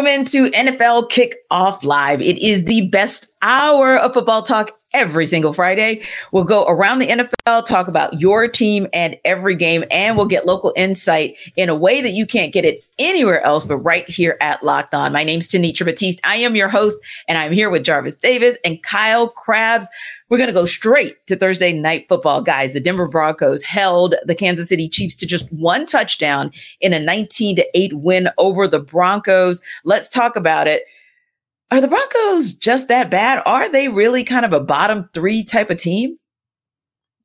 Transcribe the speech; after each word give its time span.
Welcome 0.00 0.18
into 0.18 0.46
NFL 0.52 1.10
Kickoff 1.10 1.84
Live. 1.84 2.22
It 2.22 2.38
is 2.38 2.64
the 2.64 2.88
best 2.88 3.30
hour 3.42 3.98
of 3.98 4.14
football 4.14 4.40
talk 4.40 4.79
every 4.92 5.26
single 5.26 5.52
Friday. 5.52 6.02
We'll 6.32 6.44
go 6.44 6.66
around 6.66 6.98
the 6.98 7.08
NFL, 7.08 7.66
talk 7.66 7.88
about 7.88 8.20
your 8.20 8.48
team 8.48 8.88
and 8.92 9.16
every 9.24 9.54
game, 9.54 9.84
and 9.90 10.16
we'll 10.16 10.26
get 10.26 10.46
local 10.46 10.72
insight 10.76 11.36
in 11.56 11.68
a 11.68 11.74
way 11.74 12.00
that 12.00 12.12
you 12.12 12.26
can't 12.26 12.52
get 12.52 12.64
it 12.64 12.84
anywhere 12.98 13.40
else, 13.42 13.64
but 13.64 13.78
right 13.78 14.08
here 14.08 14.36
at 14.40 14.62
Locked 14.62 14.94
On. 14.94 15.12
My 15.12 15.24
name's 15.24 15.48
Tenitra 15.48 15.84
Batiste. 15.84 16.20
I 16.24 16.36
am 16.36 16.56
your 16.56 16.68
host, 16.68 16.98
and 17.28 17.38
I'm 17.38 17.52
here 17.52 17.70
with 17.70 17.84
Jarvis 17.84 18.16
Davis 18.16 18.58
and 18.64 18.82
Kyle 18.82 19.28
Crabbs. 19.28 19.88
We're 20.28 20.38
going 20.38 20.48
to 20.48 20.54
go 20.54 20.66
straight 20.66 21.26
to 21.26 21.34
Thursday 21.34 21.72
night 21.72 22.06
football, 22.08 22.40
guys. 22.40 22.74
The 22.74 22.80
Denver 22.80 23.08
Broncos 23.08 23.64
held 23.64 24.14
the 24.24 24.34
Kansas 24.34 24.68
City 24.68 24.88
Chiefs 24.88 25.16
to 25.16 25.26
just 25.26 25.52
one 25.52 25.86
touchdown 25.86 26.52
in 26.80 26.92
a 26.92 27.00
19 27.00 27.56
to 27.56 27.66
8 27.74 27.94
win 27.94 28.28
over 28.38 28.68
the 28.68 28.78
Broncos. 28.78 29.60
Let's 29.84 30.08
talk 30.08 30.36
about 30.36 30.68
it. 30.68 30.84
Are 31.70 31.80
the 31.80 31.88
Broncos 31.88 32.52
just 32.52 32.88
that 32.88 33.10
bad? 33.10 33.42
Are 33.46 33.70
they 33.70 33.88
really 33.88 34.24
kind 34.24 34.44
of 34.44 34.52
a 34.52 34.60
bottom 34.60 35.08
three 35.12 35.44
type 35.44 35.70
of 35.70 35.78
team? 35.78 36.16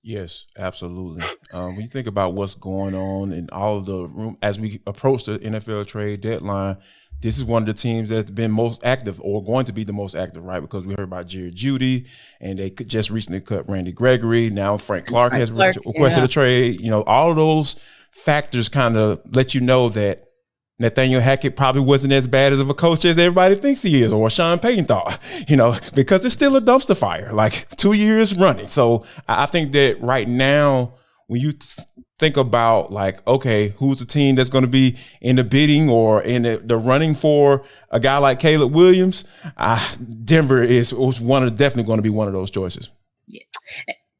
Yes, 0.03 0.45
absolutely. 0.57 1.23
Um, 1.53 1.75
when 1.75 1.81
you 1.81 1.87
think 1.87 2.05
about 2.05 2.33
what's 2.33 2.53
going 2.53 2.93
on 2.93 3.31
and 3.31 3.49
all 3.51 3.77
of 3.77 3.85
the 3.85 4.07
room 4.07 4.37
as 4.41 4.59
we 4.59 4.81
approach 4.85 5.23
the 5.23 5.39
NFL 5.39 5.87
trade 5.87 6.19
deadline, 6.19 6.77
this 7.21 7.37
is 7.37 7.43
one 7.45 7.63
of 7.63 7.67
the 7.67 7.73
teams 7.73 8.09
that's 8.09 8.29
been 8.29 8.51
most 8.51 8.83
active 8.83 9.21
or 9.21 9.43
going 9.43 9.65
to 9.65 9.71
be 9.71 9.83
the 9.83 9.93
most 9.93 10.15
active, 10.15 10.43
right? 10.43 10.59
Because 10.59 10.85
we 10.85 10.93
heard 10.93 11.05
about 11.05 11.27
Jerry 11.27 11.51
Jeudy 11.51 12.07
and 12.41 12.59
they 12.59 12.69
just 12.69 13.09
recently 13.09 13.39
cut 13.39 13.69
Randy 13.69 13.93
Gregory. 13.93 14.49
Now 14.49 14.77
Frank 14.77 15.05
Clark 15.07 15.31
Frank 15.31 15.39
has 15.39 15.51
Clark, 15.51 15.75
requested 15.85 16.21
yeah. 16.21 16.25
a 16.25 16.27
trade. 16.27 16.81
You 16.81 16.89
know, 16.89 17.03
all 17.03 17.31
of 17.31 17.37
those 17.37 17.77
factors 18.11 18.69
kind 18.69 18.97
of 18.97 19.21
let 19.33 19.55
you 19.55 19.61
know 19.61 19.89
that 19.89 20.24
Nathaniel 20.77 21.21
Hackett 21.21 21.55
probably 21.55 21.81
wasn't 21.81 22.13
as 22.13 22.27
bad 22.27 22.51
as 22.51 22.59
of 22.59 22.69
a 22.69 22.73
coach 22.73 23.05
as 23.05 23.17
everybody 23.17 23.55
thinks 23.55 23.81
he 23.81 24.01
is, 24.01 24.11
or 24.11 24.29
Sean 24.29 24.59
Payton 24.59 24.85
thought, 24.85 25.19
you 25.47 25.55
know, 25.55 25.77
because 25.93 26.25
it's 26.25 26.33
still 26.33 26.55
a 26.55 26.61
dumpster 26.61 26.97
fire, 26.97 27.31
like 27.31 27.69
two 27.77 27.93
years 27.93 28.35
running. 28.35 28.67
So 28.67 29.05
I 29.27 29.45
think 29.45 29.71
that 29.71 30.01
right 30.01 30.27
now, 30.27 30.93
when 31.27 31.41
you 31.41 31.53
think 32.19 32.37
about 32.37 32.91
like, 32.91 33.25
okay, 33.25 33.69
who's 33.77 33.99
the 33.99 34.05
team 34.05 34.35
that's 34.35 34.49
going 34.49 34.63
to 34.63 34.69
be 34.69 34.97
in 35.21 35.37
the 35.37 35.43
bidding 35.43 35.89
or 35.89 36.21
in 36.21 36.43
the, 36.43 36.61
the 36.63 36.77
running 36.77 37.15
for 37.15 37.63
a 37.89 37.99
guy 37.99 38.17
like 38.17 38.39
Caleb 38.39 38.73
Williams, 38.73 39.23
uh, 39.57 39.95
Denver 40.23 40.61
is 40.61 40.93
was 40.93 41.21
one 41.21 41.43
of 41.43 41.57
definitely 41.57 41.83
going 41.83 41.97
to 41.97 42.03
be 42.03 42.09
one 42.09 42.27
of 42.27 42.33
those 42.33 42.51
choices. 42.51 42.89
Yeah. 43.27 43.43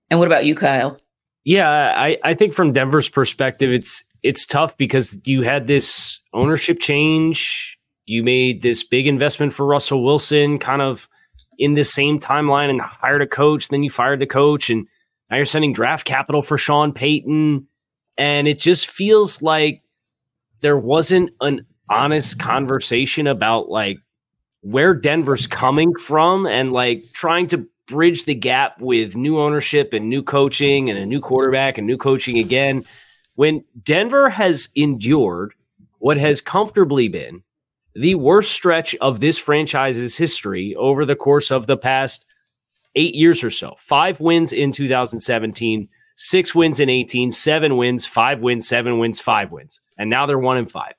And 0.10 0.20
what 0.20 0.28
about 0.28 0.46
you, 0.46 0.56
Kyle? 0.56 0.98
Yeah, 1.44 1.70
I, 1.70 2.18
I 2.24 2.34
think 2.34 2.56
from 2.56 2.74
Denver's 2.74 3.08
perspective, 3.08 3.72
it's 3.72 4.04
it's 4.26 4.48
tough 4.48 4.76
because 4.76 5.20
you 5.26 5.44
had 5.44 5.68
this 5.68 6.20
ownership 6.34 6.80
change. 6.80 7.78
You 8.08 8.24
made 8.24 8.64
this 8.64 8.84
big 8.84 9.06
investment 9.06 9.54
for 9.54 9.68
Russell 9.68 10.04
Wilson, 10.04 10.58
kind 10.58 10.82
of 10.82 11.08
in 11.60 11.76
the 11.76 11.84
same 11.84 12.18
timeline, 12.18 12.72
and 12.72 12.82
hired 12.82 13.22
a 13.22 13.28
coach. 13.28 13.68
Then 13.68 13.84
you 13.84 13.92
fired 13.92 14.18
the 14.18 14.26
coach, 14.26 14.72
and 14.72 14.88
now 15.30 15.36
you're 15.36 15.46
sending 15.46 15.74
draft 15.74 16.08
capital 16.08 16.42
for 16.42 16.58
Sean 16.58 16.92
Payton. 16.92 17.68
And 18.18 18.48
it 18.48 18.58
just 18.58 18.88
feels 18.88 19.44
like 19.44 19.84
there 20.62 20.78
wasn't 20.78 21.30
an 21.40 21.64
honest 21.88 22.40
conversation 22.40 23.28
about 23.28 23.70
like 23.70 24.00
where 24.62 24.96
Denver's 24.96 25.46
coming 25.46 25.94
from 25.94 26.48
and 26.48 26.72
like 26.72 27.04
trying 27.14 27.46
to 27.50 27.68
bridge 27.86 28.26
the 28.26 28.34
gap 28.34 28.82
with 28.82 29.16
new 29.16 29.40
ownership 29.40 29.94
and 29.94 30.10
new 30.10 30.24
coaching 30.24 30.90
and 30.90 30.98
a 30.98 31.06
new 31.06 31.22
quarterback 31.22 31.78
and 31.78 31.86
new 31.86 31.98
coaching 31.98 32.40
again 32.40 32.84
when 33.36 33.64
Denver 33.82 34.30
has 34.30 34.70
endured 34.76 35.54
what 36.00 36.18
has 36.18 36.42
comfortably 36.42 37.08
been 37.08 37.44
the 37.96 38.16
worst 38.16 38.52
stretch 38.52 38.94
of 38.96 39.22
this 39.22 39.38
franchise's 39.38 40.18
history 40.18 40.76
over 40.76 41.06
the 41.06 41.16
course 41.16 41.50
of 41.50 41.66
the 41.66 41.78
past 41.78 42.26
eight 42.96 43.16
years 43.16 43.44
or 43.44 43.50
so. 43.50 43.76
Five 43.78 44.20
wins 44.20 44.52
in 44.52 44.72
2017, 44.72 45.88
six 46.16 46.54
wins 46.54 46.80
in 46.80 46.90
18, 46.90 47.32
seven 47.32 47.78
wins, 47.78 48.06
five 48.06 48.42
wins, 48.42 48.68
seven 48.68 49.00
wins, 49.00 49.20
five 49.20 49.52
wins. 49.52 49.80
And 49.98 50.10
now 50.10 50.26
they're 50.26 50.38
one 50.38 50.58
in 50.58 50.66
five. 50.66 50.94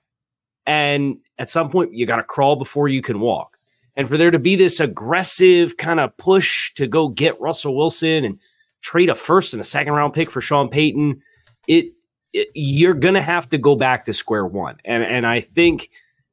And 0.66 1.18
at 1.38 1.50
some 1.50 1.68
point, 1.70 1.94
you 1.94 2.06
got 2.06 2.16
to 2.16 2.22
crawl 2.22 2.56
before 2.56 2.88
you 2.88 3.02
can 3.02 3.20
walk. 3.20 3.58
And 3.94 4.08
for 4.08 4.16
there 4.16 4.30
to 4.30 4.38
be 4.38 4.56
this 4.56 4.80
aggressive 4.80 5.76
kind 5.76 6.00
of 6.00 6.16
push 6.16 6.74
to 6.74 6.86
go 6.86 7.08
get 7.08 7.40
Russell 7.40 7.76
Wilson 7.76 8.24
and 8.24 8.40
trade 8.82 9.08
a 9.08 9.14
first 9.14 9.52
and 9.52 9.60
a 9.60 9.64
second 9.64 9.92
round 9.92 10.12
pick 10.12 10.30
for 10.30 10.40
Sean 10.40 10.68
Payton, 10.68 11.22
it 11.66 11.86
you're 12.32 12.94
going 12.94 13.14
to 13.14 13.22
have 13.22 13.48
to 13.50 13.58
go 13.58 13.76
back 13.76 14.04
to 14.04 14.12
square 14.12 14.46
one. 14.46 14.76
And 14.84 15.02
and 15.02 15.26
I 15.26 15.40
think 15.40 15.90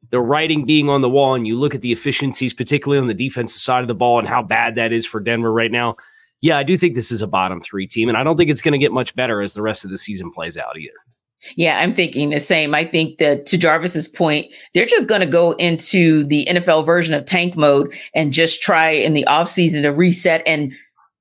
the 0.09 0.21
writing 0.21 0.65
being 0.65 0.89
on 0.89 1.01
the 1.01 1.09
wall, 1.09 1.35
and 1.35 1.47
you 1.47 1.57
look 1.57 1.73
at 1.73 1.81
the 1.81 1.91
efficiencies, 1.91 2.53
particularly 2.53 3.01
on 3.01 3.07
the 3.07 3.13
defensive 3.13 3.61
side 3.61 3.81
of 3.81 3.87
the 3.87 3.95
ball, 3.95 4.19
and 4.19 4.27
how 4.27 4.43
bad 4.43 4.75
that 4.75 4.93
is 4.93 5.05
for 5.05 5.19
Denver 5.19 5.51
right 5.51 5.71
now. 5.71 5.95
Yeah, 6.41 6.57
I 6.57 6.63
do 6.63 6.75
think 6.75 6.93
this 6.93 7.11
is 7.11 7.21
a 7.21 7.27
bottom 7.27 7.61
three 7.61 7.87
team, 7.87 8.09
and 8.09 8.17
I 8.17 8.23
don't 8.23 8.37
think 8.37 8.49
it's 8.49 8.61
going 8.61 8.73
to 8.73 8.77
get 8.77 8.91
much 8.91 9.15
better 9.15 9.41
as 9.41 9.53
the 9.53 9.61
rest 9.61 9.85
of 9.85 9.91
the 9.91 9.97
season 9.97 10.29
plays 10.29 10.57
out 10.57 10.77
either. 10.77 10.91
Yeah, 11.55 11.79
I'm 11.79 11.93
thinking 11.93 12.29
the 12.29 12.39
same. 12.39 12.73
I 12.73 12.85
think 12.85 13.17
that 13.17 13.45
to 13.47 13.57
Jarvis's 13.57 14.07
point, 14.07 14.47
they're 14.73 14.85
just 14.85 15.09
going 15.09 15.21
to 15.21 15.27
go 15.27 15.51
into 15.53 16.23
the 16.23 16.45
NFL 16.45 16.85
version 16.85 17.13
of 17.13 17.25
tank 17.25 17.57
mode 17.57 17.93
and 18.15 18.31
just 18.31 18.61
try 18.61 18.89
in 18.91 19.13
the 19.13 19.25
offseason 19.27 19.81
to 19.81 19.89
reset. 19.89 20.41
And 20.47 20.73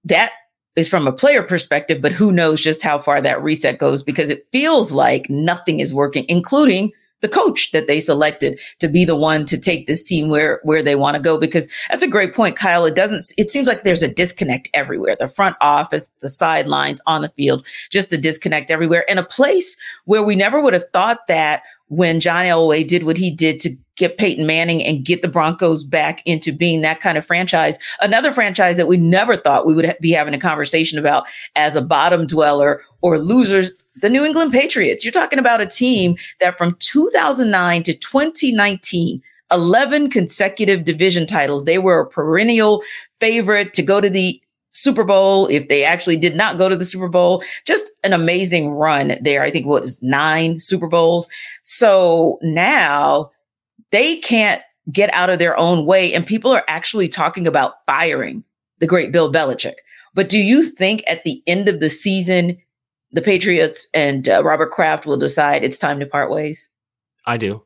that 0.04 0.33
is 0.77 0.88
from 0.88 1.06
a 1.06 1.12
player 1.12 1.43
perspective, 1.43 2.00
but 2.00 2.12
who 2.12 2.33
knows 2.33 2.60
just 2.60 2.83
how 2.83 2.99
far 2.99 3.21
that 3.21 3.43
reset 3.43 3.78
goes 3.78 4.03
because 4.03 4.31
it 4.31 4.47
feels 4.53 4.93
like 4.93 5.28
nothing 5.28 5.81
is 5.81 5.93
working, 5.94 6.25
including 6.28 6.93
the 7.22 7.28
coach 7.28 7.71
that 7.72 7.87
they 7.87 8.00
selected 8.00 8.60
to 8.81 8.88
be 8.88 9.05
the 9.05 9.16
one 9.16 9.47
to 9.47 9.59
take 9.59 9.87
this 9.87 10.03
team 10.03 10.28
where 10.28 10.60
where 10.65 10.83
they 10.83 10.97
want 10.97 11.16
to 11.16 11.22
go 11.22 11.38
because 11.38 11.69
that's 11.88 12.03
a 12.03 12.09
great 12.09 12.34
point 12.34 12.56
Kyle. 12.56 12.84
It 12.84 12.94
doesn't 12.94 13.33
it 13.38 13.49
seems 13.49 13.66
like 13.66 13.84
there's 13.84 14.03
a 14.03 14.12
disconnect 14.12 14.69
everywhere. 14.75 15.16
The 15.19 15.28
front 15.28 15.56
office 15.60 16.06
the 16.21 16.28
sidelines 16.28 17.00
on 17.06 17.22
the 17.22 17.28
field 17.31 17.65
just 17.91 18.12
a 18.12 18.19
disconnect 18.19 18.71
everywhere 18.71 19.04
in 19.09 19.19
a 19.19 19.25
place 19.25 19.77
where 20.04 20.22
we 20.22 20.34
never 20.34 20.60
would 20.60 20.75
have 20.75 20.89
thought 20.93 21.27
that 21.28 21.62
when 21.88 22.20
John 22.20 22.44
Elway 22.44 22.87
did 22.87 23.04
what 23.04 23.16
he 23.16 23.31
did 23.31 23.60
to 23.60 23.76
get 23.97 24.16
Peyton 24.16 24.47
Manning 24.47 24.82
and 24.82 25.04
get 25.04 25.22
the 25.22 25.28
Broncos 25.28 25.84
back 25.84 26.22
into 26.25 26.53
being 26.53 26.81
that 26.81 27.00
kind 27.00 27.19
of 27.19 27.26
franchise. 27.26 27.78
Another 28.00 28.32
franchise 28.32 28.76
that 28.76 28.88
we 28.88 28.97
never 28.97 29.37
thought 29.37 29.66
we 29.66 29.75
would 29.75 29.84
ha- 29.84 29.94
be 30.00 30.10
having 30.10 30.34
a 30.34 30.38
conversation 30.38 30.98
about 30.98 31.26
as 31.56 31.76
a 31.76 31.82
bottom 31.82 32.26
dweller 32.26 32.82
or 33.03 33.19
losers, 33.19 33.71
the 33.97 34.09
New 34.09 34.25
England 34.25 34.53
Patriots. 34.53 35.04
You're 35.04 35.12
talking 35.12 35.38
about 35.38 35.60
a 35.60 35.66
team 35.66 36.16
that 36.41 36.56
from 36.56 36.76
2009 36.78 37.82
to 37.82 37.94
2019, 37.94 39.22
11 39.50 40.10
consecutive 40.10 40.84
division 40.84 41.26
titles. 41.26 41.65
They 41.65 41.78
were 41.78 42.00
a 42.00 42.09
perennial 42.09 42.82
favorite 43.21 43.75
to 43.75 43.82
go 43.82 44.00
to 44.00 44.09
the 44.09 44.42
Super 44.72 45.05
Bowl, 45.05 45.47
if 45.49 45.69
they 45.69 45.84
actually 45.84 46.16
did 46.16 46.34
not 46.34 46.59
go 46.59 46.69
to 46.69 46.77
the 46.77 46.84
Super 46.84 47.09
Bowl, 47.09 47.44
just 47.66 47.93
an 48.03 48.12
amazing 48.12 48.71
run 48.71 49.19
there. 49.21 49.43
I 49.43 49.50
think 49.50 49.66
what 49.66 49.84
is 49.84 50.03
nine 50.03 50.59
Super 50.59 50.88
Bowls. 50.88 51.28
So 51.62 52.38
now 52.43 53.31
they 53.91 54.16
can't 54.16 54.62
get 54.91 55.12
out 55.15 55.31
of 55.31 55.38
their 55.38 55.56
own 55.56 55.87
way. 55.87 56.12
And 56.12 56.27
people 56.27 56.50
are 56.50 56.65
actually 56.66 57.09
talking 57.09 57.47
about 57.47 57.75
firing 57.87 58.43
the 58.78 58.87
great 58.87 59.12
Bill 59.12 59.33
Belichick. 59.33 59.77
But 60.15 60.28
do 60.28 60.38
you 60.38 60.62
think 60.65 61.04
at 61.06 61.22
the 61.25 61.43
end 61.47 61.69
of 61.69 61.81
the 61.81 61.91
season, 61.91 62.59
the 63.12 63.22
Patriots 63.22 63.87
and 63.94 64.28
uh, 64.28 64.43
Robert 64.43 64.71
Kraft 64.71 65.06
will 65.06 65.16
decide 65.16 65.62
it's 65.62 65.78
time 65.78 66.00
to 66.00 66.06
part 66.06 66.31
ways? 66.31 66.71
I 67.27 67.37
do. 67.37 67.62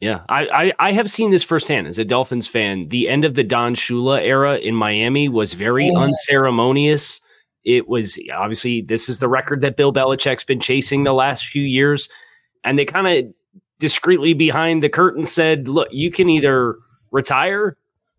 Yeah, 0.00 0.20
I, 0.28 0.46
I, 0.46 0.72
I 0.78 0.92
have 0.92 1.10
seen 1.10 1.30
this 1.30 1.42
firsthand 1.42 1.88
as 1.88 1.98
a 1.98 2.04
Dolphins 2.04 2.46
fan. 2.46 2.88
The 2.88 3.08
end 3.08 3.24
of 3.24 3.34
the 3.34 3.42
Don 3.42 3.74
Shula 3.74 4.20
era 4.20 4.56
in 4.56 4.74
Miami 4.74 5.28
was 5.28 5.54
very 5.54 5.90
oh, 5.90 5.98
yeah. 5.98 6.04
unceremonious. 6.04 7.20
It 7.64 7.88
was 7.88 8.18
obviously 8.32 8.82
this 8.82 9.08
is 9.08 9.18
the 9.18 9.28
record 9.28 9.60
that 9.62 9.76
Bill 9.76 9.92
Belichick's 9.92 10.44
been 10.44 10.60
chasing 10.60 11.02
the 11.02 11.12
last 11.12 11.46
few 11.46 11.64
years, 11.64 12.08
and 12.62 12.78
they 12.78 12.84
kind 12.84 13.08
of 13.08 13.34
discreetly 13.80 14.34
behind 14.34 14.82
the 14.84 14.88
curtain 14.88 15.24
said, 15.24 15.66
"Look, 15.66 15.88
you 15.90 16.12
can 16.12 16.28
either 16.28 16.76
retire 17.10 17.76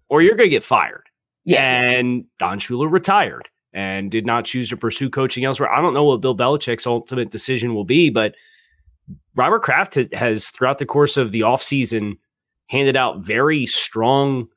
or 0.09 0.21
you're 0.21 0.35
going 0.35 0.49
to 0.49 0.55
get 0.55 0.63
fired." 0.63 1.07
Yeah. 1.45 1.63
And 1.63 2.25
Don 2.39 2.59
Shula 2.59 2.91
retired 2.91 3.47
and 3.73 4.11
did 4.11 4.25
not 4.25 4.45
choose 4.45 4.69
to 4.69 4.77
pursue 4.77 5.09
coaching 5.09 5.45
elsewhere. 5.45 5.71
I 5.71 5.81
don't 5.81 5.93
know 5.93 6.03
what 6.03 6.21
Bill 6.21 6.35
Belichick's 6.35 6.85
ultimate 6.85 7.31
decision 7.31 7.73
will 7.73 7.85
be, 7.85 8.09
but 8.09 8.35
Robert 9.35 9.61
Kraft 9.61 9.95
has, 10.13 10.49
throughout 10.49 10.79
the 10.79 10.85
course 10.85 11.17
of 11.17 11.31
the 11.31 11.41
offseason, 11.41 12.17
handed 12.67 12.95
out 12.95 13.19
very 13.19 13.65
strong 13.65 14.47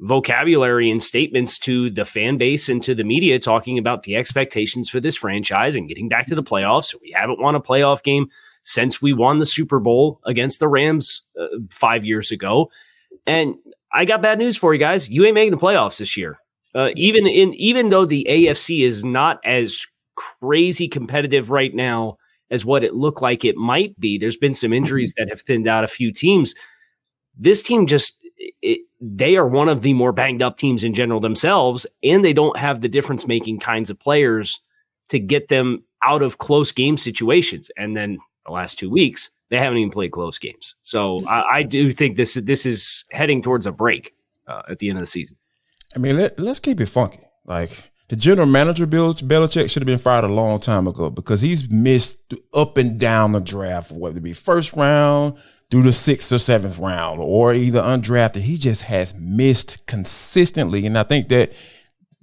vocabulary 0.00 0.90
and 0.90 1.02
statements 1.02 1.58
to 1.58 1.90
the 1.90 2.04
fan 2.04 2.38
base 2.38 2.68
and 2.68 2.82
to 2.82 2.94
the 2.94 3.04
media 3.04 3.38
talking 3.38 3.78
about 3.78 4.04
the 4.04 4.16
expectations 4.16 4.88
for 4.88 4.98
this 4.98 5.16
franchise 5.16 5.76
and 5.76 5.88
getting 5.88 6.08
back 6.08 6.26
to 6.26 6.34
the 6.34 6.42
playoffs. 6.42 6.94
We 7.02 7.12
haven't 7.14 7.40
won 7.40 7.54
a 7.54 7.60
playoff 7.60 8.02
game 8.02 8.28
since 8.62 9.02
we 9.02 9.12
won 9.12 9.38
the 9.38 9.46
Super 9.46 9.78
Bowl 9.78 10.20
against 10.24 10.58
the 10.58 10.68
Rams 10.68 11.22
uh, 11.38 11.46
five 11.70 12.04
years 12.04 12.30
ago. 12.30 12.70
And 13.26 13.56
I 13.92 14.04
got 14.04 14.22
bad 14.22 14.38
news 14.38 14.56
for 14.56 14.72
you 14.72 14.80
guys. 14.80 15.10
You 15.10 15.24
ain't 15.24 15.34
making 15.34 15.52
the 15.52 15.58
playoffs 15.58 15.98
this 15.98 16.16
year. 16.16 16.38
Uh, 16.74 16.90
even 16.94 17.26
in 17.26 17.52
even 17.54 17.88
though 17.88 18.04
the 18.04 18.26
AFC 18.28 18.84
is 18.84 19.04
not 19.04 19.40
as 19.44 19.86
crazy 20.14 20.86
competitive 20.86 21.50
right 21.50 21.74
now 21.74 22.16
as 22.50 22.64
what 22.64 22.84
it 22.84 22.94
looked 22.94 23.22
like 23.22 23.44
it 23.44 23.56
might 23.56 23.98
be. 23.98 24.18
There's 24.18 24.36
been 24.36 24.54
some 24.54 24.72
injuries 24.72 25.14
that 25.16 25.28
have 25.28 25.40
thinned 25.40 25.68
out 25.68 25.84
a 25.84 25.88
few 25.88 26.12
teams. 26.12 26.54
This 27.38 27.62
team 27.62 27.86
just 27.86 28.16
they 29.00 29.36
are 29.36 29.46
one 29.46 29.68
of 29.68 29.82
the 29.82 29.94
more 29.94 30.12
banged 30.12 30.42
up 30.42 30.58
teams 30.58 30.84
in 30.84 30.94
general 30.94 31.20
themselves, 31.20 31.86
and 32.02 32.24
they 32.24 32.32
don't 32.32 32.58
have 32.58 32.80
the 32.80 32.88
difference 32.88 33.26
making 33.26 33.60
kinds 33.60 33.90
of 33.90 33.98
players 33.98 34.60
to 35.08 35.18
get 35.18 35.48
them 35.48 35.82
out 36.02 36.22
of 36.22 36.38
close 36.38 36.72
game 36.72 36.96
situations. 36.96 37.70
And 37.76 37.96
then 37.96 38.18
the 38.46 38.52
last 38.52 38.78
two 38.78 38.90
weeks, 38.90 39.30
they 39.50 39.58
haven't 39.58 39.78
even 39.78 39.90
played 39.90 40.12
close 40.12 40.38
games. 40.38 40.76
So 40.82 41.26
I, 41.26 41.56
I 41.56 41.62
do 41.62 41.90
think 41.92 42.16
this 42.16 42.34
this 42.34 42.66
is 42.66 43.04
heading 43.10 43.42
towards 43.42 43.66
a 43.66 43.72
break 43.72 44.14
uh, 44.46 44.62
at 44.70 44.78
the 44.78 44.88
end 44.88 44.98
of 44.98 45.02
the 45.02 45.06
season. 45.06 45.36
I 45.94 45.98
mean, 45.98 46.16
let, 46.16 46.38
let's 46.38 46.60
keep 46.60 46.80
it 46.80 46.86
funky. 46.86 47.20
Like 47.44 47.89
the 48.10 48.16
general 48.16 48.48
manager, 48.48 48.86
Bill 48.86 49.14
Belichick, 49.14 49.70
should 49.70 49.82
have 49.82 49.86
been 49.86 49.96
fired 50.00 50.24
a 50.24 50.28
long 50.28 50.58
time 50.58 50.88
ago 50.88 51.10
because 51.10 51.42
he's 51.42 51.70
missed 51.70 52.34
up 52.52 52.76
and 52.76 52.98
down 52.98 53.30
the 53.30 53.40
draft, 53.40 53.92
whether 53.92 54.18
it 54.18 54.24
be 54.24 54.32
first 54.32 54.72
round 54.72 55.38
through 55.70 55.84
the 55.84 55.92
sixth 55.92 56.32
or 56.32 56.40
seventh 56.40 56.76
round, 56.76 57.20
or 57.20 57.54
either 57.54 57.80
undrafted. 57.80 58.40
He 58.40 58.58
just 58.58 58.82
has 58.82 59.14
missed 59.14 59.86
consistently, 59.86 60.86
and 60.86 60.98
I 60.98 61.04
think 61.04 61.28
that 61.28 61.52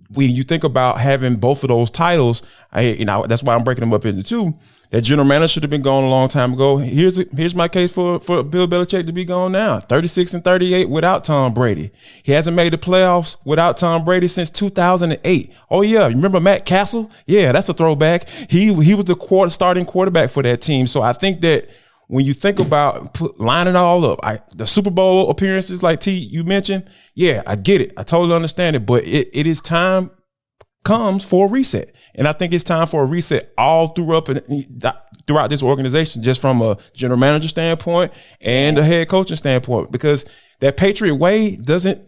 when 0.09 0.31
you 0.31 0.43
think 0.43 0.65
about 0.65 0.99
having 0.99 1.37
both 1.37 1.63
of 1.63 1.69
those 1.69 1.89
titles, 1.89 2.43
I 2.73 2.81
you 2.81 3.05
know 3.05 3.25
that's 3.25 3.41
why 3.41 3.55
I'm 3.55 3.63
breaking 3.63 3.79
them 3.79 3.93
up 3.93 4.05
into 4.05 4.23
two. 4.23 4.59
That 4.89 5.01
general 5.01 5.27
manager 5.27 5.49
should 5.49 5.63
have 5.63 5.69
been 5.69 5.81
gone 5.81 6.05
a 6.05 6.09
long 6.09 6.29
time 6.29 6.53
ago. 6.53 6.77
Here's 6.77 7.17
here's 7.31 7.55
my 7.55 7.67
case 7.67 7.91
for 7.91 8.19
for 8.21 8.41
Bill 8.41 8.67
Belichick 8.67 9.05
to 9.05 9.11
be 9.11 9.25
gone 9.25 9.51
now. 9.51 9.79
36 9.81 10.33
and 10.33 10.43
38 10.43 10.89
without 10.89 11.25
Tom 11.25 11.53
Brady. 11.53 11.91
He 12.23 12.31
hasn't 12.31 12.55
made 12.55 12.71
the 12.71 12.77
playoffs 12.77 13.35
without 13.45 13.75
Tom 13.75 14.05
Brady 14.05 14.27
since 14.27 14.49
2008. 14.49 15.53
Oh 15.69 15.81
yeah, 15.81 16.07
remember 16.07 16.39
Matt 16.39 16.65
Cassel? 16.65 17.11
Yeah, 17.25 17.51
that's 17.51 17.67
a 17.67 17.73
throwback. 17.73 18.29
He 18.49 18.73
he 18.81 18.95
was 18.95 19.05
the 19.05 19.15
quarter, 19.15 19.49
starting 19.49 19.85
quarterback 19.85 20.29
for 20.29 20.41
that 20.43 20.61
team. 20.61 20.87
So 20.87 21.01
I 21.01 21.11
think 21.11 21.41
that 21.41 21.69
when 22.07 22.23
you 22.23 22.33
think 22.33 22.59
about 22.59 23.19
lining 23.39 23.75
all 23.75 24.05
up, 24.05 24.19
I, 24.23 24.39
the 24.55 24.65
Super 24.65 24.89
Bowl 24.89 25.29
appearances 25.29 25.83
like 25.83 25.99
T 25.99 26.11
you 26.11 26.45
mentioned, 26.45 26.89
yeah, 27.13 27.43
I 27.45 27.57
get 27.57 27.81
it. 27.81 27.91
I 27.97 28.03
totally 28.03 28.33
understand 28.35 28.77
it, 28.77 28.85
but 28.85 29.03
it, 29.05 29.29
it 29.33 29.45
is 29.45 29.61
time 29.61 30.11
comes 30.85 31.25
for 31.25 31.47
a 31.47 31.49
reset. 31.49 31.93
And 32.17 32.27
I 32.27 32.33
think 32.33 32.51
it's 32.51 32.63
time 32.63 32.87
for 32.87 33.03
a 33.03 33.05
reset 33.05 33.53
all 33.57 33.89
throughout 33.89 34.27
and 34.27 34.65
throughout 35.27 35.49
this 35.49 35.61
organization, 35.61 36.23
just 36.23 36.41
from 36.41 36.61
a 36.61 36.77
general 36.93 37.19
manager 37.19 37.47
standpoint 37.47 38.11
and 38.41 38.77
a 38.77 38.83
head 38.83 39.07
coaching 39.07 39.37
standpoint, 39.37 39.91
because 39.91 40.25
that 40.59 40.77
Patriot 40.77 41.15
way 41.15 41.55
doesn't 41.55 42.03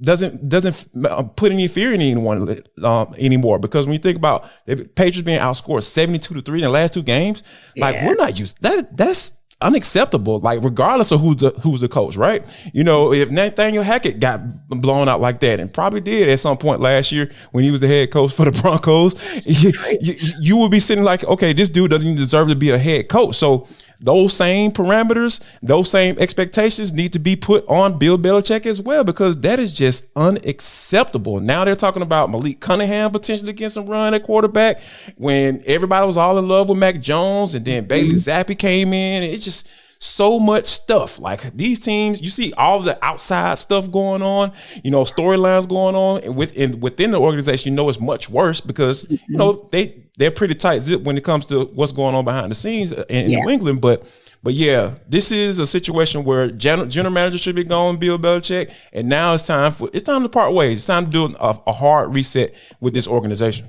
doesn't 0.00 0.48
doesn't 0.48 0.88
uh, 1.04 1.24
put 1.24 1.50
any 1.50 1.66
fear 1.66 1.92
in 1.92 2.00
anyone 2.00 2.62
um, 2.84 3.14
anymore. 3.18 3.58
Because 3.58 3.86
when 3.86 3.94
you 3.94 3.98
think 3.98 4.16
about 4.16 4.48
the 4.66 4.84
Patriots 4.84 5.22
being 5.22 5.40
outscored 5.40 5.82
seventy 5.82 6.20
two 6.20 6.34
to 6.34 6.40
three 6.40 6.60
in 6.60 6.62
the 6.62 6.68
last 6.70 6.94
two 6.94 7.02
games, 7.02 7.42
yeah. 7.74 7.84
like 7.84 8.02
we're 8.02 8.14
not 8.14 8.38
used 8.38 8.62
that. 8.62 8.96
That's 8.96 9.32
unacceptable. 9.60 10.38
Like 10.38 10.62
regardless 10.62 11.12
of 11.12 11.20
who's 11.20 11.36
the 11.36 11.50
who's 11.62 11.80
the 11.80 11.88
coach, 11.88 12.16
right? 12.16 12.42
You 12.72 12.84
know, 12.84 13.12
if 13.12 13.30
Nathaniel 13.30 13.82
Hackett 13.82 14.20
got 14.20 14.68
blown 14.68 15.08
out 15.08 15.20
like 15.20 15.40
that, 15.40 15.60
and 15.60 15.72
probably 15.72 16.00
did 16.00 16.28
at 16.28 16.38
some 16.38 16.56
point 16.56 16.80
last 16.80 17.12
year 17.12 17.30
when 17.52 17.64
he 17.64 17.70
was 17.70 17.80
the 17.80 17.88
head 17.88 18.10
coach 18.10 18.32
for 18.32 18.44
the 18.44 18.52
Broncos, 18.62 19.14
you, 19.46 19.72
you, 20.00 20.14
you 20.40 20.56
would 20.56 20.70
be 20.70 20.80
sitting 20.80 21.04
like, 21.04 21.24
okay, 21.24 21.52
this 21.52 21.68
dude 21.68 21.90
doesn't 21.90 22.16
deserve 22.16 22.48
to 22.48 22.56
be 22.56 22.70
a 22.70 22.78
head 22.78 23.08
coach. 23.08 23.36
So 23.36 23.66
those 24.00 24.34
same 24.34 24.70
parameters, 24.70 25.40
those 25.62 25.90
same 25.90 26.16
expectations 26.18 26.92
need 26.92 27.12
to 27.12 27.18
be 27.18 27.34
put 27.34 27.66
on 27.66 27.98
Bill 27.98 28.16
Belichick 28.16 28.64
as 28.64 28.80
well 28.80 29.02
because 29.02 29.40
that 29.40 29.58
is 29.58 29.72
just 29.72 30.08
unacceptable. 30.14 31.40
Now 31.40 31.64
they're 31.64 31.74
talking 31.74 32.02
about 32.02 32.30
Malik 32.30 32.60
Cunningham 32.60 33.10
potentially 33.10 33.52
getting 33.52 33.70
some 33.70 33.86
run 33.86 34.14
at 34.14 34.22
quarterback 34.22 34.80
when 35.16 35.62
everybody 35.66 36.06
was 36.06 36.16
all 36.16 36.38
in 36.38 36.46
love 36.46 36.68
with 36.68 36.78
Mac 36.78 37.00
Jones 37.00 37.54
and 37.54 37.64
then 37.64 37.86
Bailey 37.86 38.10
mm-hmm. 38.10 38.52
Zappe 38.52 38.56
came 38.56 38.92
in. 38.92 39.24
It's 39.24 39.44
just 39.44 39.68
so 39.98 40.38
much 40.38 40.66
stuff. 40.66 41.18
Like 41.18 41.56
these 41.56 41.80
teams, 41.80 42.20
you 42.20 42.30
see 42.30 42.52
all 42.52 42.80
the 42.80 43.04
outside 43.04 43.58
stuff 43.58 43.90
going 43.90 44.22
on, 44.22 44.52
you 44.84 44.90
know, 44.90 45.02
storylines 45.02 45.68
going 45.68 45.96
on 45.96 46.22
and 46.22 46.36
within 46.36 46.80
within 46.80 47.10
the 47.10 47.20
organization, 47.20 47.72
you 47.72 47.76
know 47.76 47.88
it's 47.88 48.00
much 48.00 48.30
worse 48.30 48.60
because 48.60 49.10
you 49.10 49.18
know 49.36 49.68
they 49.72 50.04
they're 50.18 50.30
pretty 50.30 50.54
tight 50.54 50.80
zip 50.80 51.02
when 51.02 51.16
it 51.16 51.24
comes 51.24 51.46
to 51.46 51.64
what's 51.66 51.92
going 51.92 52.14
on 52.14 52.24
behind 52.24 52.50
the 52.50 52.54
scenes 52.54 52.92
in, 52.92 53.30
yeah. 53.30 53.38
New 53.38 53.48
England. 53.48 53.80
But 53.80 54.04
but 54.42 54.54
yeah, 54.54 54.96
this 55.08 55.32
is 55.32 55.58
a 55.58 55.66
situation 55.66 56.24
where 56.24 56.50
general, 56.50 56.86
general 56.86 57.12
manager 57.12 57.38
should 57.38 57.56
be 57.56 57.64
gone, 57.64 57.96
Bill 57.96 58.18
Belichick, 58.18 58.70
and 58.92 59.08
now 59.08 59.34
it's 59.34 59.46
time 59.46 59.72
for 59.72 59.88
it's 59.92 60.04
time 60.04 60.22
to 60.22 60.28
part 60.28 60.52
ways. 60.52 60.78
It's 60.78 60.86
time 60.86 61.06
to 61.06 61.10
do 61.10 61.36
a, 61.40 61.60
a 61.66 61.72
hard 61.72 62.12
reset 62.14 62.54
with 62.80 62.94
this 62.94 63.08
organization. 63.08 63.68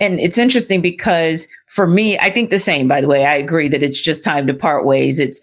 And 0.00 0.20
it's 0.20 0.36
interesting 0.36 0.82
because 0.82 1.48
for 1.68 1.86
me, 1.86 2.18
I 2.18 2.28
think 2.28 2.50
the 2.50 2.58
same, 2.58 2.88
by 2.88 3.00
the 3.00 3.08
way. 3.08 3.24
I 3.24 3.36
agree 3.36 3.68
that 3.68 3.82
it's 3.82 4.00
just 4.00 4.24
time 4.24 4.46
to 4.46 4.54
part 4.54 4.84
ways. 4.84 5.18
It's 5.18 5.40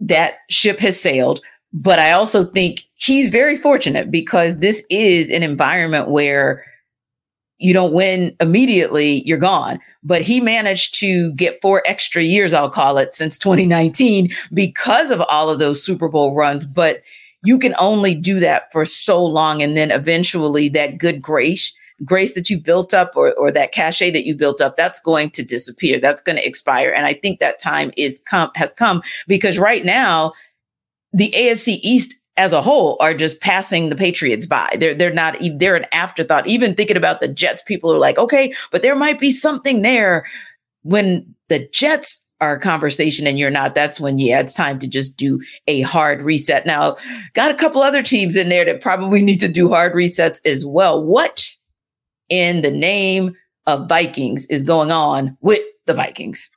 that 0.00 0.38
ship 0.48 0.78
has 0.78 0.98
sailed. 0.98 1.40
But 1.72 1.98
I 1.98 2.12
also 2.12 2.44
think 2.44 2.84
he's 2.94 3.28
very 3.28 3.56
fortunate 3.56 4.10
because 4.10 4.58
this 4.58 4.82
is 4.88 5.30
an 5.30 5.42
environment 5.42 6.08
where 6.08 6.64
you 7.58 7.72
don't 7.72 7.94
win 7.94 8.36
immediately, 8.40 9.22
you're 9.24 9.38
gone. 9.38 9.78
But 10.02 10.22
he 10.22 10.40
managed 10.40 10.98
to 11.00 11.32
get 11.34 11.60
four 11.62 11.82
extra 11.86 12.22
years, 12.22 12.52
I'll 12.52 12.70
call 12.70 12.98
it, 12.98 13.14
since 13.14 13.38
2019 13.38 14.28
because 14.52 15.10
of 15.10 15.20
all 15.22 15.50
of 15.50 15.58
those 15.58 15.82
Super 15.82 16.08
Bowl 16.08 16.34
runs. 16.34 16.64
But 16.64 17.00
you 17.44 17.58
can 17.58 17.74
only 17.78 18.14
do 18.14 18.40
that 18.40 18.70
for 18.72 18.84
so 18.84 19.24
long. 19.24 19.62
And 19.62 19.76
then 19.76 19.90
eventually 19.90 20.68
that 20.70 20.98
good 20.98 21.22
grace 21.22 21.76
grace 22.04 22.34
that 22.34 22.50
you 22.50 22.58
built 22.58 22.92
up 22.92 23.12
or, 23.16 23.32
or 23.34 23.50
that 23.50 23.72
cachet 23.72 24.10
that 24.10 24.26
you 24.26 24.34
built 24.34 24.60
up, 24.60 24.76
that's 24.76 25.00
going 25.00 25.30
to 25.30 25.42
disappear. 25.42 25.98
That's 25.98 26.20
going 26.20 26.36
to 26.36 26.46
expire. 26.46 26.90
And 26.90 27.06
I 27.06 27.14
think 27.14 27.40
that 27.40 27.58
time 27.58 27.90
is 27.96 28.18
come 28.18 28.50
has 28.54 28.72
come 28.72 29.02
because 29.26 29.58
right 29.58 29.84
now 29.84 30.32
the 31.12 31.30
AFC 31.30 31.78
East 31.82 32.14
as 32.36 32.52
a 32.52 32.62
whole 32.62 32.96
are 33.00 33.14
just 33.14 33.40
passing 33.40 33.88
the 33.88 33.96
Patriots 33.96 34.46
by. 34.46 34.76
They're 34.78 34.94
they're 34.94 35.12
not 35.12 35.36
they're 35.56 35.76
an 35.76 35.86
afterthought. 35.92 36.46
Even 36.46 36.74
thinking 36.74 36.96
about 36.96 37.20
the 37.20 37.28
Jets, 37.28 37.62
people 37.62 37.92
are 37.92 37.98
like, 37.98 38.18
okay, 38.18 38.52
but 38.70 38.82
there 38.82 38.96
might 38.96 39.18
be 39.18 39.30
something 39.30 39.82
there. 39.82 40.26
When 40.82 41.34
the 41.48 41.68
Jets 41.72 42.24
are 42.40 42.56
a 42.56 42.60
conversation 42.60 43.26
and 43.26 43.38
you're 43.38 43.50
not, 43.50 43.74
that's 43.74 43.98
when 43.98 44.18
yeah, 44.18 44.40
it's 44.40 44.52
time 44.52 44.78
to 44.80 44.88
just 44.88 45.16
do 45.16 45.40
a 45.66 45.80
hard 45.82 46.22
reset. 46.22 46.66
Now, 46.66 46.96
got 47.32 47.50
a 47.50 47.54
couple 47.54 47.82
other 47.82 48.02
teams 48.02 48.36
in 48.36 48.48
there 48.48 48.64
that 48.64 48.80
probably 48.80 49.22
need 49.22 49.40
to 49.40 49.48
do 49.48 49.68
hard 49.68 49.94
resets 49.94 50.40
as 50.44 50.64
well. 50.64 51.02
What 51.02 51.50
in 52.28 52.62
the 52.62 52.70
name 52.70 53.34
of 53.66 53.88
Vikings 53.88 54.46
is 54.46 54.62
going 54.62 54.90
on 54.90 55.36
with 55.40 55.60
the 55.86 55.94
Vikings? 55.94 56.50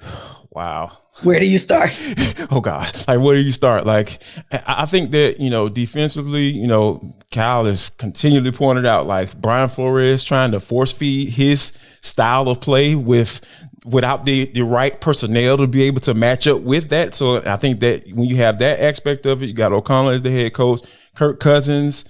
Wow. 0.54 0.98
Where 1.22 1.38
do 1.38 1.46
you 1.46 1.58
start? 1.58 1.96
oh 2.50 2.60
gosh, 2.60 3.06
like 3.06 3.20
where 3.20 3.36
do 3.36 3.42
you 3.42 3.52
start? 3.52 3.86
Like, 3.86 4.20
I 4.50 4.86
think 4.86 5.12
that 5.12 5.38
you 5.38 5.50
know 5.50 5.68
defensively, 5.68 6.48
you 6.48 6.66
know, 6.66 7.14
Cal 7.30 7.66
is 7.66 7.90
continually 7.90 8.50
pointed 8.50 8.86
out 8.86 9.06
like 9.06 9.40
Brian 9.40 9.68
Flores 9.68 10.24
trying 10.24 10.50
to 10.52 10.60
force 10.60 10.90
feed 10.90 11.30
his 11.30 11.76
style 12.00 12.48
of 12.48 12.60
play 12.60 12.94
with 12.94 13.40
without 13.84 14.24
the 14.24 14.46
the 14.46 14.62
right 14.62 15.00
personnel 15.00 15.56
to 15.58 15.66
be 15.66 15.82
able 15.82 16.00
to 16.00 16.14
match 16.14 16.46
up 16.46 16.60
with 16.60 16.88
that. 16.88 17.14
So 17.14 17.42
I 17.44 17.56
think 17.56 17.80
that 17.80 18.04
when 18.12 18.28
you 18.28 18.36
have 18.36 18.58
that 18.58 18.80
aspect 18.80 19.24
of 19.24 19.42
it, 19.42 19.46
you 19.46 19.54
got 19.54 19.72
O'Connell 19.72 20.10
as 20.10 20.22
the 20.22 20.30
head 20.30 20.54
coach, 20.54 20.80
Kirk 21.14 21.38
Cousins, 21.38 22.04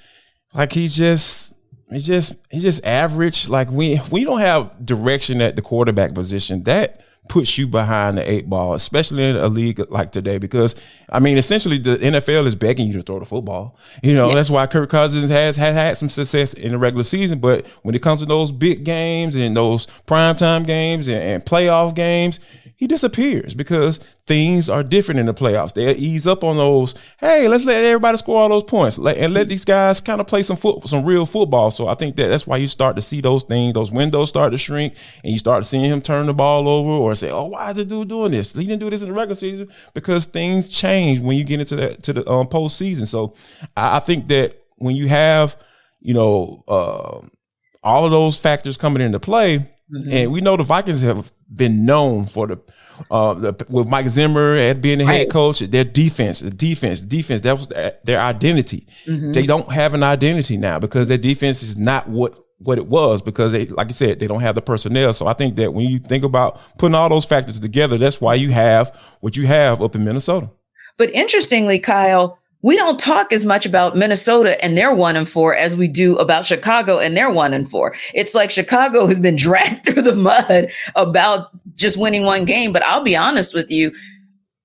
like 0.55 0.73
he's 0.73 0.97
just 0.97 1.55
it's 1.91 2.05
just 2.05 2.35
it's 2.51 2.63
just 2.63 2.85
average. 2.85 3.49
Like 3.49 3.71
we 3.71 4.01
we 4.11 4.25
don't 4.25 4.41
have 4.41 4.85
direction 4.85 5.41
at 5.41 5.57
the 5.57 5.63
quarterback 5.63 6.15
position. 6.15 6.63
That 6.63 7.02
puts 7.29 7.57
you 7.57 7.67
behind 7.67 8.19
the 8.19 8.31
eight 8.31 8.49
ball, 8.49 8.75
especially 8.75 9.25
in 9.25 9.37
a 9.37 9.49
league 9.49 9.81
like 9.91 10.13
today, 10.13 10.39
because 10.39 10.75
I 11.09 11.21
mean, 11.21 11.39
essentially 11.39 11.79
the 11.79 11.97
NFL 11.97 12.47
is 12.47 12.55
begging 12.55 12.89
you 12.89 12.95
to 12.95 13.03
throw 13.03 13.19
the 13.19 13.25
football. 13.25 13.77
You 14.03 14.15
know, 14.15 14.29
yeah. 14.31 14.35
that's 14.35 14.51
why 14.51 14.67
Kirk 14.67 14.91
Cousins 14.91 15.31
has, 15.31 15.57
has 15.57 15.75
had 15.75 15.97
some 15.97 16.09
success 16.09 16.53
in 16.53 16.73
the 16.73 16.79
regular 16.79 17.05
season. 17.05 17.39
But 17.39 17.67
when 17.83 17.95
it 17.95 18.03
comes 18.03 18.21
to 18.21 18.27
those 18.27 18.51
big 18.51 18.85
games 18.85 19.37
and 19.37 19.57
those 19.57 19.87
primetime 20.07 20.67
games 20.67 21.09
and, 21.09 21.23
and 21.23 21.45
playoff 21.45 21.95
games, 21.95 22.41
he 22.83 22.89
disappears 22.89 23.55
because 23.55 24.01
things 24.27 24.69
are 24.69 24.83
different 24.83 25.21
in 25.21 25.27
the 25.27 25.33
playoffs. 25.33 25.73
They 25.73 25.95
ease 25.95 26.27
up 26.27 26.43
on 26.43 26.57
those. 26.57 26.97
Hey, 27.21 27.47
let's 27.47 27.65
let 27.65 27.85
everybody 27.85 28.19
score 28.19 28.43
all 28.43 28.49
those 28.49 28.65
points 28.65 28.99
and 28.99 29.33
let 29.33 29.47
these 29.47 29.65
guys 29.65 30.01
kind 30.01 30.21
of 30.21 30.27
play 30.27 30.43
some 30.43 30.57
foot, 30.57 30.89
some 30.89 31.05
real 31.05 31.25
football. 31.25 31.71
So 31.71 31.87
I 31.87 31.95
think 31.95 32.17
that 32.17 32.27
that's 32.27 32.45
why 32.45 32.57
you 32.57 32.67
start 32.67 32.97
to 32.97 33.03
see 33.03 33.21
those 33.21 33.45
things, 33.45 33.75
those 33.75 33.93
windows 33.93 34.31
start 34.31 34.51
to 34.51 34.59
shrink, 34.59 34.95
and 35.23 35.33
you 35.33 35.39
start 35.39 35.65
seeing 35.65 35.85
him 35.85 36.03
turn 36.03 36.27
the 36.27 36.35
ball 36.35 36.69
over 36.69 36.91
or 36.91 37.15
say, 37.15 37.31
"Oh, 37.31 37.45
why 37.45 37.71
is 37.71 37.77
the 37.77 37.85
dude 37.85 38.09
doing 38.09 38.33
this? 38.33 38.53
He 38.53 38.67
didn't 38.67 38.81
do 38.81 38.91
this 38.91 39.03
in 39.03 39.07
the 39.07 39.15
regular 39.15 39.37
season." 39.37 39.69
Because 39.95 40.27
things 40.27 40.69
change 40.69 41.21
when 41.21 41.37
you 41.37 41.45
get 41.45 41.61
into 41.61 41.77
that 41.77 42.03
to 42.03 42.13
the 42.13 42.29
um, 42.29 42.49
postseason. 42.49 43.07
So 43.07 43.37
I, 43.77 43.99
I 43.99 44.01
think 44.01 44.27
that 44.27 44.61
when 44.79 44.97
you 44.97 45.07
have, 45.07 45.57
you 46.01 46.15
know, 46.15 46.65
uh, 46.67 47.21
all 47.85 48.05
of 48.05 48.11
those 48.11 48.37
factors 48.39 48.77
coming 48.77 49.03
into 49.03 49.21
play 49.21 49.69
Mm-hmm. 49.93 50.13
And 50.13 50.33
we 50.33 50.41
know 50.41 50.57
the 50.57 50.63
Vikings 50.63 51.03
have 51.03 51.31
been 51.55 51.85
known 51.85 52.25
for 52.27 52.47
the, 52.47 52.59
uh, 53.11 53.35
the 53.35 53.67
with 53.69 53.89
Mike 53.89 54.09
Zimmer 54.09 54.55
at 54.55 54.81
being 54.81 54.99
the 54.99 55.05
head 55.05 55.31
coach, 55.31 55.61
their 55.61 55.85
defense, 55.85 56.41
the 56.41 56.51
defense, 56.51 57.01
defense, 57.01 57.41
that 57.43 57.57
was 57.57 57.69
their 58.05 58.21
identity. 58.21 58.87
Mm-hmm. 59.07 59.33
They 59.33 59.43
don't 59.43 59.71
have 59.73 59.95
an 59.95 60.03
identity 60.03 60.57
now 60.57 60.79
because 60.79 61.09
their 61.09 61.19
defense 61.19 61.63
is 61.63 61.77
not 61.77 62.09
what 62.09 62.39
what 62.65 62.79
it 62.79 62.87
was 62.87 63.21
because 63.21 63.53
they, 63.53 63.67
like 63.67 63.89
you 63.89 63.93
said, 63.93 64.21
they 64.21 64.27
don't 64.27 64.41
have 64.41 64.55
the 64.55 64.63
personnel. 64.63 65.13
So 65.13 65.27
I 65.27 65.33
think 65.33 65.57
that 65.57 65.75
when 65.75 65.87
you 65.87 65.99
think 65.99 66.25
about 66.25 66.61
putting 66.79 66.95
all 66.95 67.09
those 67.09 67.25
factors 67.25 67.59
together, 67.59 67.99
that's 67.99 68.21
why 68.21 68.35
you 68.35 68.51
have 68.51 68.97
what 69.21 69.37
you 69.37 69.47
have 69.47 69.83
up 69.83 69.95
in 69.95 70.05
Minnesota. 70.05 70.51
But 70.97 71.11
interestingly, 71.11 71.79
Kyle, 71.79 72.39
we 72.63 72.77
don't 72.77 72.99
talk 72.99 73.33
as 73.33 73.45
much 73.45 73.67
about 73.67 73.97
Minnesota 73.97 74.63
and 74.65 74.77
they're 74.79 74.95
one 74.95 75.17
and 75.17 75.29
four 75.29 75.55
as 75.55 75.77
we 75.77 75.89
do 75.89 76.17
about 76.17 76.47
Chicago 76.47 76.99
and 76.99 77.17
they're 77.17 77.31
one 77.31 77.53
and 77.53 77.69
four. 77.69 77.95
It's 78.15 78.35
like 78.35 78.51
Chicago 78.51 79.07
has 79.07 79.19
been 79.19 79.37
dragged 79.43 79.85
through 79.85 80.03
the 80.03 80.17
mud 80.17 80.69
about 80.95 81.51
just 81.75 81.97
winning 81.97 82.25
one 82.25 82.45
game. 82.45 82.73
But 82.73 82.85
I'll 82.85 83.03
be 83.03 83.17
honest 83.17 83.53
with 83.53 83.71
you, 83.71 83.93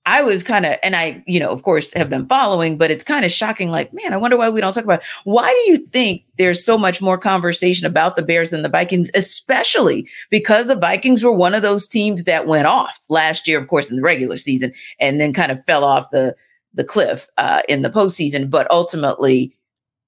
I 0.06 0.22
was 0.22 0.42
kind 0.42 0.66
of, 0.66 0.77
and 0.84 0.96
I, 0.96 1.22
you 1.27 1.38
know, 1.38 1.50
of 1.50 1.63
course, 1.63 1.92
have 1.94 2.10
been 2.10 2.27
following, 2.27 2.77
but 2.77 2.92
it's 2.92 3.04
kind 3.04 3.25
of 3.25 3.32
shocking. 3.32 3.70
Like, 3.70 3.94
man, 3.94 4.13
I 4.13 4.18
wonder 4.18 4.38
why 4.38 4.50
we 4.50 4.62
don't 4.62 4.72
talk 4.72 4.86
about. 4.86 5.01
It. 5.01 5.06
Why 5.25 5.50
do 5.50 5.72
you 5.72 5.80
think 5.88 6.24
there's 6.38 6.63
so 6.63 6.77
much 6.77 7.01
more 7.01 7.18
conversation 7.18 7.86
about 7.86 8.16
the 8.16 8.22
Bears 8.22 8.54
and 8.54 8.63
the 8.63 8.70
Vikings, 8.70 9.12
especially 9.16 10.08
because 10.30 10.68
the 10.68 10.77
Vikings 10.77 11.25
were 11.25 11.34
one 11.34 11.54
of 11.54 11.62
those 11.62 11.89
teams 11.89 12.24
that 12.24 12.48
went 12.48 12.68
off 12.68 12.98
last 13.10 13.50
year, 13.50 13.60
of 13.60 13.68
course, 13.68 13.89
in 13.89 13.98
the 13.98 14.01
regular 14.01 14.38
season, 14.38 14.72
and 14.98 15.20
then 15.20 15.34
kind 15.34 15.51
of 15.51 15.66
fell 15.66 15.84
off 15.84 16.10
the 16.12 16.34
the 16.77 16.84
cliff 16.84 17.27
uh, 17.38 17.63
in 17.67 17.81
the 17.81 17.89
postseason. 17.89 18.50
But 18.50 18.69
ultimately, 18.72 19.53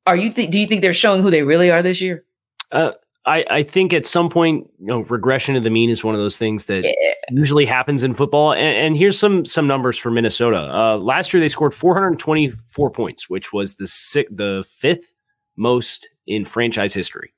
are 0.07 0.15
you 0.15 0.31
th- 0.31 0.49
do 0.49 0.59
you 0.59 0.65
think 0.65 0.81
they're 0.81 0.93
showing 0.93 1.21
who 1.21 1.29
they 1.29 1.43
really 1.43 1.69
are 1.69 1.81
this 1.81 1.99
year? 1.99 2.23
Uh, 2.71 2.91
I, 3.25 3.45
I 3.49 3.63
think 3.63 3.91
at 3.91 4.05
some 4.05 4.29
point, 4.29 4.69
you 4.79 4.87
know, 4.87 5.01
regression 5.01 5.55
to 5.55 5.59
the 5.59 5.69
mean 5.69 5.89
is 5.89 6.03
one 6.03 6.15
of 6.15 6.21
those 6.21 6.37
things 6.37 6.65
that 6.65 6.83
yeah. 6.83 7.13
usually 7.31 7.65
happens 7.65 8.01
in 8.01 8.13
football. 8.13 8.53
And, 8.53 8.77
and, 8.77 8.97
here's 8.97 9.19
some 9.19 9.45
some 9.45 9.67
numbers 9.67 9.97
for 9.97 10.09
Minnesota. 10.09 10.57
Uh, 10.73 10.97
last 10.97 11.33
year, 11.33 11.41
they 11.41 11.49
scored 11.49 11.73
424 11.73 12.91
points, 12.91 13.29
which 13.29 13.51
was 13.51 13.75
the 13.75 13.87
sixth, 13.87 14.35
the 14.35 14.65
fifth 14.67 15.13
most 15.57 16.09
in 16.27 16.45
franchise 16.45 16.93
history. 16.93 17.33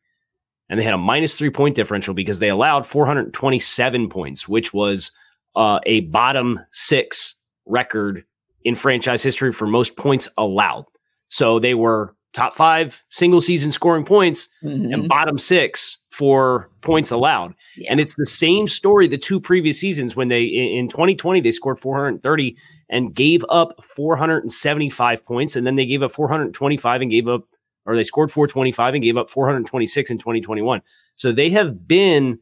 And 0.70 0.80
they 0.80 0.84
had 0.84 0.94
a 0.94 0.98
minus 0.98 1.38
three 1.38 1.50
point 1.50 1.76
differential 1.76 2.14
because 2.14 2.40
they 2.40 2.50
allowed 2.50 2.86
427 2.86 4.08
points, 4.08 4.48
which 4.48 4.74
was 4.74 5.12
uh, 5.56 5.80
a 5.86 6.02
bottom 6.02 6.60
six 6.72 7.36
record 7.66 8.24
in 8.64 8.76
franchise 8.76 9.24
history 9.24 9.52
for 9.52 9.68
most 9.68 9.98
points 9.98 10.28
allowed. 10.38 10.86
So 11.28 11.60
they 11.60 11.74
were 11.74 12.16
top 12.34 12.54
five 12.54 13.04
single 13.10 13.42
season 13.42 13.72
scoring 13.72 14.06
points 14.06 14.48
mm-hmm. 14.64 14.94
and 14.94 15.10
bottom 15.10 15.38
six 15.38 15.98
for 16.12 16.70
points 16.82 17.12
allowed. 17.12 17.54
Yeah. 17.76 17.92
And 17.92 18.00
it's 18.00 18.16
the 18.16 18.26
same 18.26 18.68
story 18.68 19.08
the 19.08 19.18
two 19.18 19.40
previous 19.40 19.80
seasons 19.80 20.16
when 20.16 20.30
they 20.30 20.44
in 20.44 20.88
2020 20.88 21.42
they 21.42 21.52
scored 21.52 21.80
430 21.80 22.56
and 22.90 23.14
gave 23.14 23.44
up 23.50 23.84
475 23.84 25.26
points 25.26 25.56
and 25.56 25.66
then 25.66 25.76
they 25.76 25.86
gave 25.86 26.04
up 26.04 26.12
425 26.12 27.02
and 27.02 27.12
gave 27.12 27.28
up 27.28 27.44
or 27.86 27.96
they 27.96 28.04
scored 28.04 28.32
425 28.32 28.94
and 28.94 29.04
gave 29.04 29.18
up 29.18 29.30
426 29.30 30.12
in 30.12 30.18
2021. 30.18 30.82
So 31.16 31.32
they 31.32 31.50
have 31.50 31.88
been 31.88 32.40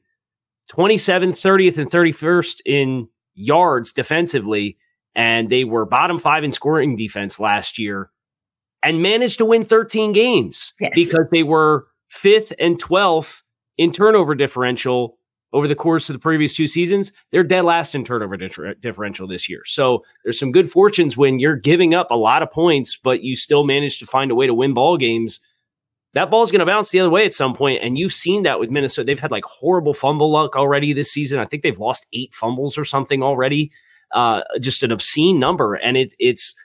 27th, 0.72 1.40
30th 1.40 1.78
and 1.78 1.90
31st 1.90 2.62
in 2.66 3.08
yards 3.34 3.92
defensively 3.94 4.78
and 5.20 5.50
they 5.50 5.66
were 5.66 5.86
bottom 5.86 6.18
5 6.18 6.46
in 6.46 6.52
scoring 6.54 6.96
defense 6.96 7.42
last 7.42 7.78
year 7.78 8.10
and 8.82 9.04
managed 9.04 9.40
to 9.40 9.46
win 9.46 9.66
13 9.66 10.14
games 10.14 10.74
yes. 10.80 10.94
because 10.96 11.26
they 11.30 11.44
were 11.44 11.88
fifth 12.08 12.54
and 12.58 12.82
12th 12.82 13.44
in 13.78 13.92
turnover 13.92 14.34
differential 14.34 15.18
over 15.52 15.68
the 15.68 15.76
course 15.76 16.10
of 16.10 16.14
the 16.14 16.22
previous 16.22 16.54
two 16.54 16.68
seasons. 16.68 17.12
They're 17.34 17.44
dead 17.44 17.66
last 17.66 17.96
in 17.96 18.06
turnover 18.06 18.38
differential 18.38 19.28
this 19.28 19.50
year. 19.50 19.64
So 19.66 20.06
there's 20.24 20.40
some 20.40 20.54
good 20.54 20.72
fortunes 20.72 21.18
when 21.18 21.38
you're 21.38 21.58
giving 21.58 21.94
up 21.94 22.12
a 22.12 22.16
lot 22.16 22.42
of 22.42 22.50
points, 22.50 22.96
but 22.96 23.22
you 23.22 23.36
still 23.36 23.66
manage 23.66 24.00
to 24.00 24.06
find 24.06 24.32
a 24.32 24.36
way 24.36 24.48
to 24.48 24.54
win 24.54 24.74
ball 24.74 24.96
games. 24.96 25.42
That 26.14 26.32
ball's 26.32 26.50
going 26.50 26.62
to 26.62 26.66
bounce 26.66 26.92
the 26.92 27.02
other 27.02 27.10
way 27.10 27.26
at 27.26 27.34
some 27.34 27.54
point, 27.54 27.84
and 27.84 27.98
you've 27.98 28.14
seen 28.14 28.44
that 28.44 28.58
with 28.58 28.72
Minnesota. 28.72 29.06
They've 29.06 29.20
had 29.20 29.32
like 29.32 29.44
horrible 29.44 29.94
fumble 29.94 30.32
luck 30.32 30.56
already 30.56 30.94
this 30.94 31.12
season. 31.12 31.40
I 31.40 31.46
think 31.46 31.62
they've 31.62 31.78
lost 31.78 32.08
eight 32.14 32.34
fumbles 32.34 32.78
or 32.78 32.86
something 32.86 33.22
already. 33.22 33.74
Uh, 34.14 34.42
just 34.60 34.84
an 34.84 34.92
obscene 34.92 35.40
number, 35.40 35.76
and 35.76 35.98
it, 35.98 36.14
it's 36.20 36.56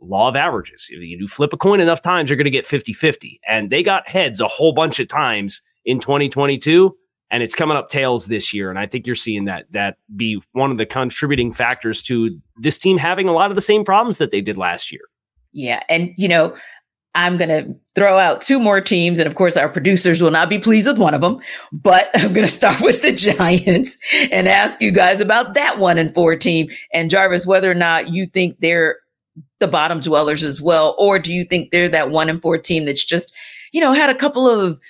law 0.00 0.28
of 0.28 0.36
averages. 0.36 0.88
If 0.90 1.00
you 1.00 1.18
do 1.18 1.28
flip 1.28 1.52
a 1.52 1.56
coin 1.56 1.80
enough 1.80 2.02
times, 2.02 2.30
you're 2.30 2.36
going 2.36 2.44
to 2.44 2.50
get 2.50 2.66
50 2.66 2.92
50. 2.92 3.40
And 3.48 3.70
they 3.70 3.82
got 3.82 4.08
heads 4.08 4.40
a 4.40 4.48
whole 4.48 4.72
bunch 4.72 5.00
of 5.00 5.08
times 5.08 5.62
in 5.84 6.00
2022. 6.00 6.96
And 7.32 7.42
it's 7.42 7.54
coming 7.54 7.76
up 7.76 7.88
tails 7.88 8.26
this 8.26 8.52
year. 8.52 8.70
And 8.70 8.78
I 8.78 8.86
think 8.86 9.06
you're 9.06 9.14
seeing 9.14 9.44
that 9.44 9.66
that 9.70 9.98
be 10.16 10.42
one 10.52 10.70
of 10.70 10.78
the 10.78 10.86
contributing 10.86 11.52
factors 11.52 12.02
to 12.04 12.36
this 12.56 12.76
team 12.76 12.98
having 12.98 13.28
a 13.28 13.32
lot 13.32 13.50
of 13.50 13.54
the 13.54 13.60
same 13.60 13.84
problems 13.84 14.18
that 14.18 14.32
they 14.32 14.40
did 14.40 14.56
last 14.56 14.90
year. 14.90 15.02
Yeah. 15.52 15.82
And, 15.88 16.12
you 16.16 16.28
know, 16.28 16.56
I'm 17.14 17.36
going 17.36 17.48
to 17.48 17.74
throw 17.94 18.18
out 18.18 18.40
two 18.40 18.60
more 18.60 18.80
teams. 18.80 19.18
And 19.18 19.26
of 19.26 19.34
course, 19.34 19.56
our 19.56 19.68
producers 19.68 20.22
will 20.22 20.30
not 20.30 20.48
be 20.48 20.58
pleased 20.58 20.86
with 20.86 20.98
one 20.98 21.14
of 21.14 21.20
them, 21.20 21.40
but 21.72 22.08
I'm 22.14 22.32
going 22.32 22.46
to 22.46 22.52
start 22.52 22.80
with 22.80 23.02
the 23.02 23.12
Giants 23.12 23.96
and 24.30 24.48
ask 24.48 24.80
you 24.80 24.92
guys 24.92 25.20
about 25.20 25.54
that 25.54 25.78
one 25.78 25.98
and 25.98 26.14
four 26.14 26.36
team. 26.36 26.68
And 26.92 27.10
Jarvis, 27.10 27.46
whether 27.46 27.70
or 27.70 27.74
not 27.74 28.08
you 28.08 28.26
think 28.26 28.60
they're 28.60 28.98
the 29.58 29.68
bottom 29.68 30.00
dwellers 30.00 30.42
as 30.42 30.60
well? 30.60 30.94
Or 30.98 31.18
do 31.18 31.32
you 31.32 31.44
think 31.44 31.70
they're 31.70 31.88
that 31.88 32.10
one 32.10 32.28
and 32.28 32.42
four 32.42 32.58
team 32.58 32.86
that's 32.86 33.04
just, 33.04 33.32
you 33.72 33.80
know, 33.80 33.92
had 33.92 34.10
a 34.10 34.14
couple 34.14 34.48
of 34.48 34.80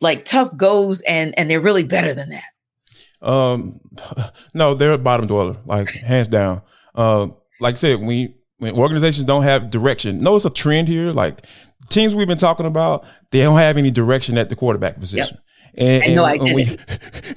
like 0.00 0.24
tough 0.24 0.56
goes 0.56 1.00
and 1.02 1.36
and 1.38 1.50
they're 1.50 1.60
really 1.60 1.82
better 1.82 2.14
than 2.14 2.28
that? 2.30 3.28
Um, 3.28 3.80
no, 4.54 4.74
they're 4.74 4.92
a 4.92 4.98
bottom 4.98 5.26
dweller, 5.26 5.56
like 5.66 5.90
hands 5.90 6.28
down. 6.28 6.62
Uh, 6.94 7.28
like 7.60 7.74
I 7.74 7.76
said, 7.76 8.00
when 8.00 8.34
when 8.60 8.74
organizations 8.78 9.24
don't 9.24 9.42
have 9.42 9.70
direction, 9.70 10.20
notice 10.20 10.44
a 10.44 10.50
trend 10.50 10.88
here. 10.88 11.12
Like 11.12 11.44
teams 11.88 12.14
we've 12.14 12.28
been 12.28 12.38
talking 12.38 12.66
about, 12.66 13.04
they 13.30 13.42
don't 13.42 13.58
have 13.58 13.76
any 13.76 13.90
direction 13.90 14.38
at 14.38 14.48
the 14.48 14.56
quarterback 14.56 14.98
position. 15.00 15.36
Yep. 15.36 15.44
And, 15.74 16.04
and, 16.04 16.14
no 16.14 16.24
identity. 16.24 16.78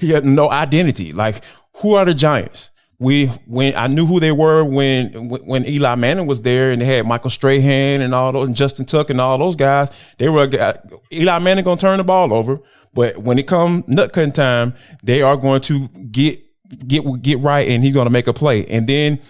yeah, 0.08 0.20
no 0.20 0.50
identity. 0.50 1.12
Like 1.12 1.42
who 1.74 1.94
are 1.94 2.04
the 2.04 2.14
Giants? 2.14 2.70
we 2.98 3.26
when 3.46 3.74
I 3.76 3.86
knew 3.86 4.06
who 4.06 4.20
they 4.20 4.32
were 4.32 4.64
when 4.64 5.28
when 5.28 5.66
Eli 5.66 5.94
Manning 5.96 6.26
was 6.26 6.42
there 6.42 6.70
and 6.70 6.80
they 6.80 6.86
had 6.86 7.06
Michael 7.06 7.30
Strahan 7.30 8.00
and 8.00 8.14
all 8.14 8.32
those 8.32 8.46
and 8.46 8.56
Justin 8.56 8.84
Tuck 8.84 9.10
and 9.10 9.20
all 9.20 9.38
those 9.38 9.56
guys. 9.56 9.90
They 10.18 10.28
were 10.28 10.48
uh, 10.58 10.74
Eli 11.12 11.38
Manning 11.40 11.64
gonna 11.64 11.80
turn 11.80 11.98
the 11.98 12.04
ball 12.04 12.32
over, 12.32 12.60
but 12.92 13.18
when 13.18 13.38
it 13.38 13.46
come 13.46 13.84
nut 13.86 14.12
cutting 14.12 14.32
time, 14.32 14.74
they 15.02 15.22
are 15.22 15.36
going 15.36 15.60
to 15.62 15.88
get 15.88 16.40
get 16.86 17.04
get 17.22 17.38
right 17.40 17.68
and 17.68 17.82
he's 17.82 17.92
gonna 17.92 18.10
make 18.10 18.26
a 18.26 18.32
play. 18.32 18.66
And 18.66 18.86
then 18.86 19.20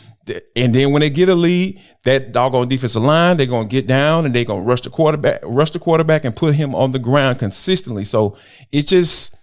and 0.56 0.74
then 0.74 0.92
when 0.92 1.00
they 1.00 1.10
get 1.10 1.28
a 1.28 1.34
lead, 1.34 1.80
that 2.04 2.32
doggone 2.32 2.68
defensive 2.68 3.02
line, 3.02 3.36
they're 3.36 3.46
gonna 3.46 3.68
get 3.68 3.86
down 3.86 4.24
and 4.24 4.34
they're 4.34 4.44
gonna 4.44 4.62
rush 4.62 4.80
the 4.80 4.90
quarterback, 4.90 5.40
rush 5.42 5.70
the 5.70 5.78
quarterback 5.78 6.24
and 6.24 6.34
put 6.34 6.54
him 6.54 6.74
on 6.74 6.92
the 6.92 6.98
ground 6.98 7.38
consistently. 7.38 8.04
So 8.04 8.36
it's 8.72 8.86
just 8.86 9.36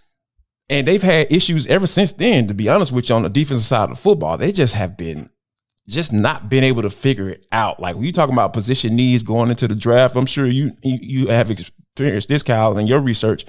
and 0.70 0.88
they've 0.88 1.04
had 1.04 1.32
issues 1.32 1.68
ever 1.68 1.86
since 1.86 2.14
then, 2.14 2.48
to 2.48 2.54
be 2.54 2.70
honest 2.70 2.94
with 2.94 3.10
you, 3.10 3.16
on 3.16 3.24
the 3.24 3.30
defensive 3.30 3.66
side 3.66 3.84
of 3.84 3.90
the 3.90 3.96
football. 4.02 4.38
They 4.38 4.52
just 4.52 4.74
have 4.74 4.96
been 4.96 5.30
just 5.88 6.14
not 6.14 6.50
been 6.50 6.64
able 6.64 6.82
to 6.82 6.90
figure 6.90 7.30
it 7.30 7.46
out. 7.52 7.80
Like 7.80 7.96
when 7.96 8.06
you 8.06 8.14
talking 8.14 8.34
about 8.34 8.54
position 8.54 8.96
needs 8.96 9.24
going 9.24 9.50
into 9.50 9.68
the 9.68 9.76
draft, 9.76 10.16
I'm 10.16 10.26
sure 10.26 10.48
you 10.48 10.78
you, 10.82 10.98
you 11.02 11.28
have 11.28 11.52
experienced 11.52 12.30
this, 12.30 12.44
Kyle, 12.44 12.78
in 12.78 12.88
your 12.88 13.02
research. 13.02 13.46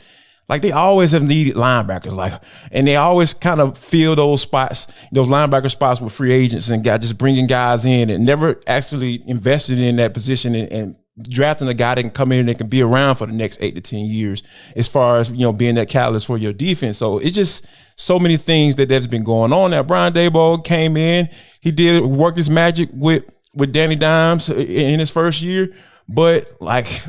Like 0.49 0.61
they 0.61 0.73
always 0.73 1.13
have 1.13 1.23
needed 1.23 1.55
linebackers, 1.55 2.13
like, 2.13 2.35
and 2.71 2.87
they 2.87 2.97
always 2.97 3.33
kind 3.33 3.61
of 3.61 3.79
fill 3.79 4.17
those 4.17 4.43
spots, 4.43 4.87
those 5.11 5.29
linebacker 5.29 5.71
spots 5.71 6.01
with 6.01 6.13
free 6.13 6.33
agents 6.33 6.69
and 6.69 6.85
got 6.85 7.01
just 7.01 7.17
bringing 7.17 7.47
guys 7.47 7.87
in 7.87 8.11
and 8.11 8.27
never 8.27 8.61
actually 8.67 9.23
invested 9.27 9.79
in 9.79 9.97
that 9.97 10.13
position 10.13 10.55
and, 10.55 10.71
and 10.71 10.97
drafting 11.29 11.69
a 11.69 11.75
guy 11.75 11.95
that 11.95 12.03
can 12.03 12.11
come 12.11 12.33
in 12.33 12.49
and 12.49 12.59
can 12.59 12.69
be 12.69 12.83
around 12.83 13.15
for 13.15 13.27
the 13.27 13.33
next 13.33 13.63
eight 13.63 13.75
to 13.75 13.81
ten 13.81 14.05
years, 14.05 14.43
as 14.77 14.89
far 14.89 15.19
as 15.19 15.31
you 15.31 15.39
know, 15.39 15.53
being 15.53 15.77
that 15.77 15.89
catalyst 15.89 16.27
for 16.27 16.37
your 16.37 16.53
defense. 16.53 16.99
So 16.99 17.19
it's 17.19 17.35
just 17.35 17.67
so 17.97 18.19
many 18.19 18.37
things 18.37 18.77
that 18.77 18.89
that's 18.89 19.07
been 19.07 19.25
going 19.25 19.53
on. 19.53 19.71
Now 19.71 19.83
Brian 19.83 20.13
Daboll 20.13 20.63
came 20.65 20.97
in, 20.97 21.31
he 21.61 21.71
did 21.71 22.05
work 22.05 22.37
his 22.37 22.51
magic 22.51 22.91
with 22.93 23.25
with 23.55 23.73
Danny 23.73 23.97
Dimes 23.97 24.51
in 24.51 24.99
his 24.99 25.11
first 25.11 25.43
year, 25.43 25.75
but 26.09 26.51
like 26.61 27.05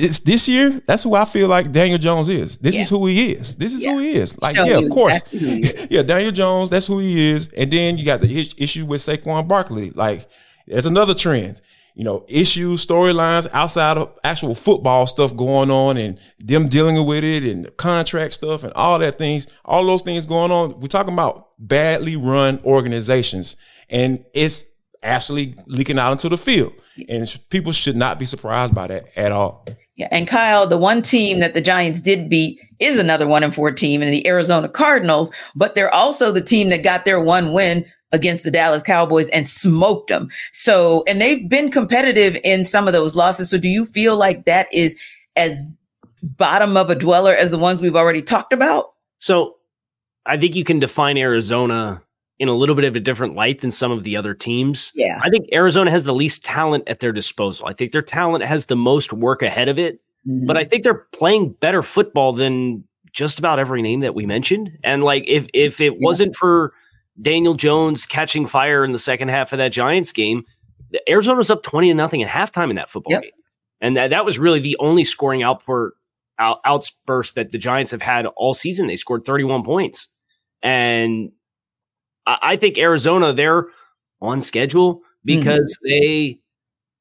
this 0.00 0.20
this 0.20 0.48
year, 0.48 0.80
that's 0.86 1.02
who 1.02 1.14
I 1.14 1.24
feel 1.24 1.48
like 1.48 1.72
Daniel 1.72 1.98
Jones 1.98 2.28
is. 2.28 2.58
This 2.58 2.76
yeah. 2.76 2.82
is 2.82 2.88
who 2.88 3.06
he 3.06 3.32
is. 3.32 3.54
This 3.56 3.74
is 3.74 3.84
yeah. 3.84 3.92
who 3.92 3.98
he 3.98 4.12
is. 4.12 4.40
Like, 4.40 4.56
Show 4.56 4.64
yeah, 4.64 4.78
of 4.78 4.90
course. 4.90 5.20
yeah, 5.32 6.02
Daniel 6.02 6.32
Jones, 6.32 6.70
that's 6.70 6.86
who 6.86 6.98
he 6.98 7.30
is. 7.30 7.48
And 7.56 7.70
then 7.70 7.98
you 7.98 8.04
got 8.04 8.20
the 8.20 8.54
issue 8.58 8.86
with 8.86 9.00
Saquon 9.00 9.46
Barkley. 9.46 9.90
Like, 9.90 10.28
there's 10.66 10.86
another 10.86 11.14
trend 11.14 11.60
you 11.98 12.04
know, 12.04 12.24
issues, 12.28 12.86
storylines 12.86 13.48
outside 13.52 13.98
of 13.98 14.16
actual 14.22 14.54
football 14.54 15.04
stuff 15.04 15.34
going 15.34 15.68
on 15.68 15.96
and 15.96 16.20
them 16.38 16.68
dealing 16.68 17.04
with 17.04 17.24
it 17.24 17.42
and 17.42 17.64
the 17.64 17.72
contract 17.72 18.32
stuff 18.34 18.62
and 18.62 18.72
all 18.74 19.00
that 19.00 19.18
things, 19.18 19.48
all 19.64 19.84
those 19.84 20.02
things 20.02 20.24
going 20.24 20.52
on. 20.52 20.78
We're 20.78 20.86
talking 20.86 21.12
about 21.12 21.48
badly 21.58 22.14
run 22.14 22.60
organizations 22.64 23.56
and 23.90 24.24
it's 24.32 24.64
actually 25.02 25.54
leaking 25.66 25.98
out 25.98 26.12
into 26.12 26.28
the 26.28 26.38
field. 26.38 26.72
And 27.08 27.38
people 27.50 27.72
should 27.72 27.96
not 27.96 28.18
be 28.18 28.24
surprised 28.24 28.74
by 28.74 28.88
that 28.88 29.06
at 29.16 29.32
all. 29.32 29.66
Yeah. 29.96 30.08
And 30.10 30.26
Kyle, 30.26 30.66
the 30.66 30.78
one 30.78 31.02
team 31.02 31.40
that 31.40 31.54
the 31.54 31.60
Giants 31.60 32.00
did 32.00 32.28
beat 32.28 32.60
is 32.78 32.98
another 32.98 33.26
one 33.26 33.42
and 33.42 33.54
four 33.54 33.70
team 33.70 34.02
in 34.02 34.10
the 34.10 34.26
Arizona 34.26 34.68
Cardinals, 34.68 35.32
but 35.54 35.74
they're 35.74 35.92
also 35.92 36.32
the 36.32 36.40
team 36.40 36.68
that 36.70 36.82
got 36.82 37.04
their 37.04 37.20
one 37.20 37.52
win 37.52 37.84
against 38.12 38.44
the 38.44 38.50
Dallas 38.50 38.82
Cowboys 38.82 39.28
and 39.30 39.46
smoked 39.46 40.08
them. 40.08 40.28
So, 40.52 41.04
and 41.06 41.20
they've 41.20 41.48
been 41.48 41.70
competitive 41.70 42.36
in 42.42 42.64
some 42.64 42.86
of 42.86 42.92
those 42.92 43.14
losses. 43.14 43.50
So, 43.50 43.58
do 43.58 43.68
you 43.68 43.84
feel 43.84 44.16
like 44.16 44.44
that 44.44 44.72
is 44.72 44.96
as 45.36 45.64
bottom 46.22 46.76
of 46.76 46.90
a 46.90 46.94
dweller 46.94 47.34
as 47.34 47.50
the 47.50 47.58
ones 47.58 47.80
we've 47.80 47.96
already 47.96 48.22
talked 48.22 48.52
about? 48.52 48.92
So, 49.18 49.56
I 50.26 50.36
think 50.36 50.56
you 50.56 50.64
can 50.64 50.78
define 50.78 51.16
Arizona 51.16 52.02
in 52.38 52.48
a 52.48 52.54
little 52.54 52.74
bit 52.74 52.84
of 52.84 52.94
a 52.94 53.00
different 53.00 53.34
light 53.34 53.60
than 53.60 53.70
some 53.70 53.90
of 53.90 54.04
the 54.04 54.16
other 54.16 54.32
teams. 54.34 54.92
Yeah. 54.94 55.18
I 55.22 55.28
think 55.28 55.48
Arizona 55.52 55.90
has 55.90 56.04
the 56.04 56.14
least 56.14 56.44
talent 56.44 56.84
at 56.86 57.00
their 57.00 57.12
disposal. 57.12 57.66
I 57.66 57.72
think 57.72 57.92
their 57.92 58.02
talent 58.02 58.44
has 58.44 58.66
the 58.66 58.76
most 58.76 59.12
work 59.12 59.42
ahead 59.42 59.68
of 59.68 59.78
it, 59.78 60.00
mm-hmm. 60.26 60.46
but 60.46 60.56
I 60.56 60.64
think 60.64 60.84
they're 60.84 61.06
playing 61.12 61.52
better 61.60 61.82
football 61.82 62.32
than 62.32 62.84
just 63.12 63.38
about 63.38 63.58
every 63.58 63.82
name 63.82 64.00
that 64.00 64.14
we 64.14 64.26
mentioned. 64.26 64.70
And 64.84 65.02
like 65.02 65.24
if 65.26 65.46
if 65.52 65.80
it 65.80 65.94
yeah. 65.94 65.98
wasn't 66.00 66.36
for 66.36 66.72
Daniel 67.20 67.54
Jones 67.54 68.06
catching 68.06 68.46
fire 68.46 68.84
in 68.84 68.92
the 68.92 68.98
second 68.98 69.28
half 69.28 69.52
of 69.52 69.58
that 69.58 69.72
Giants 69.72 70.12
game, 70.12 70.44
Arizona 71.08 71.38
was 71.38 71.50
up 71.50 71.62
20 71.62 71.88
to 71.88 71.94
nothing 71.94 72.22
at 72.22 72.28
halftime 72.28 72.70
in 72.70 72.76
that 72.76 72.88
football 72.88 73.14
yep. 73.14 73.22
game. 73.22 73.32
And 73.80 73.96
that, 73.96 74.10
that 74.10 74.24
was 74.24 74.38
really 74.38 74.60
the 74.60 74.76
only 74.80 75.04
scoring 75.04 75.42
output 75.42 75.92
out, 76.38 76.58
outburst 76.64 77.34
that 77.34 77.52
the 77.52 77.58
Giants 77.58 77.90
have 77.90 78.02
had 78.02 78.26
all 78.26 78.54
season. 78.54 78.86
They 78.86 78.96
scored 78.96 79.24
31 79.24 79.64
points. 79.64 80.08
And 80.62 81.30
I, 82.28 82.38
I 82.42 82.56
think 82.56 82.78
Arizona, 82.78 83.32
they're 83.32 83.66
on 84.20 84.40
schedule 84.40 85.02
because 85.24 85.78
mm-hmm. 85.82 85.88
they 85.88 86.40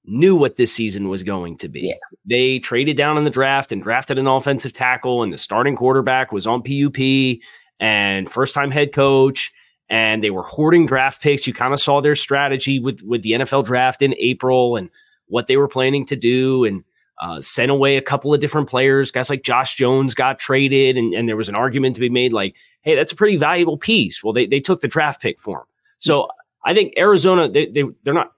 knew 0.06 0.36
what 0.36 0.56
this 0.56 0.72
season 0.72 1.10
was 1.10 1.22
going 1.22 1.58
to 1.58 1.68
be. 1.68 1.82
Yeah. 1.82 2.18
They 2.26 2.60
traded 2.60 2.98
down 2.98 3.18
in 3.18 3.26
the 3.26 3.30
draft 3.30 3.72
and 3.72 3.84
drafted 3.84 4.18
an 4.18 4.26
offensive 4.26 4.74
tackle, 4.74 5.22
and 5.22 5.32
the 5.32 5.38
starting 5.38 5.76
quarterback 5.76 6.32
was 6.32 6.48
on 6.48 6.64
PUP 6.64 7.40
and 7.80 8.30
first 8.30 8.54
time 8.54 8.72
head 8.72 8.94
coach. 8.94 9.54
And 9.90 10.22
they 10.22 10.32
were 10.32 10.44
hoarding 10.44 10.86
draft 10.86 11.22
picks. 11.22 11.48
You 11.48 11.54
kind 11.54 11.74
of 11.74 11.80
saw 11.80 12.02
their 12.02 12.16
strategy 12.16 12.78
with, 12.78 13.02
with 13.04 13.22
the 13.22 13.32
NFL 13.32 13.64
draft 13.64 14.02
in 14.02 14.16
April 14.18 14.76
and 14.76 14.90
what 15.30 15.48
they 15.48 15.56
were 15.56 15.70
planning 15.70 16.06
to 16.08 16.18
do. 16.18 16.66
And 16.66 16.84
uh, 17.20 17.42
sent 17.42 17.72
away 17.72 17.98
a 17.98 18.02
couple 18.02 18.34
of 18.34 18.40
different 18.40 18.70
players. 18.70 19.12
Guys 19.12 19.30
like 19.30 19.44
Josh 19.44 19.76
Jones 19.76 20.14
got 20.14 20.40
traded, 20.40 20.98
and, 20.98 21.14
and 21.14 21.28
there 21.28 21.38
was 21.38 21.50
an 21.50 21.56
argument 21.56 21.96
to 21.96 22.02
be 22.02 22.10
made 22.10 22.34
like, 22.34 22.56
hey, 22.82 22.96
that's 22.96 23.12
a 23.12 23.16
pretty 23.16 23.38
valuable 23.38 23.78
piece. 23.78 24.24
Well, 24.24 24.34
they, 24.34 24.46
they 24.46 24.60
took 24.60 24.82
the 24.82 24.88
draft 24.88 25.22
pick 25.22 25.40
for 25.40 25.60
him. 25.60 25.66
So 26.00 26.28
I 26.66 26.74
think 26.74 26.94
Arizona, 26.98 27.50
they, 27.50 27.68
they, 27.68 27.84
they're 28.04 28.14
not 28.14 28.32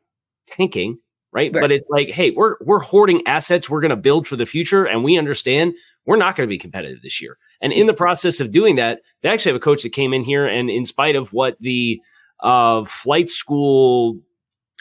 tanking, 0.47 0.97
right? 1.31 1.51
right? 1.53 1.61
But 1.61 1.71
it's 1.71 1.85
like, 1.89 2.09
hey, 2.09 2.31
we're, 2.31 2.55
we're 2.61 2.79
hoarding 2.79 3.25
assets 3.27 3.69
we're 3.69 3.81
going 3.81 3.89
to 3.89 3.95
build 3.95 4.27
for 4.27 4.35
the 4.35 4.45
future, 4.45 4.85
and 4.85 5.03
we 5.03 5.17
understand 5.17 5.73
we're 6.05 6.17
not 6.17 6.35
going 6.35 6.47
to 6.47 6.49
be 6.49 6.57
competitive 6.57 7.01
this 7.01 7.21
year. 7.21 7.37
And 7.61 7.73
in 7.73 7.87
the 7.87 7.93
process 7.93 8.39
of 8.39 8.51
doing 8.51 8.75
that, 8.77 9.01
they 9.21 9.29
actually 9.29 9.51
have 9.51 9.61
a 9.61 9.63
coach 9.63 9.83
that 9.83 9.89
came 9.89 10.13
in 10.13 10.23
here, 10.23 10.47
and 10.47 10.69
in 10.69 10.85
spite 10.85 11.15
of 11.15 11.33
what 11.33 11.57
the 11.59 11.99
uh, 12.39 12.83
flight 12.85 13.29
school 13.29 14.17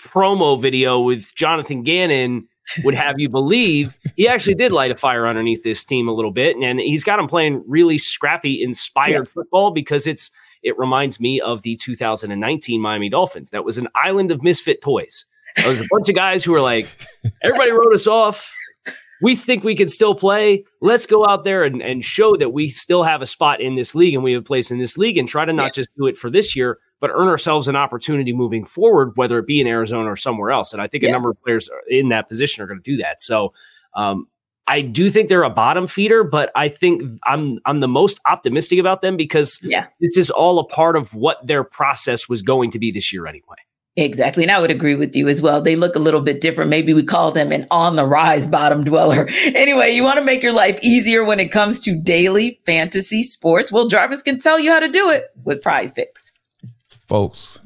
promo 0.02 0.60
video 0.60 1.00
with 1.00 1.34
Jonathan 1.34 1.82
Gannon 1.82 2.46
would 2.84 2.94
have 2.94 3.18
you 3.18 3.28
believe 3.28 3.98
he 4.16 4.28
actually 4.28 4.54
did 4.54 4.72
light 4.72 4.90
a 4.90 4.96
fire 4.96 5.26
underneath 5.26 5.62
this 5.62 5.84
team 5.84 6.08
a 6.08 6.12
little 6.12 6.30
bit, 6.30 6.56
and 6.56 6.80
he's 6.80 7.04
got 7.04 7.16
them 7.16 7.26
playing 7.26 7.62
really 7.66 7.98
scrappy, 7.98 8.62
inspired 8.62 9.26
yeah. 9.26 9.32
football 9.32 9.70
because 9.70 10.06
it's 10.06 10.30
it 10.62 10.78
reminds 10.78 11.20
me 11.20 11.40
of 11.40 11.62
the 11.62 11.76
2019 11.76 12.80
Miami 12.80 13.08
Dolphins. 13.08 13.50
That 13.50 13.64
was 13.64 13.78
an 13.78 13.88
island 13.94 14.30
of 14.30 14.42
misfit 14.42 14.82
toys. 14.82 15.24
There 15.56 15.70
was 15.70 15.80
a 15.80 15.88
bunch 15.90 16.08
of 16.08 16.14
guys 16.14 16.44
who 16.44 16.52
were 16.52 16.60
like, 16.60 16.86
everybody 17.42 17.72
wrote 17.72 17.92
us 17.92 18.06
off. 18.06 18.54
We 19.20 19.34
think 19.34 19.64
we 19.64 19.74
can 19.74 19.88
still 19.88 20.14
play. 20.14 20.64
Let's 20.80 21.06
go 21.06 21.26
out 21.26 21.44
there 21.44 21.64
and, 21.64 21.82
and 21.82 22.04
show 22.04 22.36
that 22.36 22.52
we 22.52 22.68
still 22.68 23.02
have 23.02 23.20
a 23.20 23.26
spot 23.26 23.60
in 23.60 23.74
this 23.74 23.94
league 23.94 24.14
and 24.14 24.22
we 24.22 24.32
have 24.32 24.42
a 24.42 24.44
place 24.44 24.70
in 24.70 24.78
this 24.78 24.96
league 24.96 25.18
and 25.18 25.26
try 25.26 25.44
to 25.44 25.52
not 25.52 25.64
yeah. 25.64 25.70
just 25.70 25.90
do 25.96 26.06
it 26.06 26.16
for 26.16 26.30
this 26.30 26.54
year, 26.54 26.78
but 27.00 27.10
earn 27.12 27.28
ourselves 27.28 27.68
an 27.68 27.76
opportunity 27.76 28.32
moving 28.32 28.64
forward, 28.64 29.12
whether 29.16 29.38
it 29.38 29.46
be 29.46 29.60
in 29.60 29.66
Arizona 29.66 30.10
or 30.10 30.16
somewhere 30.16 30.50
else. 30.50 30.72
And 30.72 30.82
I 30.82 30.86
think 30.86 31.02
yeah. 31.04 31.10
a 31.10 31.12
number 31.12 31.30
of 31.30 31.42
players 31.42 31.70
in 31.88 32.08
that 32.08 32.28
position 32.28 32.62
are 32.62 32.66
going 32.66 32.80
to 32.80 32.90
do 32.90 32.96
that. 32.98 33.20
So 33.20 33.52
um, 33.94 34.26
I 34.66 34.82
do 34.82 35.08
think 35.08 35.28
they're 35.28 35.44
a 35.44 35.50
bottom 35.50 35.86
feeder, 35.86 36.22
but 36.22 36.52
I 36.54 36.68
think 36.68 37.02
I'm 37.24 37.58
I'm 37.64 37.80
the 37.80 37.88
most 37.88 38.20
optimistic 38.26 38.78
about 38.78 39.00
them 39.00 39.16
because 39.16 39.60
yeah. 39.62 39.86
this 40.00 40.16
is 40.16 40.30
all 40.30 40.58
a 40.58 40.64
part 40.64 40.96
of 40.96 41.14
what 41.14 41.44
their 41.46 41.64
process 41.64 42.28
was 42.28 42.42
going 42.42 42.70
to 42.72 42.78
be 42.78 42.90
this 42.90 43.12
year 43.12 43.26
anyway. 43.26 43.56
Exactly. 43.96 44.44
And 44.44 44.52
I 44.52 44.60
would 44.60 44.70
agree 44.70 44.94
with 44.94 45.16
you 45.16 45.26
as 45.26 45.42
well. 45.42 45.60
They 45.60 45.74
look 45.74 45.96
a 45.96 45.98
little 45.98 46.20
bit 46.20 46.40
different. 46.40 46.70
Maybe 46.70 46.94
we 46.94 47.02
call 47.02 47.32
them 47.32 47.50
an 47.50 47.66
on 47.68 47.96
the 47.96 48.04
rise 48.04 48.46
bottom 48.46 48.84
dweller. 48.84 49.28
Anyway, 49.58 49.90
you 49.90 50.04
want 50.04 50.18
to 50.18 50.24
make 50.24 50.42
your 50.42 50.52
life 50.52 50.78
easier 50.82 51.24
when 51.24 51.40
it 51.40 51.50
comes 51.50 51.80
to 51.80 52.00
daily 52.00 52.60
fantasy 52.64 53.22
sports? 53.22 53.72
Well, 53.72 53.88
Jarvis 53.88 54.22
can 54.22 54.38
tell 54.38 54.60
you 54.60 54.70
how 54.70 54.78
to 54.78 54.88
do 54.88 55.10
it 55.10 55.24
with 55.42 55.62
prize 55.62 55.90
picks. 55.90 56.32
Folks, 57.08 57.60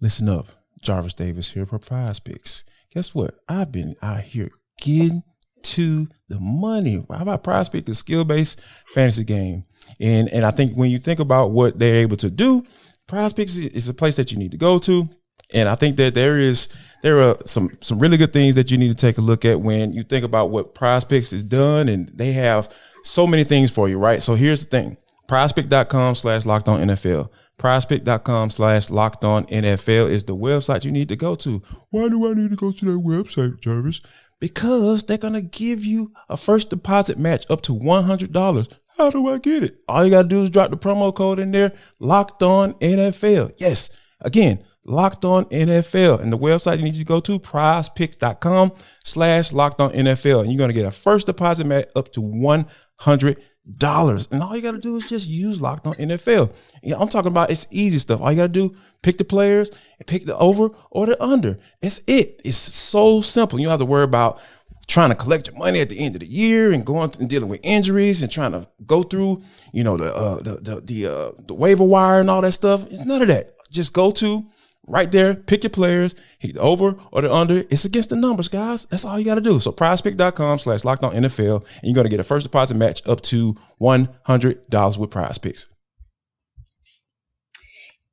listen 0.00 0.28
up. 0.28 0.48
Jarvis 0.82 1.14
Davis 1.14 1.52
here 1.52 1.66
for 1.66 1.78
Prize 1.78 2.18
Picks. 2.18 2.64
Guess 2.92 3.14
what? 3.14 3.36
I've 3.48 3.70
been 3.70 3.94
out 4.02 4.22
here 4.22 4.50
getting 4.80 5.22
to 5.62 6.08
the 6.28 6.40
money. 6.40 7.04
How 7.08 7.20
about 7.20 7.44
Prize 7.44 7.68
Pick, 7.68 7.86
the 7.86 7.94
skill 7.94 8.24
based 8.24 8.60
fantasy 8.92 9.22
game? 9.22 9.62
And 10.00 10.28
and 10.30 10.44
I 10.44 10.50
think 10.50 10.74
when 10.74 10.90
you 10.90 10.98
think 10.98 11.20
about 11.20 11.52
what 11.52 11.78
they're 11.78 12.02
able 12.02 12.16
to 12.16 12.28
do, 12.28 12.64
Prize 13.06 13.32
Picks 13.32 13.56
is 13.56 13.88
a 13.88 13.94
place 13.94 14.16
that 14.16 14.32
you 14.32 14.38
need 14.38 14.50
to 14.50 14.56
go 14.56 14.80
to. 14.80 15.08
And 15.54 15.68
I 15.68 15.76
think 15.76 15.96
that 15.98 16.14
there 16.14 16.36
is 16.40 16.68
there 17.02 17.20
are 17.20 17.36
some 17.44 17.70
some 17.80 18.00
really 18.00 18.16
good 18.16 18.32
things 18.32 18.56
that 18.56 18.72
you 18.72 18.78
need 18.78 18.88
to 18.88 18.94
take 18.94 19.16
a 19.16 19.22
look 19.22 19.44
at 19.44 19.60
when 19.60 19.92
you 19.92 20.02
think 20.02 20.24
about 20.24 20.50
what 20.50 20.74
Prize 20.74 21.04
Picks 21.04 21.30
has 21.30 21.44
done, 21.44 21.88
and 21.88 22.08
they 22.08 22.32
have 22.32 22.68
so 23.04 23.28
many 23.28 23.44
things 23.44 23.70
for 23.70 23.88
you, 23.88 23.96
right? 23.96 24.20
So 24.20 24.34
here's 24.34 24.64
the 24.64 24.70
thing: 24.70 24.96
PrizePick.com 25.28 26.16
slash 26.16 26.44
locked 26.44 26.68
on 26.68 26.80
NFL. 26.80 27.30
Prizepick.com 27.58 28.50
slash 28.50 28.90
locked 28.90 29.24
on 29.24 29.46
NFL 29.46 30.10
is 30.10 30.24
the 30.24 30.36
website 30.36 30.84
you 30.84 30.92
need 30.92 31.08
to 31.08 31.16
go 31.16 31.34
to. 31.36 31.62
Why 31.90 32.08
do 32.08 32.30
I 32.30 32.34
need 32.34 32.50
to 32.50 32.56
go 32.56 32.70
to 32.70 32.84
that 32.84 33.02
website, 33.02 33.60
Jarvis? 33.60 34.00
Because 34.38 35.04
they're 35.04 35.16
going 35.16 35.32
to 35.32 35.40
give 35.42 35.84
you 35.84 36.12
a 36.28 36.36
first 36.36 36.68
deposit 36.68 37.18
match 37.18 37.46
up 37.48 37.62
to 37.62 37.72
$100. 37.72 38.68
How 38.98 39.10
do 39.10 39.28
I 39.28 39.38
get 39.38 39.62
it? 39.62 39.78
All 39.88 40.04
you 40.04 40.10
got 40.10 40.22
to 40.22 40.28
do 40.28 40.42
is 40.42 40.50
drop 40.50 40.70
the 40.70 40.76
promo 40.76 41.14
code 41.14 41.38
in 41.38 41.50
there, 41.52 41.72
locked 41.98 42.42
on 42.42 42.74
NFL. 42.74 43.54
Yes, 43.56 43.88
again, 44.20 44.62
locked 44.84 45.24
on 45.24 45.46
NFL. 45.46 46.20
And 46.20 46.32
the 46.32 46.38
website 46.38 46.78
you 46.78 46.84
need 46.84 46.94
to 46.96 47.04
go 47.04 47.20
to, 47.20 47.38
prizepicks.com 47.38 48.72
slash 49.02 49.52
locked 49.52 49.80
on 49.80 49.92
NFL. 49.92 50.40
And 50.40 50.52
you're 50.52 50.58
going 50.58 50.68
to 50.68 50.74
get 50.74 50.86
a 50.86 50.90
first 50.90 51.26
deposit 51.26 51.66
match 51.66 51.88
up 51.94 52.12
to 52.12 52.20
$100 52.20 53.36
dollars. 53.78 54.28
And 54.30 54.42
all 54.42 54.54
you 54.54 54.62
got 54.62 54.72
to 54.72 54.78
do 54.78 54.96
is 54.96 55.08
just 55.08 55.28
use 55.28 55.60
Locked 55.60 55.86
On 55.86 55.94
NFL. 55.94 56.54
Yeah, 56.82 56.96
I'm 56.98 57.08
talking 57.08 57.30
about 57.30 57.50
it's 57.50 57.66
easy 57.70 57.98
stuff. 57.98 58.20
All 58.20 58.30
you 58.30 58.36
got 58.36 58.42
to 58.44 58.48
do, 58.48 58.76
pick 59.02 59.18
the 59.18 59.24
players, 59.24 59.70
pick 60.06 60.26
the 60.26 60.36
over 60.38 60.70
or 60.90 61.06
the 61.06 61.22
under. 61.22 61.58
It's 61.82 62.00
it. 62.06 62.40
It's 62.44 62.56
so 62.56 63.20
simple. 63.20 63.58
You 63.58 63.66
don't 63.66 63.72
have 63.72 63.80
to 63.80 63.86
worry 63.86 64.04
about 64.04 64.40
trying 64.86 65.10
to 65.10 65.16
collect 65.16 65.48
your 65.48 65.56
money 65.56 65.80
at 65.80 65.88
the 65.88 65.98
end 65.98 66.14
of 66.14 66.20
the 66.20 66.26
year 66.26 66.70
and 66.70 66.86
going 66.86 67.12
and 67.18 67.28
dealing 67.28 67.48
with 67.48 67.60
injuries 67.64 68.22
and 68.22 68.30
trying 68.30 68.52
to 68.52 68.68
go 68.86 69.02
through, 69.02 69.42
you 69.72 69.82
know, 69.82 69.96
the 69.96 70.14
uh, 70.14 70.36
the 70.36 70.54
the 70.56 70.80
the, 70.80 71.06
uh, 71.06 71.32
the 71.46 71.54
waiver 71.54 71.84
wire 71.84 72.20
and 72.20 72.30
all 72.30 72.40
that 72.40 72.52
stuff. 72.52 72.86
It's 72.90 73.04
none 73.04 73.22
of 73.22 73.28
that. 73.28 73.54
Just 73.70 73.92
go 73.92 74.12
to 74.12 74.46
right 74.86 75.10
there, 75.10 75.34
pick 75.34 75.62
your 75.62 75.70
players, 75.70 76.14
hit 76.38 76.54
the 76.54 76.60
over 76.60 76.96
or 77.12 77.22
the 77.22 77.32
under. 77.32 77.64
It's 77.70 77.84
against 77.84 78.10
the 78.10 78.16
numbers, 78.16 78.48
guys. 78.48 78.86
That's 78.86 79.04
all 79.04 79.18
you 79.18 79.24
got 79.24 79.36
to 79.36 79.40
do. 79.40 79.60
So 79.60 79.72
prizepick.com 79.72 80.58
slash 80.58 80.84
locked 80.84 81.04
on 81.04 81.14
NFL, 81.14 81.64
and 81.64 81.84
you're 81.84 81.94
going 81.94 82.06
to 82.06 82.10
get 82.10 82.20
a 82.20 82.24
first 82.24 82.44
deposit 82.44 82.76
match 82.76 83.02
up 83.06 83.20
to 83.22 83.56
$100 83.80 84.98
with 84.98 85.10
prize 85.10 85.38
picks. 85.38 85.66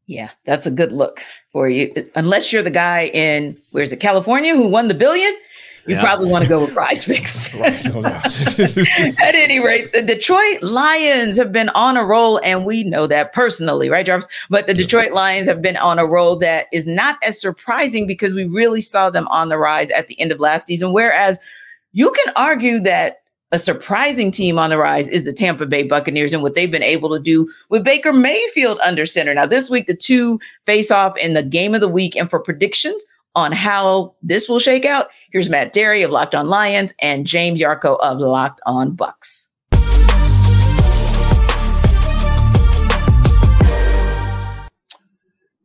Yeah, 0.05 0.31
that's 0.45 0.65
a 0.67 0.71
good 0.71 0.91
look 0.91 1.21
for 1.51 1.69
you. 1.69 1.93
Unless 2.15 2.51
you're 2.51 2.61
the 2.61 2.69
guy 2.69 3.05
in, 3.13 3.57
where's 3.71 3.93
it, 3.93 3.99
California 4.01 4.53
who 4.53 4.67
won 4.67 4.89
the 4.89 4.93
billion? 4.93 5.33
You 5.85 5.95
yeah. 5.95 6.01
probably 6.01 6.29
want 6.29 6.43
to 6.43 6.49
go 6.49 6.61
with 6.61 6.73
prize 6.73 7.05
picks. 7.07 7.53
At 7.59 9.35
any 9.35 9.59
rate, 9.59 9.91
the 9.91 10.01
Detroit 10.01 10.61
Lions 10.61 11.37
have 11.37 11.51
been 11.51 11.69
on 11.69 11.97
a 11.97 12.05
roll, 12.05 12.39
and 12.43 12.65
we 12.65 12.83
know 12.85 13.05
that 13.07 13.33
personally, 13.33 13.89
right, 13.89 14.05
Jarvis? 14.05 14.27
But 14.49 14.67
the 14.67 14.73
Detroit 14.73 15.11
Lions 15.11 15.47
have 15.47 15.61
been 15.61 15.77
on 15.77 15.99
a 15.99 16.05
roll 16.05 16.37
that 16.37 16.67
is 16.71 16.87
not 16.87 17.17
as 17.23 17.39
surprising 17.39 18.07
because 18.07 18.33
we 18.33 18.45
really 18.45 18.81
saw 18.81 19.09
them 19.09 19.27
on 19.27 19.49
the 19.49 19.57
rise 19.57 19.89
at 19.91 20.07
the 20.07 20.19
end 20.21 20.31
of 20.31 20.39
last 20.39 20.67
season. 20.67 20.93
Whereas 20.93 21.39
you 21.91 22.11
can 22.11 22.33
argue 22.37 22.79
that 22.81 23.23
a 23.51 23.59
surprising 23.59 24.31
team 24.31 24.57
on 24.57 24.71
the 24.71 24.79
rise 24.79 25.07
is 25.07 25.25
the 25.25 25.33
Tampa 25.33 25.67
Bay 25.67 25.83
Buccaneers 25.83 26.33
and 26.33 26.41
what 26.41 26.55
they've 26.55 26.71
been 26.71 26.81
able 26.81 27.15
to 27.15 27.21
do 27.21 27.47
with 27.69 27.83
Baker 27.83 28.11
Mayfield 28.11 28.79
under 28.83 29.05
center. 29.05 29.33
Now, 29.33 29.45
this 29.45 29.69
week, 29.69 29.85
the 29.85 29.95
two 29.95 30.39
face 30.65 30.89
off 30.89 31.15
in 31.17 31.35
the 31.35 31.43
game 31.43 31.75
of 31.75 31.81
the 31.81 31.87
week. 31.87 32.15
And 32.15 32.31
for 32.31 32.39
predictions, 32.39 33.05
on 33.35 33.51
how 33.51 34.13
this 34.21 34.47
will 34.47 34.59
shake 34.59 34.85
out, 34.85 35.09
here's 35.31 35.49
Matt 35.49 35.73
Dery 35.73 36.05
of 36.05 36.11
Locked 36.11 36.35
On 36.35 36.47
Lions 36.47 36.93
and 37.01 37.25
James 37.25 37.61
Yarcho 37.61 37.97
of 38.01 38.19
Locked 38.19 38.61
On 38.65 38.95
Bucs. 38.95 39.49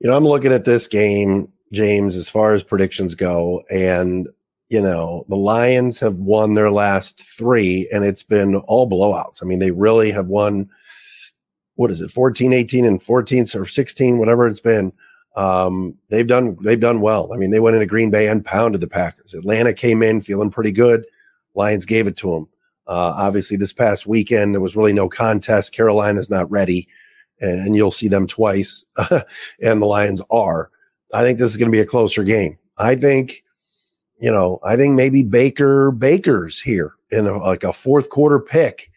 You 0.00 0.09
know, 0.09 0.16
I'm 0.16 0.24
looking 0.24 0.52
at 0.52 0.64
this 0.64 0.87
game, 0.87 1.52
James, 1.72 2.14
as 2.14 2.28
far 2.28 2.54
as 2.54 2.62
predictions 2.62 3.14
go, 3.14 3.62
and 3.70 4.28
you 4.68 4.83
know, 4.83 5.24
the 5.28 5.37
Lions 5.37 5.98
have 5.98 6.16
won 6.16 6.54
their 6.54 6.70
last 6.70 7.24
three, 7.24 7.88
and 7.92 8.04
it's 8.04 8.22
been 8.22 8.57
all 8.57 8.88
blowouts. 8.88 9.42
I 9.42 9.46
mean, 9.46 9.59
they 9.59 9.70
really 9.70 10.11
have 10.11 10.26
won, 10.26 10.68
what 11.76 11.90
is 11.90 12.02
it, 12.02 12.11
14, 12.11 12.52
18, 12.52 12.85
and 12.85 13.02
14 13.02 13.46
or 13.54 13.66
16, 13.66 14.18
whatever 14.18 14.46
it's 14.46 14.61
been 14.61 14.92
um, 15.37 15.95
they've 16.09 16.27
done 16.27 16.57
they've 16.62 16.81
done 16.81 17.01
well. 17.01 17.33
I 17.33 17.37
mean, 17.37 17.51
they 17.51 17.61
went 17.61 17.75
into 17.75 17.87
Green 17.87 18.11
Bay 18.11 18.29
and 18.29 18.45
pounded 18.45 18.81
the 18.81 18.88
Packers. 18.88 19.35
Atlanta 19.35 19.73
came 19.73 20.03
in 20.03 20.21
feeling 20.21 20.51
pretty 20.51 20.73
good. 20.73 21.05
Lions 21.55 21.85
gave 21.85 22.07
it 22.07 22.17
to 22.19 22.31
them. 22.31 22.49
Uh, 22.87 23.12
obviously, 23.17 23.57
this 23.57 23.73
past 23.73 24.07
weekend 24.07 24.55
there 24.55 24.61
was 24.61 24.77
really 24.77 24.93
no 24.93 25.09
contest. 25.09 25.75
Carolina's 25.75 26.31
not 26.31 26.51
ready, 26.51 26.88
and 27.41 27.77
you'll 27.77 27.91
see 27.91 28.09
them 28.09 28.27
twice, 28.27 28.85
and 29.62 29.83
the 29.83 29.87
Lions 29.87 30.23
are. 30.31 30.71
I 31.12 31.23
think 31.23 31.38
this 31.38 31.51
is 31.51 31.57
going 31.57 31.71
to 31.71 31.77
be 31.77 31.81
a 31.81 31.87
closer 31.87 32.23
game. 32.23 32.59
I 32.79 32.95
think, 32.95 33.43
you 34.21 34.31
know, 34.31 34.59
I 34.64 34.77
think 34.77 34.95
maybe 34.95 35.23
Baker 35.23 35.91
Baker's 35.91 36.61
here 36.61 36.95
in 37.11 37.27
a, 37.27 37.38
like 37.38 37.64
a 37.64 37.73
fourth 37.73 38.11
quarter 38.11 38.41
pick, 38.41 38.91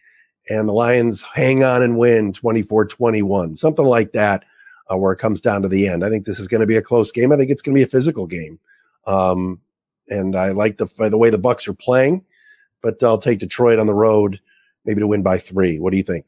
and 0.48 0.68
the 0.68 0.72
Lions 0.72 1.22
hang 1.22 1.62
on 1.62 1.82
and 1.82 1.96
win 1.96 2.32
24 2.32 2.86
21, 2.86 3.56
something 3.56 3.84
like 3.84 4.12
that, 4.12 4.44
uh, 4.92 4.96
where 4.96 5.12
it 5.12 5.18
comes 5.18 5.40
down 5.40 5.62
to 5.62 5.68
the 5.68 5.88
end. 5.88 6.04
I 6.04 6.10
think 6.10 6.26
this 6.26 6.38
is 6.38 6.48
going 6.48 6.60
to 6.60 6.66
be 6.66 6.76
a 6.76 6.82
close 6.82 7.10
game. 7.10 7.32
I 7.32 7.36
think 7.36 7.50
it's 7.50 7.62
going 7.62 7.74
to 7.74 7.78
be 7.78 7.84
a 7.84 7.86
physical 7.86 8.26
game. 8.26 8.58
Um, 9.06 9.60
and 10.08 10.36
I 10.36 10.50
like 10.50 10.78
the 10.78 10.86
the 11.08 11.18
way 11.18 11.30
the 11.30 11.38
Bucs 11.38 11.68
are 11.68 11.74
playing, 11.74 12.24
but 12.82 13.02
I'll 13.02 13.18
take 13.18 13.38
Detroit 13.38 13.78
on 13.78 13.86
the 13.86 13.94
road, 13.94 14.40
maybe 14.84 15.00
to 15.00 15.06
win 15.06 15.22
by 15.22 15.38
three. 15.38 15.78
What 15.78 15.90
do 15.90 15.96
you 15.96 16.02
think? 16.02 16.26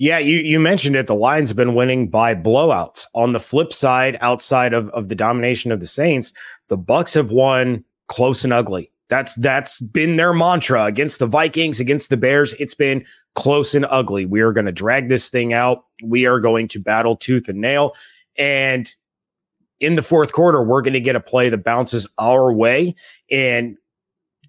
Yeah, 0.00 0.18
you, 0.18 0.36
you 0.38 0.60
mentioned 0.60 0.94
it. 0.94 1.08
The 1.08 1.14
Lions 1.14 1.50
have 1.50 1.56
been 1.56 1.74
winning 1.74 2.08
by 2.08 2.36
blowouts. 2.36 3.04
On 3.14 3.32
the 3.32 3.40
flip 3.40 3.72
side, 3.72 4.16
outside 4.20 4.72
of, 4.72 4.88
of 4.90 5.08
the 5.08 5.16
domination 5.16 5.72
of 5.72 5.80
the 5.80 5.86
Saints, 5.86 6.32
the 6.68 6.78
Bucs 6.78 7.14
have 7.14 7.32
won 7.32 7.84
close 8.06 8.44
and 8.44 8.52
ugly. 8.52 8.92
That's 9.08 9.34
that's 9.36 9.80
been 9.80 10.16
their 10.16 10.32
mantra 10.32 10.84
against 10.84 11.18
the 11.18 11.26
Vikings, 11.26 11.80
against 11.80 12.10
the 12.10 12.16
Bears. 12.16 12.52
It's 12.54 12.74
been 12.74 13.04
close 13.34 13.74
and 13.74 13.86
ugly. 13.88 14.26
We 14.26 14.40
are 14.40 14.52
going 14.52 14.66
to 14.66 14.72
drag 14.72 15.08
this 15.08 15.28
thing 15.28 15.52
out. 15.52 15.84
We 16.04 16.26
are 16.26 16.40
going 16.40 16.68
to 16.68 16.80
battle 16.80 17.16
tooth 17.16 17.48
and 17.48 17.60
nail. 17.60 17.94
And 18.36 18.88
in 19.80 19.94
the 19.94 20.02
fourth 20.02 20.32
quarter, 20.32 20.62
we're 20.62 20.82
going 20.82 20.92
to 20.92 21.00
get 21.00 21.16
a 21.16 21.20
play 21.20 21.48
that 21.48 21.64
bounces 21.64 22.06
our 22.18 22.52
way. 22.52 22.94
And 23.30 23.78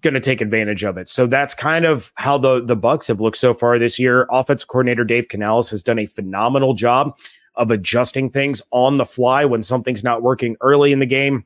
going 0.02 0.14
to 0.14 0.20
take 0.20 0.40
advantage 0.40 0.82
of 0.82 0.96
it. 0.96 1.08
So 1.08 1.26
that's 1.26 1.54
kind 1.54 1.84
of 1.84 2.12
how 2.16 2.38
the 2.38 2.64
the 2.64 2.76
Bucs 2.76 3.08
have 3.08 3.20
looked 3.20 3.36
so 3.36 3.54
far 3.54 3.78
this 3.78 3.98
year. 3.98 4.26
Offensive 4.30 4.68
coordinator 4.68 5.04
Dave 5.04 5.28
Canales 5.28 5.70
has 5.70 5.82
done 5.82 5.98
a 5.98 6.06
phenomenal 6.06 6.74
job 6.74 7.18
of 7.56 7.70
adjusting 7.70 8.30
things 8.30 8.62
on 8.70 8.96
the 8.96 9.04
fly 9.04 9.44
when 9.44 9.62
something's 9.62 10.04
not 10.04 10.22
working 10.22 10.56
early 10.60 10.92
in 10.92 11.00
the 11.00 11.06
game, 11.06 11.44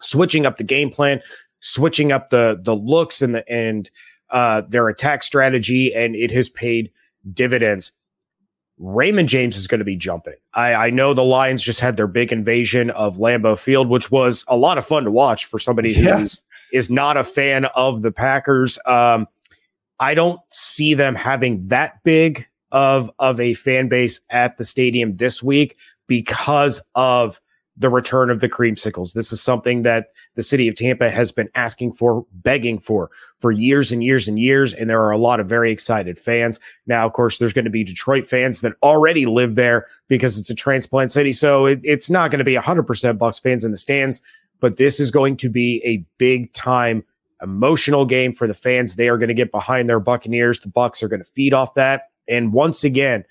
switching 0.00 0.46
up 0.46 0.56
the 0.56 0.64
game 0.64 0.90
plan, 0.90 1.20
switching 1.62 2.12
up 2.12 2.28
the 2.28 2.60
the 2.62 2.76
looks 2.76 3.22
and 3.22 3.34
the 3.34 3.48
and 3.50 3.90
uh, 4.30 4.62
their 4.68 4.88
attack 4.88 5.22
strategy, 5.22 5.94
and 5.94 6.14
it 6.14 6.30
has 6.30 6.50
paid 6.50 6.90
dividends. 7.32 7.92
Raymond 8.78 9.28
James 9.28 9.56
is 9.56 9.66
going 9.66 9.78
to 9.78 9.84
be 9.84 9.96
jumping. 9.96 10.34
I, 10.54 10.74
I, 10.74 10.90
know 10.90 11.14
the 11.14 11.22
Lions 11.22 11.62
just 11.62 11.78
had 11.78 11.96
their 11.96 12.06
big 12.08 12.32
invasion 12.32 12.90
of 12.90 13.18
Lambeau 13.18 13.56
Field, 13.56 13.88
which 13.88 14.10
was 14.10 14.44
a 14.48 14.56
lot 14.56 14.76
of 14.76 14.84
fun 14.84 15.04
to 15.04 15.10
watch 15.10 15.44
for 15.44 15.58
somebody 15.58 15.92
yeah. 15.92 16.18
who's 16.18 16.40
is 16.72 16.90
not 16.90 17.16
a 17.16 17.22
fan 17.22 17.66
of 17.76 18.02
the 18.02 18.10
Packers. 18.10 18.78
Um, 18.86 19.28
I 20.00 20.14
don't 20.14 20.40
see 20.50 20.94
them 20.94 21.14
having 21.14 21.68
that 21.68 22.02
big 22.02 22.48
of 22.72 23.10
of 23.18 23.38
a 23.38 23.54
fan 23.54 23.88
base 23.88 24.20
at 24.30 24.56
the 24.56 24.64
stadium 24.64 25.16
this 25.16 25.42
week 25.42 25.76
because 26.08 26.82
of 26.94 27.40
the 27.76 27.88
return 27.88 28.28
of 28.30 28.40
the 28.40 28.48
creamsicles. 28.48 29.14
This 29.14 29.32
is 29.32 29.40
something 29.40 29.82
that 29.82 30.08
the 30.34 30.42
city 30.42 30.68
of 30.68 30.74
Tampa 30.74 31.10
has 31.10 31.32
been 31.32 31.48
asking 31.54 31.94
for, 31.94 32.26
begging 32.32 32.78
for, 32.78 33.10
for 33.38 33.50
years 33.50 33.90
and 33.90 34.04
years 34.04 34.28
and 34.28 34.38
years. 34.38 34.74
And 34.74 34.90
there 34.90 35.02
are 35.02 35.10
a 35.10 35.18
lot 35.18 35.40
of 35.40 35.48
very 35.48 35.72
excited 35.72 36.18
fans. 36.18 36.60
Now, 36.86 37.06
of 37.06 37.14
course, 37.14 37.38
there's 37.38 37.54
going 37.54 37.64
to 37.64 37.70
be 37.70 37.82
Detroit 37.82 38.26
fans 38.26 38.60
that 38.60 38.74
already 38.82 39.24
live 39.24 39.54
there 39.54 39.86
because 40.08 40.38
it's 40.38 40.50
a 40.50 40.54
transplant 40.54 41.12
city. 41.12 41.32
So 41.32 41.66
it, 41.66 41.80
it's 41.82 42.10
not 42.10 42.30
going 42.30 42.40
to 42.40 42.44
be 42.44 42.56
100% 42.56 42.84
Bucs 43.18 43.40
fans 43.40 43.64
in 43.64 43.70
the 43.70 43.76
stands 43.76 44.20
but 44.62 44.76
this 44.76 45.00
is 45.00 45.10
going 45.10 45.36
to 45.36 45.50
be 45.50 45.82
a 45.84 46.06
big 46.16 46.50
time 46.54 47.04
emotional 47.42 48.06
game 48.06 48.32
for 48.32 48.46
the 48.46 48.54
fans. 48.54 48.94
They 48.94 49.08
are 49.08 49.18
going 49.18 49.28
to 49.28 49.34
get 49.34 49.50
behind 49.50 49.90
their 49.90 50.00
Buccaneers. 50.00 50.60
The 50.60 50.68
Bucs 50.68 51.02
are 51.02 51.08
going 51.08 51.20
to 51.20 51.28
feed 51.28 51.52
off 51.52 51.74
that. 51.74 52.04
And 52.28 52.52
once 52.52 52.84
again, 52.84 53.24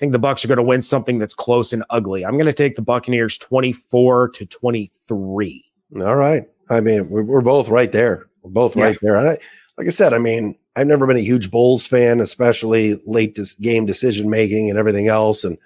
think 0.00 0.12
the 0.12 0.18
Bucs 0.18 0.44
are 0.44 0.48
going 0.48 0.56
to 0.56 0.62
win 0.62 0.80
something 0.80 1.18
that's 1.18 1.34
close 1.34 1.74
and 1.74 1.84
ugly. 1.90 2.24
I'm 2.24 2.32
going 2.32 2.46
to 2.46 2.54
take 2.54 2.74
the 2.74 2.82
Buccaneers 2.82 3.36
24 3.36 4.30
to 4.30 4.46
23. 4.46 5.64
All 5.96 6.16
right. 6.16 6.48
I 6.70 6.80
mean, 6.80 7.10
we're, 7.10 7.42
both 7.42 7.68
right 7.68 7.92
there. 7.92 8.26
We're 8.42 8.50
both 8.50 8.74
yeah. 8.74 8.84
right 8.84 8.98
there. 9.02 9.16
And 9.16 9.28
I, 9.28 9.38
like 9.76 9.86
I 9.86 9.90
said, 9.90 10.14
I 10.14 10.18
mean, 10.18 10.56
I've 10.74 10.86
never 10.86 11.06
been 11.06 11.18
a 11.18 11.20
huge 11.20 11.50
Bowles 11.50 11.86
fan, 11.86 12.20
especially 12.20 12.98
late 13.04 13.38
game 13.60 13.84
decision 13.84 14.30
making 14.30 14.70
and 14.70 14.78
everything 14.78 15.08
else. 15.08 15.44
And 15.44 15.58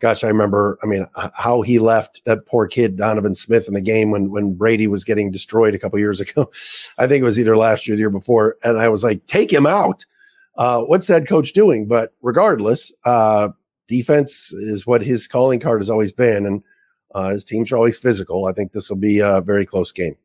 gosh, 0.00 0.24
I 0.24 0.28
remember, 0.28 0.76
I 0.82 0.86
mean, 0.86 1.06
how 1.34 1.62
he 1.62 1.78
left 1.78 2.24
that 2.24 2.46
poor 2.46 2.66
kid, 2.66 2.96
Donovan 2.96 3.36
Smith, 3.36 3.68
in 3.68 3.74
the 3.74 3.80
game 3.80 4.10
when, 4.10 4.30
when 4.30 4.54
Brady 4.54 4.88
was 4.88 5.04
getting 5.04 5.30
destroyed 5.30 5.76
a 5.76 5.78
couple 5.78 5.98
years 6.00 6.20
ago. 6.20 6.50
I 6.98 7.06
think 7.06 7.20
it 7.20 7.24
was 7.24 7.38
either 7.38 7.56
last 7.56 7.86
year 7.86 7.94
or 7.94 7.96
the 7.98 8.00
year 8.00 8.10
before. 8.10 8.56
And 8.64 8.78
I 8.78 8.88
was 8.88 9.04
like, 9.04 9.24
take 9.26 9.52
him 9.52 9.66
out. 9.66 10.04
Uh, 10.56 10.82
what's 10.82 11.06
that 11.06 11.28
coach 11.28 11.52
doing? 11.52 11.86
But 11.86 12.14
regardless, 12.20 12.90
uh, 13.04 13.50
defense 13.90 14.52
is 14.52 14.86
what 14.86 15.02
his 15.02 15.26
calling 15.26 15.58
card 15.58 15.80
has 15.80 15.90
always 15.90 16.12
been. 16.12 16.46
And 16.46 16.62
uh, 17.12 17.30
his 17.30 17.44
teams 17.44 17.72
are 17.72 17.76
always 17.76 17.98
physical. 17.98 18.46
I 18.46 18.52
think 18.52 18.70
this 18.70 18.88
will 18.88 18.96
be 18.96 19.18
a 19.18 19.40
very 19.40 19.66
close 19.66 19.90
game. 19.90 20.16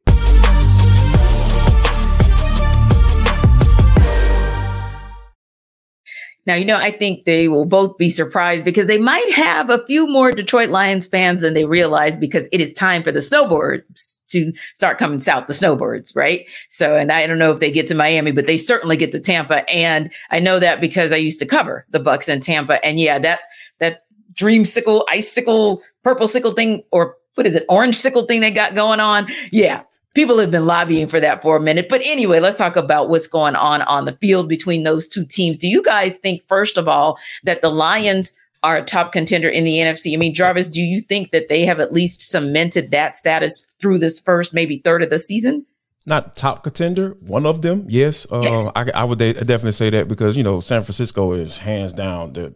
Now, 6.45 6.53
you 6.55 6.65
know, 6.65 6.77
I 6.77 6.91
think 6.91 7.25
they 7.25 7.47
will 7.47 7.65
both 7.65 7.97
be 7.97 8.09
surprised 8.09 8.65
because 8.65 8.85
they 8.85 8.99
might 8.99 9.31
have 9.33 9.69
a 9.69 9.83
few 9.85 10.07
more 10.07 10.31
Detroit 10.31 10.69
Lions 10.69 11.07
fans 11.07 11.41
than 11.41 11.55
they 11.55 11.65
realize 11.65 12.17
because 12.17 12.47
it 12.51 12.61
is 12.61 12.71
time 12.71 13.01
for 13.01 13.11
the 13.11 13.21
snowbirds 13.21 14.23
to 14.27 14.53
start 14.75 14.99
coming 14.99 15.19
south, 15.19 15.47
the 15.47 15.53
snowbirds, 15.53 16.15
right? 16.15 16.45
So, 16.69 16.95
and 16.95 17.11
I 17.11 17.25
don't 17.25 17.39
know 17.39 17.51
if 17.51 17.59
they 17.59 17.71
get 17.71 17.87
to 17.87 17.95
Miami, 17.95 18.31
but 18.31 18.45
they 18.45 18.57
certainly 18.57 18.95
get 18.95 19.11
to 19.13 19.19
Tampa. 19.19 19.67
And 19.69 20.11
I 20.29 20.39
know 20.39 20.59
that 20.59 20.81
because 20.81 21.11
I 21.11 21.17
used 21.17 21.39
to 21.39 21.47
cover 21.47 21.85
the 21.89 21.99
Bucs 21.99 22.29
in 22.29 22.41
Tampa. 22.41 22.83
And 22.85 22.99
yeah, 22.99 23.17
that, 23.19 23.39
that 23.79 24.03
dreamsicle, 24.35 25.03
icicle, 25.09 25.81
purple 26.03 26.27
sickle 26.27 26.51
thing, 26.51 26.83
or 26.91 27.15
what 27.33 27.47
is 27.47 27.55
it, 27.55 27.65
orange 27.69 27.95
sickle 27.95 28.23
thing 28.23 28.41
they 28.41 28.51
got 28.51 28.75
going 28.75 28.99
on? 28.99 29.27
Yeah, 29.51 29.83
people 30.15 30.39
have 30.39 30.49
been 30.49 30.65
lobbying 30.65 31.07
for 31.07 31.19
that 31.19 31.43
for 31.43 31.57
a 31.57 31.61
minute. 31.61 31.87
But 31.89 32.01
anyway, 32.05 32.39
let's 32.39 32.57
talk 32.57 32.75
about 32.75 33.09
what's 33.09 33.27
going 33.27 33.55
on 33.55 33.83
on 33.83 34.05
the 34.05 34.13
field 34.13 34.49
between 34.49 34.83
those 34.83 35.07
two 35.07 35.25
teams. 35.25 35.59
Do 35.59 35.67
you 35.67 35.83
guys 35.83 36.17
think, 36.17 36.41
first 36.47 36.77
of 36.77 36.87
all, 36.87 37.19
that 37.43 37.61
the 37.61 37.69
Lions 37.69 38.33
are 38.63 38.77
a 38.77 38.83
top 38.83 39.11
contender 39.11 39.49
in 39.49 39.63
the 39.63 39.77
NFC? 39.77 40.13
I 40.13 40.17
mean, 40.17 40.33
Jarvis, 40.33 40.69
do 40.69 40.81
you 40.81 41.01
think 41.01 41.31
that 41.31 41.49
they 41.49 41.65
have 41.65 41.79
at 41.79 41.93
least 41.93 42.21
cemented 42.21 42.89
that 42.91 43.15
status 43.15 43.75
through 43.79 43.99
this 43.99 44.19
first, 44.19 44.53
maybe 44.53 44.79
third 44.79 45.03
of 45.03 45.11
the 45.11 45.19
season? 45.19 45.65
Not 46.07 46.35
top 46.35 46.63
contender, 46.63 47.17
one 47.19 47.45
of 47.45 47.61
them, 47.61 47.85
yes. 47.87 48.27
Uh, 48.31 48.41
yes. 48.41 48.71
I, 48.75 48.91
I, 48.93 49.03
would 49.03 49.17
definitely 49.17 49.71
say 49.71 49.89
that 49.89 50.07
because 50.07 50.37
you 50.37 50.43
know 50.43 50.59
San 50.59 50.83
Francisco 50.83 51.33
is 51.33 51.57
hands 51.57 51.93
down 51.93 52.33
the 52.33 52.53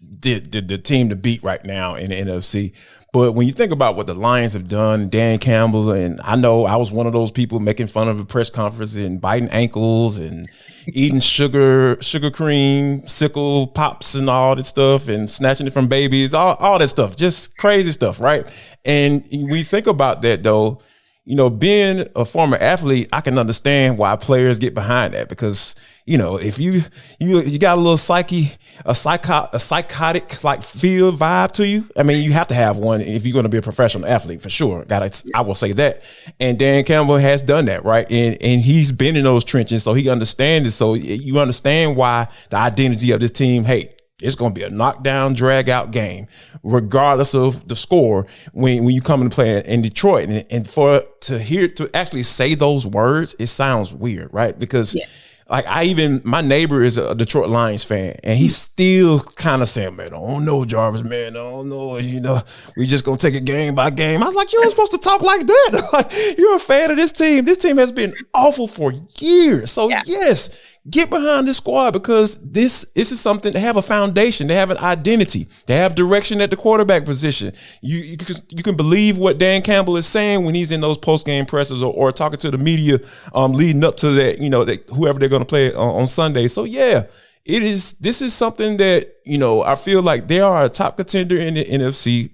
the, 0.00 0.38
the, 0.38 0.60
the 0.62 0.78
team 0.78 1.10
to 1.10 1.16
beat 1.16 1.42
right 1.42 1.62
now 1.64 1.96
in 1.96 2.10
the 2.10 2.16
NFC. 2.16 2.72
But 3.10 3.32
when 3.32 3.46
you 3.46 3.54
think 3.54 3.72
about 3.72 3.96
what 3.96 4.06
the 4.06 4.12
Lions 4.12 4.52
have 4.52 4.68
done, 4.68 5.08
Dan 5.08 5.38
Campbell, 5.38 5.92
and 5.92 6.20
I 6.22 6.36
know 6.36 6.66
I 6.66 6.76
was 6.76 6.92
one 6.92 7.06
of 7.06 7.14
those 7.14 7.30
people 7.30 7.58
making 7.58 7.86
fun 7.86 8.06
of 8.06 8.20
a 8.20 8.24
press 8.24 8.50
conference 8.50 8.96
and 8.96 9.18
biting 9.18 9.48
ankles 9.48 10.18
and 10.18 10.46
eating 10.86 11.20
sugar, 11.20 11.96
sugar 12.02 12.30
cream, 12.30 13.06
sickle 13.08 13.68
pops 13.68 14.14
and 14.14 14.28
all 14.28 14.54
that 14.56 14.66
stuff 14.66 15.08
and 15.08 15.30
snatching 15.30 15.66
it 15.66 15.72
from 15.72 15.88
babies, 15.88 16.34
all, 16.34 16.56
all 16.56 16.78
that 16.78 16.88
stuff, 16.88 17.16
just 17.16 17.56
crazy 17.56 17.92
stuff, 17.92 18.20
right? 18.20 18.46
And 18.84 19.26
we 19.30 19.62
think 19.62 19.86
about 19.86 20.20
that 20.22 20.42
though, 20.42 20.82
you 21.28 21.34
know, 21.34 21.50
being 21.50 22.08
a 22.16 22.24
former 22.24 22.56
athlete, 22.56 23.06
I 23.12 23.20
can 23.20 23.36
understand 23.36 23.98
why 23.98 24.16
players 24.16 24.58
get 24.58 24.72
behind 24.72 25.12
that 25.12 25.28
because 25.28 25.74
you 26.06 26.16
know, 26.16 26.36
if 26.36 26.58
you 26.58 26.84
you 27.20 27.42
you 27.42 27.58
got 27.58 27.76
a 27.76 27.80
little 27.82 27.98
psyche, 27.98 28.52
a 28.86 28.94
psycho, 28.94 29.46
a 29.52 29.60
psychotic 29.60 30.42
like 30.42 30.62
feel 30.62 31.12
vibe 31.12 31.52
to 31.52 31.66
you. 31.66 31.86
I 31.98 32.02
mean, 32.02 32.24
you 32.24 32.32
have 32.32 32.48
to 32.48 32.54
have 32.54 32.78
one 32.78 33.02
if 33.02 33.26
you're 33.26 33.34
going 33.34 33.42
to 33.42 33.50
be 33.50 33.58
a 33.58 33.62
professional 33.62 34.08
athlete 34.08 34.40
for 34.40 34.48
sure. 34.48 34.86
Got 34.86 35.22
I 35.34 35.42
will 35.42 35.54
say 35.54 35.72
that. 35.72 36.00
And 36.40 36.58
Dan 36.58 36.84
Campbell 36.84 37.18
has 37.18 37.42
done 37.42 37.66
that, 37.66 37.84
right? 37.84 38.10
And 38.10 38.38
and 38.40 38.62
he's 38.62 38.90
been 38.90 39.14
in 39.14 39.24
those 39.24 39.44
trenches, 39.44 39.82
so 39.82 39.92
he 39.92 40.08
understands 40.08 40.66
it. 40.66 40.70
So 40.70 40.94
you 40.94 41.40
understand 41.40 41.94
why 41.94 42.28
the 42.48 42.56
identity 42.56 43.10
of 43.10 43.20
this 43.20 43.32
team. 43.32 43.64
Hey, 43.64 43.90
it's 44.20 44.34
going 44.34 44.52
to 44.52 44.58
be 44.58 44.64
a 44.64 44.70
knockdown, 44.70 45.34
drag 45.34 45.68
out 45.68 45.90
game, 45.90 46.26
regardless 46.62 47.34
of 47.34 47.68
the 47.68 47.76
score. 47.76 48.26
When 48.52 48.84
when 48.84 48.94
you 48.94 49.00
come 49.00 49.20
and 49.20 49.30
play 49.30 49.62
in 49.64 49.82
Detroit, 49.82 50.28
and, 50.28 50.46
and 50.50 50.68
for 50.68 51.04
to 51.20 51.38
hear 51.38 51.68
to 51.68 51.90
actually 51.94 52.24
say 52.24 52.54
those 52.54 52.86
words, 52.86 53.36
it 53.38 53.46
sounds 53.46 53.92
weird, 53.92 54.32
right? 54.32 54.58
Because 54.58 54.94
yeah 54.94 55.06
like 55.48 55.66
I 55.66 55.84
even 55.84 56.20
my 56.24 56.42
neighbor 56.42 56.82
is 56.82 56.98
a 56.98 57.14
Detroit 57.14 57.48
Lions 57.48 57.82
fan, 57.82 58.16
and 58.22 58.38
he's 58.38 58.54
mm-hmm. 58.54 58.72
still 58.72 59.20
kind 59.20 59.62
of 59.62 59.68
saying, 59.68 59.96
"Man, 59.96 60.08
I 60.08 60.10
don't 60.10 60.44
know, 60.44 60.64
Jarvis, 60.64 61.02
man, 61.02 61.36
I 61.36 61.40
don't 61.40 61.70
know. 61.70 61.96
You 61.96 62.20
know, 62.20 62.42
we 62.76 62.86
just 62.86 63.04
gonna 63.04 63.16
take 63.16 63.34
it 63.34 63.44
game 63.44 63.74
by 63.74 63.90
game." 63.90 64.22
I 64.22 64.26
was 64.26 64.34
like, 64.34 64.52
"You're 64.52 64.68
supposed 64.68 64.92
to 64.92 64.98
talk 64.98 65.22
like 65.22 65.46
that. 65.46 65.88
like 65.92 66.38
you're 66.38 66.56
a 66.56 66.60
fan 66.60 66.90
of 66.90 66.98
this 66.98 67.12
team. 67.12 67.46
This 67.46 67.58
team 67.58 67.78
has 67.78 67.90
been 67.90 68.14
awful 68.34 68.68
for 68.68 68.92
years. 69.18 69.70
So 69.70 69.88
yeah. 69.88 70.02
yes, 70.04 70.58
get 70.90 71.10
behind 71.10 71.46
this 71.46 71.58
squad 71.58 71.92
because 71.92 72.38
this 72.40 72.86
this 72.94 73.12
is 73.12 73.20
something 73.20 73.52
to 73.52 73.60
have 73.60 73.76
a 73.76 73.82
foundation, 73.82 74.46
they 74.46 74.54
have 74.54 74.70
an 74.70 74.78
identity, 74.78 75.48
they 75.66 75.76
have 75.76 75.94
direction 75.94 76.40
at 76.40 76.50
the 76.50 76.56
quarterback 76.56 77.04
position. 77.04 77.52
You 77.82 77.98
you 77.98 78.16
can, 78.16 78.36
you 78.48 78.62
can 78.62 78.76
believe 78.76 79.18
what 79.18 79.38
Dan 79.38 79.62
Campbell 79.62 79.96
is 79.96 80.06
saying 80.06 80.44
when 80.44 80.54
he's 80.54 80.72
in 80.72 80.80
those 80.80 80.98
post 80.98 81.26
game 81.26 81.46
presses 81.46 81.82
or, 81.82 81.92
or 81.92 82.12
talking 82.12 82.38
to 82.40 82.50
the 82.50 82.58
media 82.58 83.00
um, 83.34 83.52
leading 83.52 83.84
up 83.84 83.96
to 83.98 84.10
that, 84.12 84.38
you 84.40 84.50
know, 84.50 84.64
that 84.64 84.88
whoever 84.90 85.18
they're 85.18 85.28
going 85.28 85.42
to 85.42 85.46
play 85.46 85.72
on, 85.72 86.00
on 86.00 86.06
Sunday. 86.06 86.48
So 86.48 86.64
yeah, 86.64 87.06
it 87.44 87.62
is 87.62 87.94
this 87.94 88.22
is 88.22 88.34
something 88.34 88.76
that 88.76 89.14
you 89.24 89.38
know 89.38 89.62
I 89.62 89.74
feel 89.74 90.02
like 90.02 90.28
they 90.28 90.40
are 90.40 90.64
a 90.64 90.68
top 90.68 90.96
contender 90.96 91.38
in 91.38 91.54
the 91.54 91.64
NFC, 91.64 92.30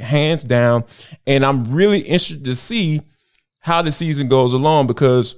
hands 0.00 0.44
down, 0.44 0.84
and 1.26 1.44
I'm 1.44 1.72
really 1.72 2.00
interested 2.00 2.44
to 2.44 2.54
see 2.54 3.02
how 3.60 3.82
the 3.82 3.92
season 3.92 4.28
goes 4.28 4.52
along 4.52 4.86
because 4.86 5.36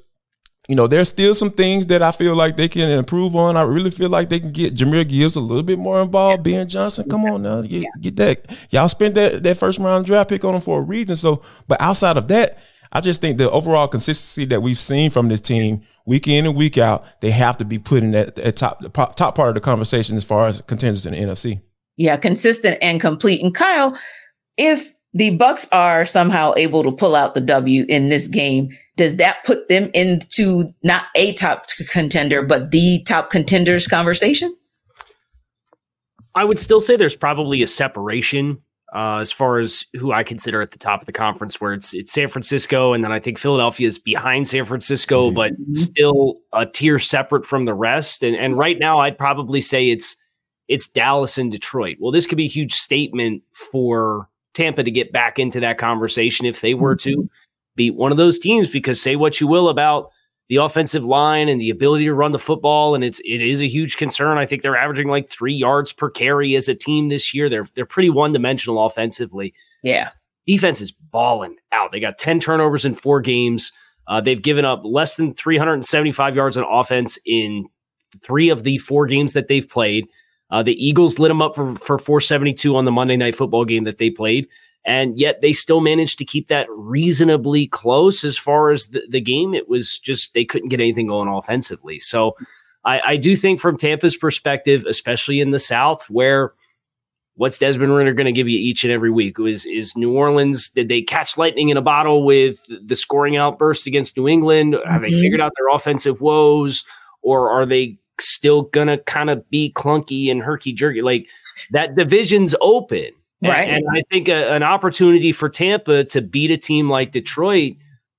you 0.70 0.76
know, 0.76 0.87
there's 0.87 1.09
still 1.09 1.35
some 1.35 1.50
things 1.50 1.88
that 1.88 2.00
I 2.00 2.12
feel 2.12 2.37
like 2.37 2.56
they 2.56 2.68
can 2.68 2.88
improve 2.88 3.35
on. 3.35 3.56
I 3.56 3.62
really 3.62 3.90
feel 3.90 4.09
like 4.09 4.28
they 4.28 4.38
can 4.38 4.52
get 4.52 4.72
Jahmyr 4.72 5.06
Gibbs 5.06 5.35
a 5.35 5.40
little 5.40 5.64
bit 5.64 5.80
more 5.80 6.00
involved. 6.00 6.44
Ben 6.44 6.68
Johnson, 6.68 7.11
come 7.11 7.24
on 7.24 7.42
now, 7.42 7.62
get, 7.62 7.87
get 8.00 8.14
that. 8.14 8.56
Y'all 8.70 8.87
spent 8.87 9.16
that 9.16 9.42
that 9.42 9.59
first 9.59 9.80
round 9.80 10.06
draft 10.06 10.30
pick 10.30 10.44
on 10.44 10.54
him 10.54 10.61
for 10.61 10.78
a 10.78 10.83
reason. 10.83 11.16
So, 11.16 11.42
but 11.66 11.80
outside 11.80 12.16
of 12.16 12.28
that, 12.28 12.56
I 12.92 13.00
just 13.00 13.20
think 13.20 13.37
the 13.37 13.50
overall 13.50 13.88
consistency 13.88 14.44
that 14.44 14.62
we've 14.62 14.78
seen 14.78 15.11
from 15.11 15.26
this 15.26 15.40
team 15.40 15.83
week 16.06 16.28
in 16.28 16.46
and 16.46 16.54
week 16.54 16.78
out, 16.78 17.04
they 17.20 17.33
have 17.33 17.59
to 17.59 17.64
be 17.64 17.80
put 17.80 18.04
in 18.04 18.12
that, 18.12 18.37
that 18.37 18.56
top 18.56 18.94
top 19.16 19.35
part 19.35 19.48
of 19.48 19.56
the 19.56 19.61
conversation 19.61 20.16
as 20.16 20.22
far 20.22 20.46
as 20.46 20.61
contenders 20.61 21.04
in 21.04 21.14
the 21.14 21.18
NFC. 21.18 21.61
Yeah, 21.96 22.16
consistent 22.16 22.78
and 22.80 23.00
complete. 23.00 23.42
And 23.42 23.52
Kyle, 23.52 23.98
if 24.56 24.92
the 25.14 25.37
Bucs 25.37 25.66
are 25.72 26.04
somehow 26.04 26.54
able 26.56 26.85
to 26.85 26.92
pull 26.92 27.16
out 27.16 27.35
the 27.35 27.40
W 27.40 27.85
in 27.88 28.09
this 28.09 28.28
game, 28.28 28.70
does 29.00 29.16
that 29.16 29.42
put 29.46 29.66
them 29.68 29.90
into 29.94 30.74
not 30.82 31.04
a 31.14 31.32
top 31.32 31.64
contender, 31.90 32.42
but 32.42 32.70
the 32.70 33.02
top 33.04 33.30
contenders 33.30 33.88
conversation? 33.88 34.54
I 36.34 36.44
would 36.44 36.58
still 36.58 36.80
say 36.80 36.96
there's 36.96 37.16
probably 37.16 37.62
a 37.62 37.66
separation 37.66 38.58
uh, 38.94 39.16
as 39.16 39.32
far 39.32 39.58
as 39.58 39.86
who 39.98 40.12
I 40.12 40.22
consider 40.22 40.60
at 40.60 40.72
the 40.72 40.78
top 40.78 41.00
of 41.00 41.06
the 41.06 41.12
conference, 41.12 41.62
where 41.62 41.72
it's 41.72 41.94
it's 41.94 42.12
San 42.12 42.28
Francisco, 42.28 42.92
and 42.92 43.02
then 43.02 43.10
I 43.10 43.20
think 43.20 43.38
Philadelphia 43.38 43.88
is 43.88 43.98
behind 43.98 44.46
San 44.48 44.66
Francisco, 44.66 45.28
mm-hmm. 45.28 45.34
but 45.34 45.52
still 45.70 46.34
a 46.52 46.66
tier 46.66 46.98
separate 46.98 47.46
from 47.46 47.64
the 47.64 47.72
rest. 47.72 48.22
And 48.22 48.36
and 48.36 48.58
right 48.58 48.78
now, 48.78 48.98
I'd 48.98 49.16
probably 49.16 49.62
say 49.62 49.88
it's 49.88 50.14
it's 50.68 50.86
Dallas 50.86 51.38
and 51.38 51.50
Detroit. 51.50 51.96
Well, 52.00 52.12
this 52.12 52.26
could 52.26 52.36
be 52.36 52.44
a 52.44 52.48
huge 52.48 52.74
statement 52.74 53.44
for 53.54 54.28
Tampa 54.52 54.82
to 54.82 54.90
get 54.90 55.10
back 55.10 55.38
into 55.38 55.58
that 55.60 55.78
conversation 55.78 56.44
if 56.44 56.60
they 56.60 56.74
were 56.74 56.96
to. 56.96 57.30
Beat 57.76 57.94
one 57.94 58.11
of 58.11 58.18
those 58.18 58.38
teams 58.38 58.68
because 58.68 59.00
say 59.00 59.16
what 59.16 59.40
you 59.40 59.46
will 59.46 59.68
about 59.68 60.11
the 60.50 60.56
offensive 60.56 61.04
line 61.04 61.48
and 61.48 61.61
the 61.61 61.70
ability 61.70 62.04
to 62.06 62.12
run 62.12 62.33
the 62.33 62.38
football, 62.38 62.96
and 62.96 63.04
it's 63.04 63.20
it 63.20 63.40
is 63.40 63.62
a 63.62 63.68
huge 63.68 63.96
concern. 63.96 64.37
I 64.37 64.46
think 64.46 64.62
they're 64.62 64.76
averaging 64.76 65.06
like 65.09 65.28
three 65.28 65.54
yards 65.54 65.92
per 65.92 66.11
carry 66.11 66.56
as 66.56 66.68
a 66.68 66.74
team 66.74 67.09
this 67.09 67.33
year. 67.33 67.48
They're 67.48 67.66
they're 67.74 67.87
pretty 67.87 68.11
one 68.11 68.33
dimensional 68.33 68.85
offensively. 68.85 69.54
Yeah, 69.85 70.11
defense 70.46 70.80
is 70.80 70.90
balling 70.90 71.56
out. 71.70 71.92
They 71.92 72.00
got 72.00 72.18
ten 72.18 72.40
turnovers 72.40 72.85
in 72.85 72.94
four 72.94 73.20
games. 73.20 73.72
Uh, 74.09 74.20
they've 74.20 74.42
given 74.42 74.64
up 74.64 74.83
less 74.85 75.14
than 75.14 75.33
375 75.33 76.35
yards 76.35 76.56
on 76.56 76.64
offense 76.64 77.16
in 77.26 77.64
three 78.24 78.48
of 78.48 78.64
the 78.64 78.76
four 78.78 79.06
games 79.06 79.35
that 79.35 79.46
they've 79.46 79.68
played. 79.68 80.04
Uh, 80.50 80.64
the 80.64 80.85
Eagles 80.85 81.20
lit 81.20 81.28
them 81.30 81.40
up 81.40 81.54
for, 81.54 81.76
for 81.76 81.96
472 81.96 82.74
on 82.74 82.85
the 82.85 82.90
Monday 82.90 83.16
night 83.16 83.37
football 83.37 83.64
game 83.64 83.85
that 83.85 83.98
they 83.98 84.11
played 84.11 84.48
and 84.84 85.18
yet 85.18 85.40
they 85.40 85.52
still 85.52 85.80
managed 85.80 86.18
to 86.18 86.24
keep 86.24 86.48
that 86.48 86.66
reasonably 86.70 87.66
close 87.66 88.24
as 88.24 88.38
far 88.38 88.70
as 88.70 88.88
the, 88.88 89.02
the 89.08 89.20
game. 89.20 89.54
It 89.54 89.68
was 89.68 89.98
just 89.98 90.34
they 90.34 90.44
couldn't 90.44 90.68
get 90.68 90.80
anything 90.80 91.08
going 91.08 91.28
offensively. 91.28 91.98
So 91.98 92.36
I, 92.84 93.00
I 93.00 93.16
do 93.16 93.36
think 93.36 93.60
from 93.60 93.76
Tampa's 93.76 94.16
perspective, 94.16 94.84
especially 94.86 95.40
in 95.40 95.50
the 95.50 95.58
South, 95.58 96.08
where 96.08 96.54
what's 97.34 97.58
Desmond 97.58 97.94
Ridder 97.94 98.12
going 98.12 98.26
to 98.26 98.32
give 98.32 98.48
you 98.48 98.58
each 98.58 98.84
and 98.84 98.92
every 98.92 99.10
week? 99.10 99.38
Is 99.38 99.66
is 99.66 99.96
New 99.96 100.14
Orleans? 100.14 100.68
Did 100.68 100.88
they 100.88 101.02
catch 101.02 101.36
lightning 101.36 101.68
in 101.68 101.76
a 101.76 101.82
bottle 101.82 102.24
with 102.24 102.60
the 102.86 102.96
scoring 102.96 103.36
outburst 103.36 103.86
against 103.86 104.16
New 104.16 104.28
England? 104.28 104.74
Have 104.86 105.02
mm-hmm. 105.02 105.02
they 105.02 105.20
figured 105.20 105.40
out 105.40 105.52
their 105.56 105.74
offensive 105.74 106.20
woes, 106.20 106.84
or 107.22 107.50
are 107.50 107.66
they 107.66 107.98
still 108.18 108.62
gonna 108.62 108.98
kind 108.98 109.30
of 109.30 109.48
be 109.50 109.72
clunky 109.74 110.30
and 110.30 110.42
herky 110.42 110.72
jerky? 110.72 111.02
Like 111.02 111.28
that 111.70 111.96
division's 111.96 112.54
open. 112.60 113.10
Right. 113.42 113.68
And, 113.68 113.79
and 113.79 113.98
I 113.98 114.03
think 114.11 114.29
a, 114.29 114.53
an 114.53 114.62
opportunity 114.62 115.33
for 115.33 115.48
Tampa 115.48 116.05
to 116.05 116.20
beat 116.20 116.50
a 116.50 116.59
team 116.59 116.90
like 116.90 117.11
Detroit 117.11 117.76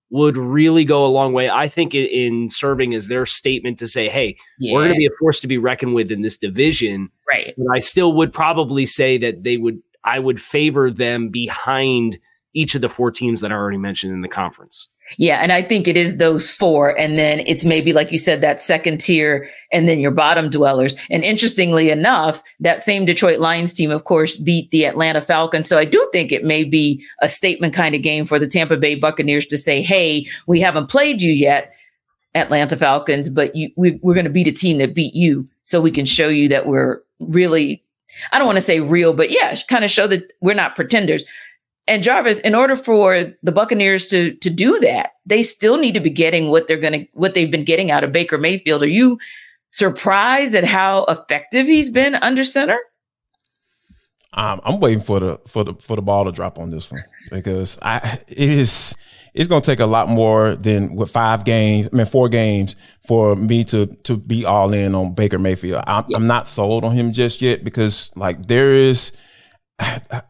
would 0.09 0.35
really 0.35 0.83
go 0.83 1.05
a 1.05 1.07
long 1.07 1.31
way. 1.31 1.49
I 1.49 1.67
think 1.67 1.95
in, 1.95 2.05
in 2.05 2.49
serving 2.49 2.93
as 2.93 3.07
their 3.07 3.25
statement 3.25 3.77
to 3.79 3.87
say, 3.87 4.09
"Hey, 4.09 4.37
yeah. 4.59 4.73
we're 4.73 4.81
going 4.81 4.93
to 4.93 4.97
be 4.97 5.05
a 5.05 5.17
force 5.19 5.39
to 5.41 5.47
be 5.47 5.57
reckoned 5.57 5.93
with 5.93 6.11
in 6.11 6.21
this 6.21 6.37
division." 6.37 7.09
Right. 7.27 7.53
But 7.57 7.67
I 7.73 7.79
still 7.79 8.13
would 8.13 8.33
probably 8.33 8.85
say 8.85 9.17
that 9.19 9.43
they 9.43 9.57
would. 9.57 9.79
I 10.03 10.19
would 10.19 10.41
favor 10.41 10.89
them 10.89 11.29
behind 11.29 12.17
each 12.53 12.75
of 12.75 12.81
the 12.81 12.89
four 12.89 13.11
teams 13.11 13.41
that 13.41 13.51
I 13.51 13.55
already 13.55 13.77
mentioned 13.77 14.13
in 14.13 14.21
the 14.21 14.27
conference. 14.27 14.89
Yeah. 15.17 15.39
And 15.41 15.51
I 15.51 15.61
think 15.61 15.87
it 15.87 15.97
is 15.97 16.17
those 16.17 16.49
four. 16.49 16.97
And 16.97 17.17
then 17.17 17.39
it's 17.45 17.65
maybe, 17.65 17.93
like 17.93 18.11
you 18.11 18.17
said, 18.17 18.41
that 18.41 18.61
second 18.61 18.99
tier 18.99 19.47
and 19.71 19.87
then 19.87 19.99
your 19.99 20.11
bottom 20.11 20.49
dwellers. 20.49 20.95
And 21.09 21.23
interestingly 21.23 21.89
enough, 21.89 22.41
that 22.59 22.83
same 22.83 23.05
Detroit 23.05 23.39
Lions 23.39 23.73
team, 23.73 23.91
of 23.91 24.03
course, 24.03 24.37
beat 24.37 24.71
the 24.71 24.85
Atlanta 24.85 25.21
Falcons. 25.21 25.67
So 25.67 25.77
I 25.77 25.85
do 25.85 26.07
think 26.11 26.31
it 26.31 26.43
may 26.43 26.63
be 26.63 27.03
a 27.21 27.29
statement 27.29 27.73
kind 27.73 27.95
of 27.95 28.01
game 28.01 28.25
for 28.25 28.39
the 28.39 28.47
Tampa 28.47 28.77
Bay 28.77 28.95
Buccaneers 28.95 29.45
to 29.47 29.57
say, 29.57 29.81
hey, 29.81 30.27
we 30.47 30.59
haven't 30.59 30.87
played 30.87 31.21
you 31.21 31.31
yet. 31.31 31.73
Atlanta 32.33 32.77
Falcons, 32.77 33.29
but 33.29 33.53
you, 33.57 33.69
we, 33.75 33.99
we're 34.01 34.13
going 34.13 34.23
to 34.23 34.29
beat 34.29 34.47
a 34.47 34.53
team 34.53 34.77
that 34.77 34.95
beat 34.95 35.13
you, 35.13 35.45
so 35.63 35.81
we 35.81 35.91
can 35.91 36.05
show 36.05 36.29
you 36.29 36.47
that 36.47 36.65
we're 36.65 37.01
really 37.19 37.83
I 38.31 38.37
don't 38.37 38.47
want 38.47 38.57
to 38.57 38.61
say 38.61 38.79
real, 38.79 39.13
but 39.13 39.31
yeah, 39.31 39.55
kind 39.67 39.83
of 39.83 39.91
show 39.91 40.07
that 40.07 40.33
we're 40.41 40.55
not 40.55 40.75
pretenders. 40.75 41.25
And 41.87 42.03
Jarvis, 42.03 42.39
in 42.39 42.55
order 42.55 42.75
for 42.75 43.33
the 43.41 43.51
Buccaneers 43.51 44.05
to 44.07 44.35
to 44.35 44.49
do 44.49 44.79
that, 44.79 45.13
they 45.25 45.43
still 45.43 45.77
need 45.77 45.93
to 45.93 45.99
be 45.99 46.09
getting 46.09 46.49
what 46.49 46.67
they're 46.67 46.77
going 46.77 46.93
to 46.93 47.07
what 47.13 47.33
they've 47.33 47.51
been 47.51 47.65
getting 47.65 47.91
out 47.91 48.03
of 48.03 48.11
Baker 48.11 48.37
Mayfield. 48.37 48.83
Are 48.83 48.87
you 48.87 49.19
surprised 49.71 50.55
at 50.55 50.63
how 50.63 51.05
effective 51.05 51.65
he's 51.65 51.89
been 51.89 52.15
under 52.15 52.43
center? 52.43 52.79
Um, 54.33 54.61
I'm 54.63 54.79
waiting 54.79 55.01
for 55.01 55.19
the 55.19 55.39
for 55.47 55.63
the 55.63 55.73
for 55.75 55.95
the 55.95 56.01
ball 56.01 56.25
to 56.25 56.31
drop 56.31 56.57
on 56.57 56.69
this 56.69 56.89
one 56.89 57.03
because 57.29 57.77
I 57.81 58.19
it 58.27 58.49
is 58.49 58.95
it's 59.33 59.47
going 59.47 59.61
to 59.61 59.65
take 59.65 59.79
a 59.79 59.85
lot 59.85 60.09
more 60.09 60.55
than 60.55 60.95
with 60.95 61.11
five 61.11 61.45
games, 61.45 61.89
I 61.91 61.95
mean 61.95 62.05
four 62.05 62.29
games 62.29 62.75
for 63.05 63.35
me 63.35 63.63
to 63.65 63.87
to 63.87 64.17
be 64.17 64.45
all 64.45 64.73
in 64.73 64.95
on 64.95 65.13
Baker 65.13 65.39
Mayfield. 65.39 65.83
I'm, 65.87 66.05
yeah. 66.07 66.17
I'm 66.17 66.27
not 66.27 66.47
sold 66.47 66.85
on 66.85 66.93
him 66.93 67.11
just 67.11 67.41
yet 67.41 67.63
because 67.63 68.11
like 68.15 68.47
there 68.47 68.73
is 68.73 69.11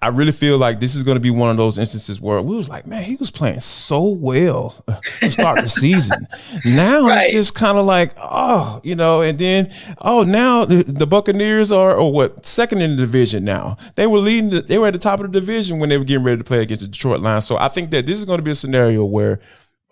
I 0.02 0.08
really 0.08 0.32
feel 0.32 0.58
like 0.58 0.80
this 0.80 0.96
is 0.96 1.04
going 1.04 1.16
to 1.16 1.22
be 1.22 1.30
one 1.30 1.50
of 1.50 1.58
those 1.58 1.78
instances 1.78 2.22
where 2.22 2.42
we 2.42 2.56
was 2.56 2.70
like, 2.70 2.88
man, 2.88 3.04
he 3.04 3.16
was 3.16 3.32
playing 3.32 3.60
so 3.60 4.04
well 4.04 4.84
to 5.20 5.32
start 5.32 5.62
the 5.62 5.70
season. 5.70 6.28
Now 6.66 7.08
right. 7.08 7.26
it's 7.26 7.34
just 7.34 7.56
kind 7.56 7.78
of 7.78 7.86
like, 7.86 8.14
oh, 8.18 8.82
you 8.84 8.96
know, 8.96 9.22
and 9.22 9.38
then 9.38 9.74
oh, 10.00 10.24
now 10.24 10.66
the, 10.66 10.84
the 10.84 11.08
Buccaneers 11.08 11.72
are 11.72 11.96
or 11.96 12.12
what 12.12 12.46
second 12.46 12.82
in 12.82 12.96
the 12.96 12.98
division 12.98 13.44
now. 13.44 13.78
They 13.96 14.08
were 14.08 14.20
leading. 14.20 14.50
The, 14.50 14.62
they 14.62 14.78
were 14.78 14.88
at 14.88 14.94
the 14.94 15.00
top 15.00 15.20
of 15.20 15.32
the 15.32 15.40
division 15.40 15.80
when 15.80 15.90
they 15.90 15.98
were 15.98 16.04
getting 16.04 16.24
ready 16.24 16.38
to 16.38 16.44
play 16.44 16.62
against 16.62 16.82
the 16.82 16.88
Detroit 16.88 17.22
Lions. 17.22 17.46
So 17.46 17.58
I 17.58 17.68
think 17.68 17.92
that 17.92 18.06
this 18.06 18.20
is 18.20 18.26
going 18.26 18.40
to 18.40 18.44
be 18.44 18.52
a 18.52 18.56
scenario 18.56 19.06
where 19.06 19.40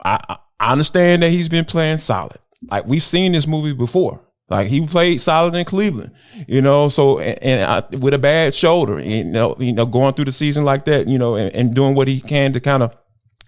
I, 0.04 0.38
I 0.60 0.72
understand 0.72 1.24
that 1.24 1.30
he's 1.30 1.50
been 1.50 1.65
playing 1.65 1.98
solid. 1.98 2.38
Like 2.69 2.86
we've 2.88 3.04
seen 3.04 3.32
this 3.32 3.48
movie 3.48 3.74
before. 3.74 4.22
Like 4.50 4.68
he 4.68 4.86
played 4.88 5.22
solid 5.22 5.54
in 5.54 5.66
Cleveland, 5.66 6.12
you 6.48 6.62
know. 6.62 6.90
So 6.90 7.20
and, 7.20 7.38
and 7.44 7.62
I, 7.62 7.98
with 7.98 8.14
a 8.14 8.18
bad 8.18 8.56
shoulder, 8.56 9.00
you 9.00 9.24
know, 9.24 9.56
you 9.60 9.74
know, 9.74 9.86
going 9.86 10.14
through 10.14 10.26
the 10.26 10.32
season 10.32 10.64
like 10.64 10.86
that, 10.86 11.08
you 11.08 11.20
know, 11.20 11.36
and, 11.36 11.54
and 11.56 11.76
doing 11.76 11.94
what 11.94 12.08
he 12.08 12.20
can 12.20 12.54
to 12.54 12.60
kind 12.60 12.82
of, 12.82 12.96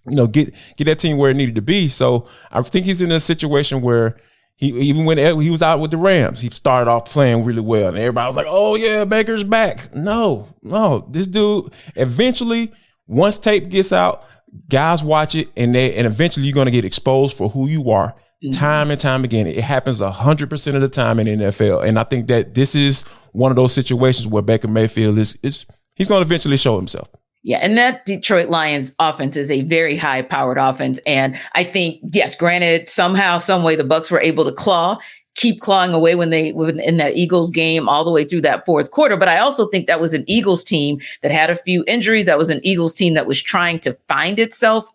you 0.07 0.15
know, 0.15 0.27
get 0.27 0.53
get 0.77 0.85
that 0.85 0.99
team 0.99 1.17
where 1.17 1.31
it 1.31 1.37
needed 1.37 1.55
to 1.55 1.61
be. 1.61 1.89
So 1.89 2.27
I 2.51 2.61
think 2.61 2.85
he's 2.85 3.01
in 3.01 3.11
a 3.11 3.19
situation 3.19 3.81
where 3.81 4.17
he 4.61 4.67
even 4.79 5.05
when 5.05 5.17
he 5.17 5.49
was 5.49 5.63
out 5.63 5.79
with 5.79 5.89
the 5.89 5.97
Rams, 5.97 6.41
he 6.41 6.49
started 6.51 6.89
off 6.89 7.05
playing 7.05 7.45
really 7.45 7.61
well, 7.61 7.89
and 7.89 7.97
everybody 7.97 8.27
was 8.27 8.35
like, 8.35 8.45
"Oh 8.47 8.75
yeah, 8.75 9.03
Baker's 9.03 9.43
back." 9.43 9.93
No, 9.95 10.49
no, 10.61 11.07
this 11.09 11.25
dude 11.25 11.73
eventually, 11.95 12.71
once 13.07 13.39
tape 13.39 13.69
gets 13.69 13.91
out, 13.91 14.23
guys 14.69 15.03
watch 15.03 15.33
it, 15.33 15.49
and 15.57 15.73
they 15.73 15.95
and 15.95 16.05
eventually 16.05 16.45
you're 16.45 16.53
going 16.53 16.65
to 16.65 16.71
get 16.71 16.85
exposed 16.85 17.35
for 17.35 17.49
who 17.49 17.67
you 17.67 17.89
are. 17.89 18.13
Mm-hmm. 18.43 18.59
Time 18.59 18.89
and 18.89 18.99
time 18.99 19.23
again. 19.23 19.45
It 19.45 19.63
happens 19.63 20.01
100% 20.01 20.75
of 20.75 20.81
the 20.81 20.89
time 20.89 21.19
in 21.19 21.39
the 21.39 21.45
NFL. 21.45 21.85
And 21.85 21.99
I 21.99 22.03
think 22.03 22.27
that 22.27 22.55
this 22.55 22.73
is 22.73 23.03
one 23.33 23.51
of 23.51 23.55
those 23.55 23.71
situations 23.71 24.27
where 24.27 24.41
Baker 24.41 24.67
Mayfield 24.67 25.19
is, 25.19 25.37
is 25.43 25.67
he's 25.95 26.07
going 26.07 26.21
to 26.21 26.25
eventually 26.25 26.57
show 26.57 26.75
himself. 26.75 27.07
Yeah, 27.43 27.57
and 27.57 27.77
that 27.77 28.05
Detroit 28.05 28.49
Lions 28.49 28.95
offense 28.99 29.35
is 29.35 29.49
a 29.49 29.61
very 29.61 29.97
high 29.97 30.21
powered 30.21 30.59
offense. 30.59 30.99
And 31.07 31.39
I 31.53 31.63
think, 31.63 31.99
yes, 32.13 32.35
granted, 32.35 32.87
somehow, 32.87 33.39
some 33.39 33.63
way 33.63 33.75
the 33.75 33.83
Bucs 33.83 34.11
were 34.11 34.21
able 34.21 34.45
to 34.45 34.51
claw, 34.51 34.97
keep 35.35 35.59
clawing 35.59 35.93
away 35.93 36.15
when 36.15 36.29
they 36.29 36.51
were 36.51 36.69
in 36.69 36.97
that 36.97 37.15
Eagles 37.15 37.49
game 37.49 37.89
all 37.89 38.03
the 38.03 38.11
way 38.11 38.25
through 38.25 38.41
that 38.41 38.65
fourth 38.65 38.91
quarter. 38.91 39.17
But 39.17 39.27
I 39.27 39.39
also 39.39 39.67
think 39.67 39.87
that 39.87 39.99
was 39.99 40.13
an 40.13 40.23
Eagles 40.27 40.63
team 40.63 40.99
that 41.21 41.31
had 41.31 41.49
a 41.49 41.55
few 41.55 41.83
injuries. 41.87 42.25
That 42.25 42.37
was 42.37 42.49
an 42.49 42.61
Eagles 42.63 42.93
team 42.93 43.13
that 43.15 43.27
was 43.27 43.41
trying 43.41 43.79
to 43.79 43.97
find 44.07 44.37
itself 44.39 44.91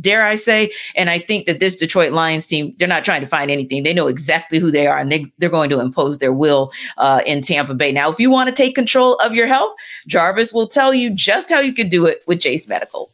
dare 0.00 0.24
I 0.24 0.34
say. 0.36 0.72
And 0.94 1.10
I 1.10 1.18
think 1.18 1.46
that 1.46 1.60
this 1.60 1.76
Detroit 1.76 2.12
Lions 2.12 2.46
team, 2.46 2.74
they're 2.78 2.88
not 2.88 3.04
trying 3.04 3.20
to 3.20 3.26
find 3.26 3.50
anything. 3.50 3.82
They 3.82 3.94
know 3.94 4.08
exactly 4.08 4.58
who 4.58 4.70
they 4.70 4.86
are 4.86 4.98
and 4.98 5.10
they, 5.10 5.26
they're 5.38 5.50
going 5.50 5.70
to 5.70 5.80
impose 5.80 6.18
their 6.18 6.32
will 6.32 6.72
uh, 6.96 7.20
in 7.26 7.42
Tampa 7.42 7.74
Bay. 7.74 7.92
Now, 7.92 8.10
if 8.10 8.18
you 8.18 8.30
want 8.30 8.48
to 8.48 8.54
take 8.54 8.74
control 8.74 9.16
of 9.16 9.34
your 9.34 9.46
health, 9.46 9.74
Jarvis 10.06 10.52
will 10.52 10.68
tell 10.68 10.94
you 10.94 11.14
just 11.14 11.50
how 11.50 11.60
you 11.60 11.72
can 11.72 11.88
do 11.88 12.06
it 12.06 12.22
with 12.26 12.40
Jase 12.40 12.68
Medical. 12.68 13.10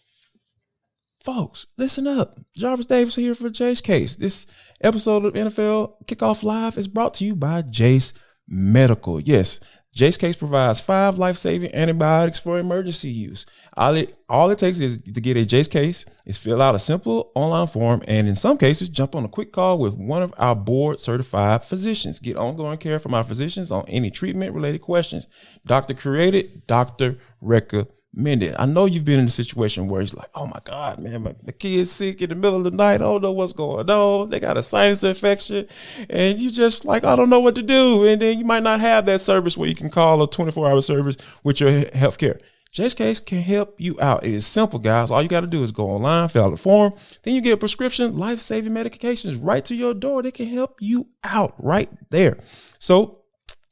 Folks, 1.20 1.66
listen 1.76 2.06
up. 2.06 2.40
Jarvis 2.56 2.86
Davis 2.86 3.16
here 3.16 3.34
for 3.34 3.48
Jase 3.48 3.80
Case. 3.80 4.16
This 4.16 4.46
episode 4.80 5.24
of 5.24 5.34
NFL 5.34 6.04
Kickoff 6.06 6.42
Live 6.42 6.76
is 6.76 6.88
brought 6.88 7.14
to 7.14 7.24
you 7.24 7.36
by 7.36 7.62
Jase 7.62 8.12
Medical. 8.48 9.20
Yes, 9.20 9.60
Jase 9.94 10.16
Case 10.16 10.36
provides 10.36 10.80
five 10.80 11.18
life-saving 11.18 11.74
antibiotics 11.74 12.38
for 12.38 12.58
emergency 12.58 13.10
use. 13.10 13.44
All 13.76 13.94
it, 13.94 14.16
all 14.26 14.50
it 14.50 14.58
takes 14.58 14.80
is 14.80 14.98
to 14.98 15.20
get 15.20 15.36
a 15.36 15.44
Jase 15.44 15.68
Case 15.68 16.06
is 16.24 16.38
fill 16.38 16.62
out 16.62 16.74
a 16.74 16.78
simple 16.78 17.30
online 17.34 17.66
form 17.66 18.02
and 18.08 18.26
in 18.26 18.34
some 18.34 18.56
cases 18.56 18.88
jump 18.88 19.14
on 19.14 19.24
a 19.24 19.28
quick 19.28 19.52
call 19.52 19.78
with 19.78 19.94
one 19.94 20.22
of 20.22 20.32
our 20.38 20.54
board 20.54 20.98
certified 20.98 21.64
physicians. 21.64 22.18
Get 22.18 22.36
ongoing 22.36 22.78
care 22.78 22.98
from 22.98 23.12
our 23.12 23.24
physicians 23.24 23.70
on 23.70 23.84
any 23.86 24.10
treatment 24.10 24.54
related 24.54 24.80
questions. 24.80 25.28
Doctor 25.66 25.94
created, 25.94 26.66
doctor 26.66 27.18
recommended 27.40 27.92
minute. 28.14 28.54
I 28.58 28.66
know 28.66 28.84
you've 28.84 29.04
been 29.04 29.20
in 29.20 29.26
a 29.26 29.28
situation 29.28 29.88
where 29.88 30.02
it's 30.02 30.14
like, 30.14 30.28
oh 30.34 30.46
my 30.46 30.60
God, 30.64 30.98
man, 30.98 31.22
my, 31.22 31.34
the 31.42 31.52
kid's 31.52 31.90
sick 31.90 32.20
in 32.20 32.28
the 32.28 32.34
middle 32.34 32.58
of 32.58 32.64
the 32.64 32.70
night. 32.70 32.96
I 32.96 32.98
don't 32.98 33.22
know 33.22 33.32
what's 33.32 33.52
going 33.52 33.88
on. 33.88 34.30
They 34.30 34.40
got 34.40 34.56
a 34.56 34.62
sinus 34.62 35.04
infection. 35.04 35.66
And 36.10 36.38
you 36.38 36.50
just 36.50 36.84
like, 36.84 37.04
I 37.04 37.16
don't 37.16 37.30
know 37.30 37.40
what 37.40 37.54
to 37.56 37.62
do. 37.62 38.04
And 38.04 38.20
then 38.20 38.38
you 38.38 38.44
might 38.44 38.62
not 38.62 38.80
have 38.80 39.06
that 39.06 39.20
service 39.20 39.56
where 39.56 39.68
you 39.68 39.74
can 39.74 39.90
call 39.90 40.22
a 40.22 40.30
24 40.30 40.68
hour 40.68 40.82
service 40.82 41.16
with 41.42 41.60
your 41.60 41.88
health 41.94 42.18
care. 42.18 42.38
Jase 42.72 42.94
Case 42.94 43.20
can 43.20 43.42
help 43.42 43.78
you 43.78 44.00
out. 44.00 44.24
It 44.24 44.32
is 44.32 44.46
simple, 44.46 44.78
guys. 44.78 45.10
All 45.10 45.22
you 45.22 45.28
got 45.28 45.42
to 45.42 45.46
do 45.46 45.62
is 45.62 45.72
go 45.72 45.90
online, 45.90 46.28
fill 46.28 46.46
out 46.46 46.54
a 46.54 46.56
form, 46.56 46.94
then 47.22 47.34
you 47.34 47.42
get 47.42 47.52
a 47.52 47.56
prescription, 47.58 48.16
life 48.16 48.40
saving 48.40 48.72
medications 48.72 49.38
right 49.42 49.62
to 49.66 49.74
your 49.74 49.92
door. 49.92 50.22
They 50.22 50.30
can 50.30 50.46
help 50.46 50.80
you 50.80 51.08
out 51.22 51.54
right 51.58 51.90
there. 52.08 52.38
So, 52.78 53.18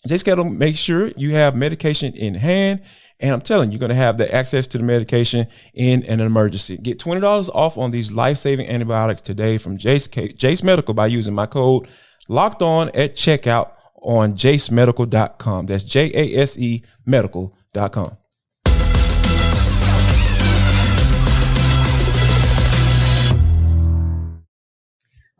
just 0.07 0.27
got 0.27 0.35
to 0.35 0.45
make 0.45 0.77
sure 0.77 1.09
you 1.17 1.35
have 1.35 1.57
medication 1.57 2.15
in 2.15 2.35
hand 2.35 2.83
and 3.21 3.33
I'm 3.33 3.41
telling 3.41 3.71
you, 3.71 3.75
you're 3.75 3.81
going 3.81 3.91
to 3.91 3.95
have 3.95 4.17
the 4.17 4.35
access 4.35 4.67
to 4.69 4.79
the 4.79 4.85
medication 4.85 5.47
in 5.75 6.03
an 6.05 6.21
emergency. 6.21 6.79
Get 6.79 6.99
$20 6.99 7.51
off 7.55 7.77
on 7.77 7.91
these 7.91 8.11
life 8.11 8.39
saving 8.39 8.69
antibiotics 8.69 9.21
today 9.21 9.59
from 9.59 9.77
Jace, 9.77 10.37
Jase 10.37 10.63
Medical 10.63 10.95
by 10.95 11.07
using 11.07 11.35
my 11.35 11.47
code 11.47 11.87
locked 12.29 12.63
on 12.63 12.89
at 12.91 13.15
checkout 13.15 13.73
on 14.03 14.35
jasemedical.com. 14.35 15.67
That's 15.67 15.85
J 15.85 16.11
A 16.15 16.41
S 16.41 16.59
E 16.59 16.83
medical.com. 17.05 18.17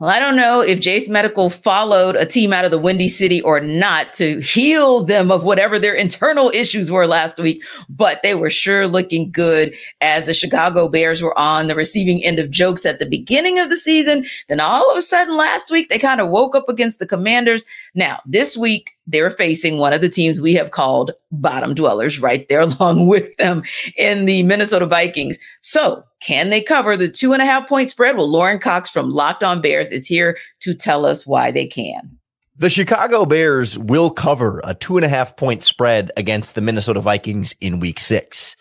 Well, 0.01 0.09
I 0.09 0.19
don't 0.19 0.35
know 0.35 0.63
if 0.63 0.81
Jase 0.81 1.11
Medical 1.11 1.51
followed 1.51 2.17
a 2.17 2.25
team 2.25 2.55
out 2.55 2.65
of 2.65 2.71
the 2.71 2.79
Windy 2.79 3.07
City 3.07 3.43
or 3.43 3.61
not 3.61 4.15
to 4.15 4.41
heal 4.41 5.05
them 5.05 5.31
of 5.31 5.45
whatever 5.45 5.79
their 5.79 5.93
internal 5.93 6.49
issues 6.55 6.91
were 6.91 7.07
last 7.07 7.39
week, 7.39 7.63
but 7.91 8.23
they 8.23 8.35
were 8.35 8.49
sure 8.49 8.89
looking 8.89 9.31
good 9.31 9.75
as 10.01 10.25
the 10.25 10.33
Chicago 10.33 10.89
Bears 10.89 11.21
were 11.21 11.39
on 11.39 11.67
the 11.67 11.75
receiving 11.75 12.25
end 12.25 12.39
of 12.39 12.51
jokes 12.51 12.87
at 12.87 12.99
the 12.99 13.05
beginning 13.05 13.59
of 13.59 13.69
the 13.69 13.77
season. 13.77 14.25
Then 14.49 14.59
all 14.59 14.91
of 14.91 14.97
a 14.97 15.03
sudden 15.03 15.37
last 15.37 15.71
week, 15.71 15.91
they 15.91 15.99
kind 15.99 16.23
of 16.23 16.31
woke 16.31 16.57
up 16.57 16.71
against 16.71 16.99
the 16.99 17.07
Commanders. 17.07 17.67
Now, 17.95 18.21
this 18.25 18.57
week, 18.57 18.97
they're 19.11 19.31
facing 19.31 19.79
one 19.79 19.93
of 19.93 20.01
the 20.01 20.09
teams 20.09 20.41
we 20.41 20.55
have 20.55 20.71
called 20.71 21.13
bottom 21.33 21.75
dwellers 21.75 22.19
right 22.21 22.49
there 22.49 22.61
along 22.81 23.09
with 23.09 23.37
them 23.37 23.63
in 23.97 24.25
the 24.25 24.43
Minnesota 24.43 24.87
Vikings. 24.87 25.39
So 25.61 26.05
can 26.21 26.51
they 26.51 26.61
cover 26.61 26.97
the 26.97 27.09
two 27.09 27.33
and 27.33 27.43
a 27.43 27.45
half 27.45 27.69
point 27.69 27.91
spread? 27.91 28.17
Well, 28.17 28.31
Lauren 28.31 28.59
Cox 28.59 28.91
from 28.91 29.11
Locked 29.11 29.43
On 29.43 29.61
Bears 29.61 29.91
is 29.91 30.07
here 30.07 30.39
to 30.61 30.75
tell 30.75 31.05
us 31.05 31.27
why 31.27 31.51
they 31.51 31.67
can. 31.67 32.19
The 32.57 32.71
Chicago 32.71 33.25
Bears 33.25 33.79
will 33.79 34.11
cover 34.11 34.61
a 34.65 34.75
two 34.75 34.97
and 34.99 35.05
a 35.05 35.09
half 35.09 35.37
point 35.37 35.65
spread 35.65 36.13
against 36.17 36.55
the 36.55 36.61
Minnesota 36.61 37.01
Vikings 37.01 37.55
in 37.61 37.81
week 37.81 37.99
six. 37.99 38.55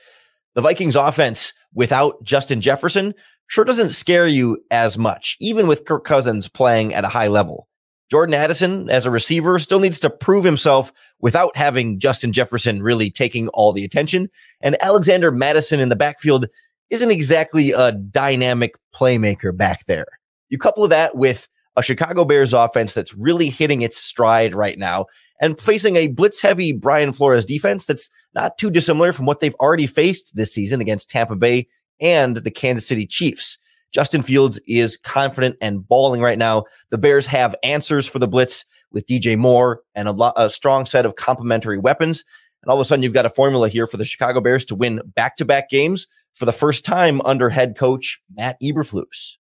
The 0.56 0.62
Vikings 0.62 0.96
offense 0.96 1.54
without 1.74 2.24
Justin 2.24 2.62
Jefferson 2.62 3.14
sure 3.48 3.66
doesn't 3.66 3.92
scare 3.92 4.28
you 4.28 4.64
as 4.72 4.98
much, 4.98 5.36
even 5.40 5.68
with 5.68 5.86
Kirk 5.86 6.06
Cousins 6.06 6.48
playing 6.48 6.94
at 6.94 7.04
a 7.04 7.10
high 7.10 7.28
level. 7.28 7.69
Jordan 8.10 8.34
Addison, 8.34 8.90
as 8.90 9.06
a 9.06 9.12
receiver, 9.12 9.60
still 9.60 9.80
needs 9.80 10.00
to 10.00 10.10
prove 10.10 10.44
himself 10.44 10.92
without 11.20 11.56
having 11.56 12.00
Justin 12.00 12.34
Jefferson 12.34 12.82
really 12.82 13.12
taking 13.12 13.48
all 13.50 13.72
the 13.72 13.86
attention. 13.86 14.30
And 14.62 14.82
Alexander 14.82 15.32
Mattison 15.32 15.80
in 15.80 15.90
the 15.90 15.96
backfield 15.96 16.48
isn't 16.90 17.12
exactly 17.12 17.72
a 17.72 17.92
dynamic 17.92 18.76
playmaker 18.96 19.56
back 19.56 19.86
there. 19.86 20.08
You 20.50 20.58
couple 20.58 20.88
that 20.88 21.16
with 21.16 21.48
a 21.76 21.84
Chicago 21.84 22.26
Bears 22.26 22.54
offense 22.54 22.94
that's 22.94 23.14
really 23.14 23.50
hitting 23.50 23.84
its 23.84 23.98
stride 23.98 24.56
right 24.56 24.78
now 24.78 25.06
and 25.40 25.60
facing 25.60 25.96
a 25.96 26.08
blitz 26.08 26.42
heavy 26.42 26.74
Brian 26.74 27.14
Flores 27.14 27.46
defense 27.46 27.86
that's 27.86 28.10
not 28.34 28.58
too 28.58 28.72
dissimilar 28.72 29.14
from 29.14 29.28
what 29.28 29.40
they've 29.40 29.56
already 29.56 29.88
faced 29.88 30.36
this 30.36 30.54
season 30.54 30.82
against 30.82 31.10
Tampa 31.10 31.36
Bay 31.36 31.68
and 32.02 32.38
the 32.38 32.52
Kansas 32.52 32.88
City 32.88 33.06
Chiefs. 33.06 33.58
Justin 33.92 34.22
Fields 34.22 34.60
is 34.68 34.98
confident 34.98 35.56
and 35.62 35.88
balling 35.88 36.22
right 36.22 36.38
now. 36.38 36.64
The 36.90 36.98
Bears 36.98 37.26
have 37.28 37.56
answers 37.64 38.08
for 38.08 38.20
the 38.20 38.28
blitz 38.28 38.66
with 38.92 39.08
DJ 39.08 39.38
Moore 39.38 39.82
and 39.96 40.08
a, 40.08 40.12
lo- 40.12 40.34
a 40.36 40.50
strong 40.50 40.86
set 40.86 41.06
of 41.06 41.16
complementary 41.16 41.78
weapons. 41.78 42.24
And 42.64 42.70
all 42.70 42.78
of 42.78 42.82
a 42.82 42.86
sudden, 42.86 43.04
you've 43.04 43.14
got 43.14 43.26
a 43.26 43.30
formula 43.30 43.70
here 43.70 43.88
for 43.88 43.98
the 43.98 44.06
Chicago 44.06 44.42
Bears 44.42 44.66
to 44.66 44.76
win 44.76 45.02
back 45.16 45.38
to 45.38 45.46
back 45.46 45.70
games 45.70 46.08
for 46.34 46.46
the 46.46 46.52
first 46.52 46.86
time 46.86 47.22
under 47.26 47.50
head 47.50 47.76
coach 47.78 48.22
Matt 48.36 48.58
Eberflus. 48.62 49.38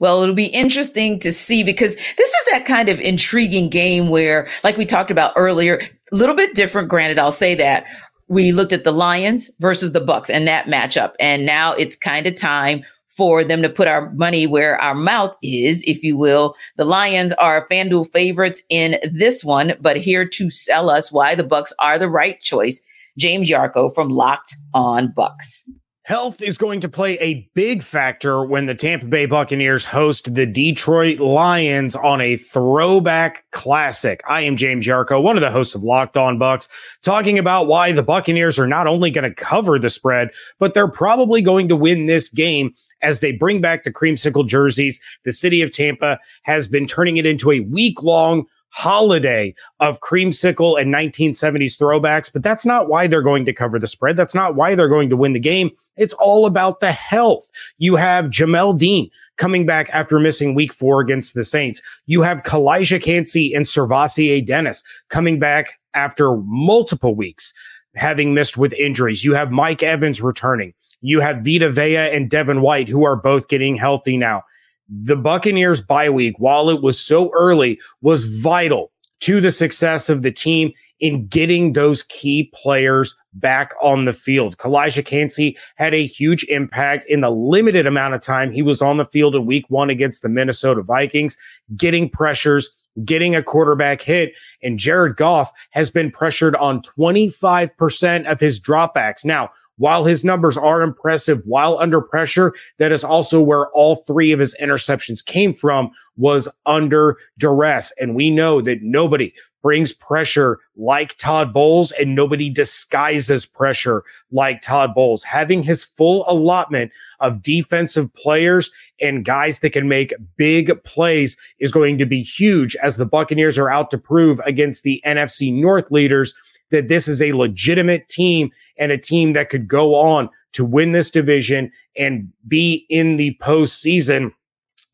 Well, 0.00 0.22
it'll 0.22 0.34
be 0.34 0.46
interesting 0.46 1.18
to 1.20 1.32
see 1.32 1.62
because 1.62 1.96
this 1.96 2.28
is 2.28 2.44
that 2.52 2.64
kind 2.64 2.88
of 2.88 3.00
intriguing 3.00 3.68
game 3.68 4.08
where, 4.08 4.48
like 4.62 4.76
we 4.76 4.86
talked 4.86 5.10
about 5.10 5.34
earlier, 5.36 5.80
a 6.12 6.16
little 6.16 6.34
bit 6.34 6.54
different. 6.54 6.88
Granted, 6.88 7.18
I'll 7.18 7.30
say 7.30 7.54
that 7.56 7.84
we 8.28 8.52
looked 8.52 8.72
at 8.72 8.84
the 8.84 8.92
Lions 8.92 9.50
versus 9.60 9.92
the 9.92 10.00
Bucs 10.00 10.30
and 10.30 10.46
that 10.46 10.66
matchup. 10.66 11.12
And 11.20 11.44
now 11.44 11.72
it's 11.72 11.96
kind 11.96 12.26
of 12.26 12.36
time 12.36 12.82
for 13.16 13.44
them 13.44 13.62
to 13.62 13.68
put 13.68 13.86
our 13.86 14.10
money 14.12 14.46
where 14.46 14.80
our 14.80 14.94
mouth 14.94 15.36
is, 15.42 15.84
if 15.86 16.02
you 16.02 16.16
will. 16.16 16.56
The 16.76 16.84
Lions 16.84 17.32
are 17.34 17.66
FanDuel 17.68 18.10
favorites 18.12 18.62
in 18.68 18.96
this 19.12 19.44
one, 19.44 19.74
but 19.80 19.96
here 19.96 20.26
to 20.26 20.50
sell 20.50 20.90
us 20.90 21.12
why 21.12 21.34
the 21.34 21.44
Bucs 21.44 21.72
are 21.80 21.98
the 21.98 22.08
right 22.08 22.40
choice. 22.40 22.82
James 23.16 23.48
Yarcho 23.48 23.94
from 23.94 24.08
Locked 24.08 24.56
On 24.72 25.08
Bucs. 25.08 25.62
Health 26.04 26.42
is 26.42 26.58
going 26.58 26.80
to 26.80 26.88
play 26.90 27.18
a 27.18 27.48
big 27.54 27.82
factor 27.82 28.44
when 28.44 28.66
the 28.66 28.74
Tampa 28.74 29.06
Bay 29.06 29.24
Buccaneers 29.24 29.86
host 29.86 30.34
the 30.34 30.44
Detroit 30.44 31.18
Lions 31.18 31.96
on 31.96 32.20
a 32.20 32.36
throwback 32.36 33.50
classic. 33.52 34.20
I 34.28 34.42
am 34.42 34.56
James 34.56 34.86
Yarcho, 34.86 35.22
one 35.22 35.38
of 35.38 35.40
the 35.40 35.50
hosts 35.50 35.74
of 35.74 35.82
Locked 35.82 36.18
On 36.18 36.38
Bucs, 36.38 36.68
talking 37.00 37.38
about 37.38 37.68
why 37.68 37.90
the 37.92 38.02
Buccaneers 38.02 38.58
are 38.58 38.66
not 38.66 38.86
only 38.86 39.10
going 39.10 39.24
to 39.24 39.34
cover 39.34 39.78
the 39.78 39.88
spread, 39.88 40.28
but 40.58 40.74
they're 40.74 40.88
probably 40.88 41.40
going 41.40 41.68
to 41.68 41.76
win 41.76 42.04
this 42.04 42.28
game 42.28 42.74
as 43.00 43.20
they 43.20 43.32
bring 43.32 43.62
back 43.62 43.84
the 43.84 43.92
creamsicle 43.92 44.46
jerseys. 44.46 45.00
The 45.24 45.32
city 45.32 45.62
of 45.62 45.72
Tampa 45.72 46.20
has 46.42 46.68
been 46.68 46.86
turning 46.86 47.16
it 47.16 47.24
into 47.24 47.50
a 47.50 47.60
week 47.60 48.02
long 48.02 48.44
holiday 48.74 49.54
of 49.78 50.00
creamsicle 50.00 50.80
and 50.80 50.92
1970s 50.92 51.78
throwbacks, 51.78 52.30
but 52.30 52.42
that's 52.42 52.66
not 52.66 52.88
why 52.88 53.06
they're 53.06 53.22
going 53.22 53.44
to 53.44 53.52
cover 53.52 53.78
the 53.78 53.86
spread. 53.86 54.16
That's 54.16 54.34
not 54.34 54.56
why 54.56 54.74
they're 54.74 54.88
going 54.88 55.08
to 55.10 55.16
win 55.16 55.32
the 55.32 55.38
game. 55.38 55.70
It's 55.96 56.12
all 56.14 56.44
about 56.44 56.80
the 56.80 56.90
health. 56.90 57.48
You 57.78 57.94
have 57.94 58.26
Jamel 58.26 58.76
Dean 58.76 59.08
coming 59.36 59.64
back 59.64 59.88
after 59.92 60.18
missing 60.18 60.56
week 60.56 60.72
four 60.72 61.00
against 61.00 61.34
the 61.34 61.44
Saints. 61.44 61.80
You 62.06 62.22
have 62.22 62.42
Calijah 62.42 63.00
Kancey 63.00 63.54
and 63.54 63.64
SirVocea 63.64 64.44
Dennis 64.44 64.82
coming 65.08 65.38
back 65.38 65.78
after 65.94 66.36
multiple 66.38 67.14
weeks 67.14 67.54
having 67.94 68.34
missed 68.34 68.58
with 68.58 68.72
injuries. 68.72 69.22
You 69.22 69.34
have 69.34 69.52
Mike 69.52 69.84
Evans 69.84 70.20
returning. 70.20 70.74
You 71.00 71.20
have 71.20 71.44
Vita 71.44 71.70
Vea 71.70 71.96
and 71.96 72.28
Devin 72.28 72.60
White, 72.60 72.88
who 72.88 73.04
are 73.04 73.14
both 73.14 73.46
getting 73.46 73.76
healthy 73.76 74.16
now 74.16 74.42
the 74.88 75.16
Buccaneers 75.16 75.80
bye 75.80 76.10
week, 76.10 76.38
while 76.38 76.68
it 76.68 76.82
was 76.82 77.00
so 77.00 77.30
early, 77.32 77.78
was 78.02 78.24
vital 78.40 78.92
to 79.20 79.40
the 79.40 79.52
success 79.52 80.08
of 80.08 80.22
the 80.22 80.32
team 80.32 80.72
in 81.00 81.26
getting 81.26 81.72
those 81.72 82.02
key 82.04 82.50
players 82.54 83.14
back 83.34 83.72
on 83.82 84.04
the 84.04 84.12
field. 84.12 84.56
Calijah 84.58 85.04
Kancey 85.04 85.56
had 85.76 85.92
a 85.92 86.06
huge 86.06 86.44
impact 86.44 87.04
in 87.08 87.20
the 87.20 87.30
limited 87.30 87.86
amount 87.86 88.14
of 88.14 88.20
time 88.20 88.52
he 88.52 88.62
was 88.62 88.80
on 88.80 88.96
the 88.96 89.04
field 89.04 89.34
in 89.34 89.46
week 89.46 89.64
one 89.68 89.90
against 89.90 90.22
the 90.22 90.28
Minnesota 90.28 90.82
Vikings, 90.82 91.36
getting 91.76 92.08
pressures, 92.08 92.70
getting 93.04 93.34
a 93.34 93.42
quarterback 93.42 94.02
hit. 94.02 94.34
And 94.62 94.78
Jared 94.78 95.16
Goff 95.16 95.50
has 95.70 95.90
been 95.90 96.10
pressured 96.10 96.54
on 96.56 96.80
25% 96.82 98.30
of 98.30 98.38
his 98.38 98.60
dropbacks. 98.60 99.24
Now, 99.24 99.50
while 99.76 100.04
his 100.04 100.24
numbers 100.24 100.56
are 100.56 100.82
impressive 100.82 101.42
while 101.44 101.78
under 101.78 102.00
pressure, 102.00 102.54
that 102.78 102.92
is 102.92 103.04
also 103.04 103.40
where 103.40 103.68
all 103.70 103.96
three 103.96 104.32
of 104.32 104.40
his 104.40 104.54
interceptions 104.60 105.24
came 105.24 105.52
from 105.52 105.90
was 106.16 106.48
under 106.66 107.18
duress. 107.38 107.92
And 108.00 108.14
we 108.14 108.30
know 108.30 108.60
that 108.60 108.82
nobody 108.82 109.32
brings 109.64 109.94
pressure 109.94 110.58
like 110.76 111.16
Todd 111.16 111.52
Bowles 111.54 111.90
and 111.92 112.14
nobody 112.14 112.50
disguises 112.50 113.46
pressure 113.46 114.02
like 114.30 114.60
Todd 114.60 114.94
Bowles. 114.94 115.24
Having 115.24 115.62
his 115.62 115.82
full 115.82 116.22
allotment 116.28 116.92
of 117.20 117.42
defensive 117.42 118.12
players 118.12 118.70
and 119.00 119.24
guys 119.24 119.60
that 119.60 119.70
can 119.70 119.88
make 119.88 120.12
big 120.36 120.70
plays 120.84 121.38
is 121.60 121.72
going 121.72 121.96
to 121.96 122.04
be 122.04 122.20
huge 122.20 122.76
as 122.76 122.98
the 122.98 123.06
Buccaneers 123.06 123.56
are 123.56 123.70
out 123.70 123.90
to 123.90 123.98
prove 123.98 124.38
against 124.40 124.82
the 124.82 125.02
NFC 125.06 125.50
North 125.50 125.90
leaders 125.90 126.34
that 126.70 126.88
this 126.88 127.08
is 127.08 127.22
a 127.22 127.32
legitimate 127.32 128.08
team 128.08 128.50
and 128.78 128.92
a 128.92 128.98
team 128.98 129.32
that 129.32 129.50
could 129.50 129.68
go 129.68 129.94
on 129.94 130.28
to 130.52 130.64
win 130.64 130.92
this 130.92 131.10
division 131.10 131.70
and 131.96 132.30
be 132.48 132.86
in 132.88 133.16
the 133.16 133.36
postseason. 133.40 134.30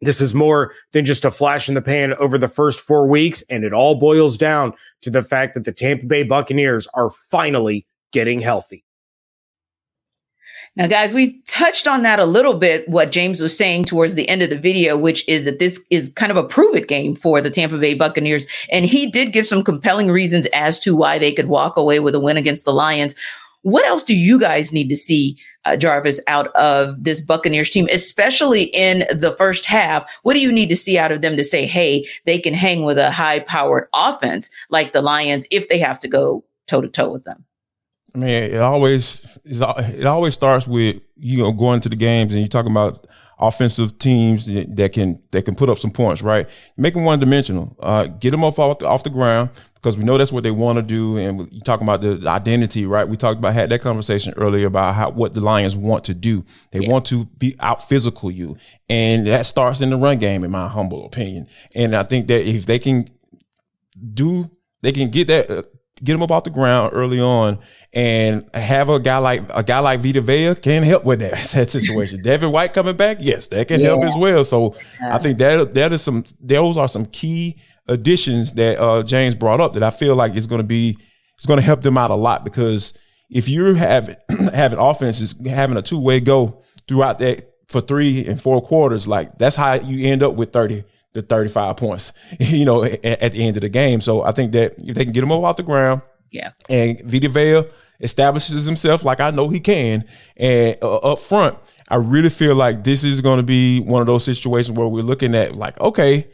This 0.00 0.20
is 0.20 0.34
more 0.34 0.72
than 0.92 1.04
just 1.04 1.24
a 1.24 1.30
flash 1.30 1.68
in 1.68 1.74
the 1.74 1.82
pan 1.82 2.14
over 2.14 2.38
the 2.38 2.48
first 2.48 2.80
four 2.80 3.06
weeks. 3.06 3.42
And 3.50 3.64
it 3.64 3.72
all 3.72 3.94
boils 3.94 4.38
down 4.38 4.72
to 5.02 5.10
the 5.10 5.22
fact 5.22 5.54
that 5.54 5.64
the 5.64 5.72
Tampa 5.72 6.06
Bay 6.06 6.22
Buccaneers 6.22 6.88
are 6.94 7.10
finally 7.10 7.86
getting 8.12 8.40
healthy. 8.40 8.84
Now, 10.76 10.86
guys, 10.86 11.12
we 11.12 11.42
touched 11.48 11.88
on 11.88 12.02
that 12.02 12.20
a 12.20 12.24
little 12.24 12.54
bit, 12.54 12.88
what 12.88 13.10
James 13.10 13.42
was 13.42 13.56
saying 13.58 13.86
towards 13.86 14.14
the 14.14 14.28
end 14.28 14.40
of 14.40 14.50
the 14.50 14.58
video, 14.58 14.96
which 14.96 15.26
is 15.28 15.44
that 15.44 15.58
this 15.58 15.84
is 15.90 16.12
kind 16.12 16.30
of 16.30 16.36
a 16.36 16.44
prove 16.44 16.76
it 16.76 16.86
game 16.86 17.16
for 17.16 17.40
the 17.40 17.50
Tampa 17.50 17.76
Bay 17.76 17.94
Buccaneers. 17.94 18.46
And 18.70 18.84
he 18.84 19.10
did 19.10 19.32
give 19.32 19.46
some 19.46 19.64
compelling 19.64 20.10
reasons 20.10 20.46
as 20.54 20.78
to 20.80 20.94
why 20.94 21.18
they 21.18 21.32
could 21.32 21.48
walk 21.48 21.76
away 21.76 21.98
with 21.98 22.14
a 22.14 22.20
win 22.20 22.36
against 22.36 22.64
the 22.64 22.72
Lions. 22.72 23.16
What 23.62 23.84
else 23.84 24.04
do 24.04 24.16
you 24.16 24.38
guys 24.38 24.72
need 24.72 24.88
to 24.88 24.96
see, 24.96 25.36
uh, 25.64 25.76
Jarvis, 25.76 26.20
out 26.28 26.46
of 26.54 27.02
this 27.02 27.20
Buccaneers 27.20 27.68
team, 27.68 27.88
especially 27.92 28.64
in 28.72 29.00
the 29.12 29.32
first 29.32 29.66
half? 29.66 30.08
What 30.22 30.34
do 30.34 30.40
you 30.40 30.52
need 30.52 30.68
to 30.68 30.76
see 30.76 30.96
out 30.96 31.12
of 31.12 31.20
them 31.20 31.36
to 31.36 31.44
say, 31.44 31.66
hey, 31.66 32.06
they 32.26 32.38
can 32.38 32.54
hang 32.54 32.84
with 32.84 32.96
a 32.96 33.10
high 33.10 33.40
powered 33.40 33.88
offense 33.92 34.50
like 34.70 34.92
the 34.92 35.02
Lions 35.02 35.48
if 35.50 35.68
they 35.68 35.80
have 35.80 35.98
to 36.00 36.08
go 36.08 36.44
toe 36.68 36.80
to 36.80 36.88
toe 36.88 37.10
with 37.10 37.24
them? 37.24 37.44
I 38.14 38.18
mean, 38.18 38.28
it 38.28 38.60
always 38.60 39.26
it 39.44 40.06
always 40.06 40.34
starts 40.34 40.66
with 40.66 41.00
you 41.16 41.38
know 41.38 41.52
going 41.52 41.80
to 41.80 41.88
the 41.88 41.96
games 41.96 42.32
and 42.32 42.40
you're 42.40 42.48
talking 42.48 42.72
about 42.72 43.06
offensive 43.40 43.98
teams 43.98 44.44
that 44.46 44.92
can 44.92 45.20
that 45.30 45.44
can 45.44 45.54
put 45.54 45.70
up 45.70 45.78
some 45.78 45.90
points, 45.90 46.20
right? 46.22 46.46
Make 46.76 46.94
them 46.94 47.04
one 47.04 47.18
dimensional. 47.18 47.76
Uh, 47.80 48.06
get 48.06 48.32
them 48.32 48.44
off 48.44 48.58
off 48.58 48.78
the, 48.80 48.86
off 48.86 49.02
the 49.02 49.10
ground 49.10 49.50
because 49.74 49.96
we 49.96 50.04
know 50.04 50.18
that's 50.18 50.30
what 50.30 50.42
they 50.42 50.50
want 50.50 50.76
to 50.76 50.82
do. 50.82 51.16
And 51.16 51.50
you 51.50 51.60
talking 51.62 51.86
about 51.86 52.02
the, 52.02 52.16
the, 52.16 52.28
identity, 52.28 52.84
right? 52.84 53.08
We 53.08 53.16
talked 53.16 53.38
about 53.38 53.54
had 53.54 53.70
that 53.70 53.80
conversation 53.80 54.34
earlier 54.36 54.66
about 54.66 54.94
how 54.94 55.10
what 55.10 55.32
the 55.32 55.40
Lions 55.40 55.74
want 55.74 56.04
to 56.04 56.14
do. 56.14 56.44
They 56.70 56.80
yeah. 56.80 56.90
want 56.90 57.06
to 57.06 57.24
be 57.24 57.56
out 57.60 57.88
physical 57.88 58.30
you, 58.30 58.58
and 58.88 59.26
that 59.26 59.46
starts 59.46 59.80
in 59.80 59.90
the 59.90 59.96
run 59.96 60.18
game, 60.18 60.44
in 60.44 60.50
my 60.50 60.68
humble 60.68 61.06
opinion. 61.06 61.48
And 61.74 61.96
I 61.96 62.02
think 62.02 62.26
that 62.28 62.46
if 62.46 62.66
they 62.66 62.78
can 62.78 63.08
do, 64.12 64.50
they 64.82 64.92
can 64.92 65.10
get 65.10 65.28
that. 65.28 65.50
Uh, 65.50 65.62
get 66.02 66.12
them 66.12 66.22
up 66.22 66.30
off 66.30 66.44
the 66.44 66.50
ground 66.50 66.92
early 66.94 67.20
on 67.20 67.58
and 67.92 68.48
have 68.54 68.88
a 68.88 68.98
guy 68.98 69.18
like 69.18 69.42
a 69.50 69.62
guy 69.62 69.78
like 69.80 70.00
Vita 70.00 70.20
Vea 70.20 70.54
can 70.54 70.82
help 70.82 71.04
with 71.04 71.20
that, 71.20 71.32
that 71.54 71.70
situation. 71.70 72.22
Devin 72.24 72.52
White 72.52 72.74
coming 72.74 72.96
back, 72.96 73.18
yes, 73.20 73.48
that 73.48 73.68
can 73.68 73.80
yeah. 73.80 73.88
help 73.88 74.04
as 74.04 74.16
well. 74.16 74.44
So 74.44 74.76
yeah. 75.00 75.14
I 75.14 75.18
think 75.18 75.38
that 75.38 75.74
that 75.74 75.92
is 75.92 76.02
some 76.02 76.24
those 76.40 76.76
are 76.76 76.88
some 76.88 77.06
key 77.06 77.60
additions 77.86 78.54
that 78.54 78.80
uh, 78.80 79.02
James 79.02 79.34
brought 79.34 79.60
up 79.60 79.74
that 79.74 79.82
I 79.82 79.90
feel 79.90 80.14
like 80.14 80.36
is 80.36 80.46
going 80.46 80.60
to 80.60 80.66
be 80.66 80.96
it's 81.36 81.46
going 81.46 81.58
to 81.58 81.64
help 81.64 81.82
them 81.82 81.98
out 81.98 82.10
a 82.10 82.16
lot 82.16 82.44
because 82.44 82.96
if 83.30 83.48
you 83.48 83.74
have 83.74 84.16
having 84.54 84.78
offenses 84.78 85.34
having 85.46 85.76
a 85.76 85.82
two 85.82 86.00
way 86.00 86.20
go 86.20 86.62
throughout 86.86 87.18
that 87.18 87.50
for 87.68 87.80
three 87.80 88.26
and 88.26 88.40
four 88.40 88.60
quarters, 88.60 89.06
like 89.06 89.38
that's 89.38 89.56
how 89.56 89.74
you 89.74 90.06
end 90.10 90.22
up 90.22 90.34
with 90.34 90.52
thirty 90.52 90.84
to 91.14 91.22
35 91.22 91.76
points, 91.76 92.12
you 92.40 92.64
know, 92.64 92.84
at, 92.84 93.04
at, 93.04 93.32
the 93.32 93.46
end 93.46 93.56
of 93.56 93.62
the 93.62 93.68
game. 93.68 94.00
So 94.00 94.22
I 94.22 94.32
think 94.32 94.52
that 94.52 94.74
if 94.78 94.94
they 94.94 95.04
can 95.04 95.12
get 95.12 95.22
him 95.22 95.32
off 95.32 95.56
the 95.56 95.62
ground, 95.62 96.02
yeah, 96.30 96.50
and 96.68 97.00
Vita 97.04 97.28
Vea 97.28 97.64
establishes 98.00 98.64
himself 98.64 99.04
like 99.04 99.20
I 99.20 99.30
know 99.30 99.48
he 99.48 99.60
can, 99.60 100.04
and 100.36 100.76
uh, 100.82 100.96
up 100.96 101.18
front, 101.18 101.58
I 101.88 101.96
really 101.96 102.30
feel 102.30 102.54
like 102.54 102.84
this 102.84 103.02
is 103.02 103.20
going 103.20 103.38
to 103.38 103.42
be 103.42 103.80
one 103.80 104.00
of 104.00 104.06
those 104.06 104.24
situations 104.24 104.76
where 104.76 104.86
we're 104.86 105.02
looking 105.02 105.34
at 105.34 105.56
like, 105.56 105.78
okay, 105.80 106.28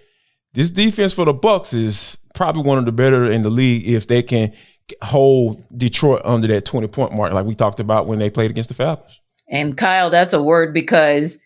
this 0.53 0.71
defense 0.71 1.13
for 1.13 1.25
the 1.25 1.35
Bucs 1.35 1.75
is 1.75 2.19
probably 2.35 2.63
one 2.63 2.79
of 2.79 2.85
the 2.85 2.93
better 2.93 3.31
in 3.31 3.43
the 3.43 3.51
league 3.51 3.89
if 3.89 4.07
they 4.07 4.23
can 4.23 4.53
hold 5.03 5.65
Detroit 5.77 6.23
under 6.25 6.47
that 6.49 6.65
20 6.65 6.87
point 6.89 7.15
mark, 7.15 7.33
like 7.33 7.47
we 7.47 7.55
talked 7.55 7.81
about 7.81 8.07
when 8.07 8.19
they 8.19 8.31
played 8.31 8.51
against 8.51 8.69
the 8.69 8.75
Falcons. 8.75 9.21
And 9.51 9.77
Kyle, 9.77 10.11
that's 10.11 10.33
a 10.33 10.43
word 10.43 10.75
because 10.75 11.39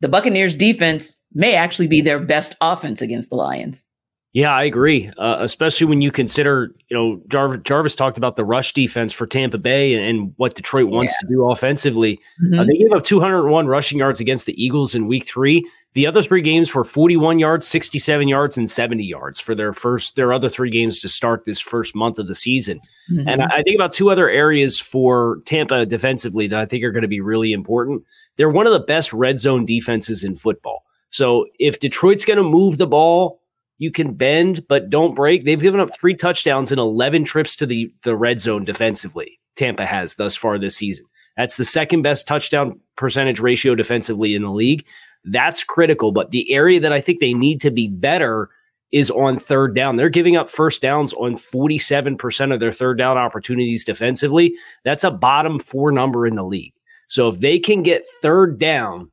the 0.00 0.08
Buccaneers 0.08 0.54
defense 0.54 1.19
may 1.32 1.54
actually 1.54 1.88
be 1.88 2.00
their 2.00 2.18
best 2.18 2.56
offense 2.60 3.02
against 3.02 3.30
the 3.30 3.36
Lions. 3.36 3.86
Yeah, 4.32 4.52
I 4.52 4.62
agree. 4.62 5.10
Uh, 5.18 5.38
especially 5.40 5.88
when 5.88 6.00
you 6.00 6.12
consider, 6.12 6.72
you 6.88 6.96
know, 6.96 7.20
Jarvis, 7.28 7.62
Jarvis, 7.64 7.96
talked 7.96 8.16
about 8.16 8.36
the 8.36 8.44
rush 8.44 8.72
defense 8.72 9.12
for 9.12 9.26
Tampa 9.26 9.58
Bay 9.58 9.94
and, 9.94 10.04
and 10.04 10.34
what 10.36 10.54
Detroit 10.54 10.88
wants 10.88 11.12
yeah. 11.16 11.26
to 11.26 11.34
do 11.34 11.50
offensively. 11.50 12.20
Mm-hmm. 12.44 12.60
Uh, 12.60 12.64
they 12.64 12.76
gave 12.76 12.92
up 12.92 13.02
201 13.02 13.66
rushing 13.66 13.98
yards 13.98 14.20
against 14.20 14.46
the 14.46 14.62
Eagles 14.62 14.94
in 14.94 15.08
Week 15.08 15.26
Three. 15.26 15.68
The 15.94 16.06
other 16.06 16.22
three 16.22 16.42
games 16.42 16.72
were 16.72 16.84
41 16.84 17.40
yards, 17.40 17.66
67 17.66 18.28
yards, 18.28 18.56
and 18.56 18.70
70 18.70 19.04
yards 19.04 19.40
for 19.40 19.56
their 19.56 19.72
first 19.72 20.14
their 20.14 20.32
other 20.32 20.48
three 20.48 20.70
games 20.70 21.00
to 21.00 21.08
start 21.08 21.44
this 21.44 21.58
first 21.58 21.96
month 21.96 22.20
of 22.20 22.28
the 22.28 22.34
season. 22.36 22.80
Mm-hmm. 23.10 23.28
And 23.28 23.42
I, 23.42 23.46
I 23.56 23.62
think 23.62 23.74
about 23.74 23.92
two 23.92 24.10
other 24.10 24.30
areas 24.30 24.78
for 24.78 25.40
Tampa 25.44 25.84
defensively 25.86 26.46
that 26.46 26.60
I 26.60 26.66
think 26.66 26.84
are 26.84 26.92
going 26.92 27.02
to 27.02 27.08
be 27.08 27.20
really 27.20 27.52
important. 27.52 28.04
They're 28.36 28.48
one 28.48 28.68
of 28.68 28.72
the 28.72 28.78
best 28.78 29.12
red 29.12 29.40
zone 29.40 29.66
defenses 29.66 30.22
in 30.22 30.36
football. 30.36 30.84
So 31.10 31.46
if 31.58 31.80
Detroit's 31.80 32.24
going 32.24 32.38
to 32.38 32.42
move 32.42 32.78
the 32.78 32.86
ball, 32.86 33.40
you 33.78 33.90
can 33.90 34.14
bend 34.14 34.66
but 34.68 34.90
don't 34.90 35.14
break. 35.14 35.44
They've 35.44 35.60
given 35.60 35.80
up 35.80 35.90
three 35.94 36.14
touchdowns 36.14 36.70
in 36.70 36.78
11 36.78 37.24
trips 37.24 37.56
to 37.56 37.66
the, 37.66 37.92
the 38.02 38.16
red 38.16 38.38
zone 38.38 38.64
defensively. 38.64 39.40
Tampa 39.56 39.86
has 39.86 40.14
thus 40.14 40.36
far 40.36 40.58
this 40.58 40.76
season. 40.76 41.06
That's 41.36 41.56
the 41.56 41.64
second 41.64 42.02
best 42.02 42.26
touchdown 42.26 42.78
percentage 42.96 43.40
ratio 43.40 43.74
defensively 43.74 44.34
in 44.34 44.42
the 44.42 44.50
league. 44.50 44.86
That's 45.24 45.64
critical. 45.64 46.12
But 46.12 46.30
the 46.30 46.52
area 46.52 46.80
that 46.80 46.92
I 46.92 47.00
think 47.00 47.20
they 47.20 47.34
need 47.34 47.60
to 47.62 47.70
be 47.70 47.88
better 47.88 48.50
is 48.92 49.10
on 49.10 49.38
third 49.38 49.74
down. 49.74 49.96
They're 49.96 50.08
giving 50.08 50.36
up 50.36 50.50
first 50.50 50.82
downs 50.82 51.12
on 51.14 51.34
47% 51.34 52.52
of 52.52 52.60
their 52.60 52.72
third 52.72 52.98
down 52.98 53.16
opportunities 53.16 53.84
defensively. 53.84 54.54
That's 54.84 55.04
a 55.04 55.10
bottom 55.10 55.58
four 55.58 55.92
number 55.92 56.26
in 56.26 56.34
the 56.34 56.42
league. 56.42 56.74
So 57.06 57.28
if 57.28 57.40
they 57.40 57.58
can 57.58 57.82
get 57.82 58.04
third 58.20 58.58
down, 58.58 59.10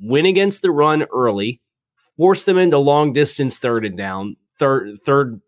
win 0.00 0.26
against 0.26 0.62
the 0.62 0.70
run 0.70 1.04
early, 1.12 1.60
force 2.16 2.44
them 2.44 2.58
into 2.58 2.78
long 2.78 3.12
distance 3.12 3.58
third 3.58 3.84
and 3.84 3.96
down, 3.96 4.36
third, 4.58 4.98
third, 5.04 5.40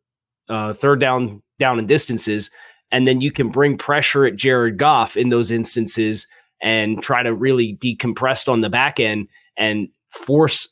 uh, 0.48 0.72
third 0.72 1.00
down, 1.00 1.42
down 1.58 1.78
and 1.78 1.88
distances, 1.88 2.50
and 2.90 3.06
then 3.06 3.20
you 3.20 3.30
can 3.30 3.48
bring 3.48 3.76
pressure 3.76 4.24
at 4.24 4.36
Jared 4.36 4.78
Goff 4.78 5.16
in 5.16 5.28
those 5.28 5.50
instances 5.50 6.26
and 6.60 7.02
try 7.02 7.22
to 7.22 7.34
really 7.34 7.74
be 7.74 7.94
compressed 7.94 8.48
on 8.48 8.60
the 8.60 8.70
back 8.70 8.98
end 8.98 9.28
and 9.56 9.88
force 10.10 10.68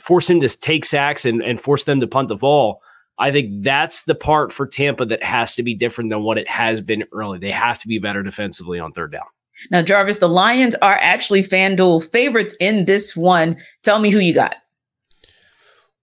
force 0.00 0.28
him 0.28 0.40
to 0.40 0.48
take 0.48 0.84
sacks 0.84 1.24
and, 1.24 1.42
and 1.42 1.60
force 1.60 1.84
them 1.84 2.00
to 2.00 2.06
punt 2.06 2.28
the 2.28 2.36
ball. 2.36 2.82
I 3.18 3.30
think 3.30 3.62
that's 3.62 4.04
the 4.04 4.14
part 4.14 4.52
for 4.52 4.66
Tampa 4.66 5.04
that 5.04 5.22
has 5.22 5.54
to 5.56 5.62
be 5.62 5.74
different 5.74 6.10
than 6.10 6.22
what 6.22 6.38
it 6.38 6.48
has 6.48 6.80
been 6.80 7.04
early. 7.12 7.38
They 7.38 7.50
have 7.50 7.78
to 7.82 7.88
be 7.88 7.98
better 7.98 8.22
defensively 8.22 8.80
on 8.80 8.92
third 8.92 9.12
down. 9.12 9.26
Now, 9.70 9.82
Jarvis, 9.82 10.18
the 10.18 10.28
Lions 10.28 10.74
are 10.76 10.98
actually 11.00 11.42
FanDuel 11.42 12.10
favorites 12.10 12.54
in 12.60 12.84
this 12.84 13.16
one. 13.16 13.56
Tell 13.82 13.98
me 13.98 14.10
who 14.10 14.18
you 14.18 14.34
got. 14.34 14.56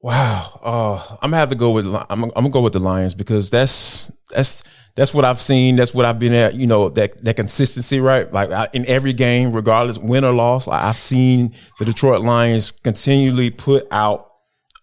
Wow, 0.01 0.59
uh, 0.63 1.17
I'm 1.21 1.31
gonna 1.31 1.37
have 1.37 1.49
to 1.49 1.55
go 1.55 1.71
with 1.71 1.85
I'm, 1.87 2.23
I'm 2.23 2.31
gonna 2.31 2.49
go 2.49 2.61
with 2.61 2.73
the 2.73 2.79
Lions 2.79 3.13
because 3.13 3.49
that's 3.49 4.11
that's 4.29 4.63
that's 4.95 5.13
what 5.13 5.25
I've 5.25 5.41
seen. 5.41 5.75
That's 5.75 5.93
what 5.93 6.05
I've 6.05 6.19
been 6.19 6.33
at. 6.33 6.53
You 6.53 6.67
know 6.67 6.89
that 6.89 7.23
that 7.23 7.35
consistency, 7.35 7.99
right? 7.99 8.31
Like 8.31 8.51
I, 8.51 8.69
in 8.73 8.85
every 8.85 9.13
game, 9.13 9.53
regardless 9.53 9.97
win 9.97 10.23
or 10.23 10.33
loss, 10.33 10.67
like 10.67 10.83
I've 10.83 10.97
seen 10.97 11.53
the 11.79 11.85
Detroit 11.85 12.21
Lions 12.21 12.71
continually 12.71 13.49
put 13.49 13.87
out 13.91 14.31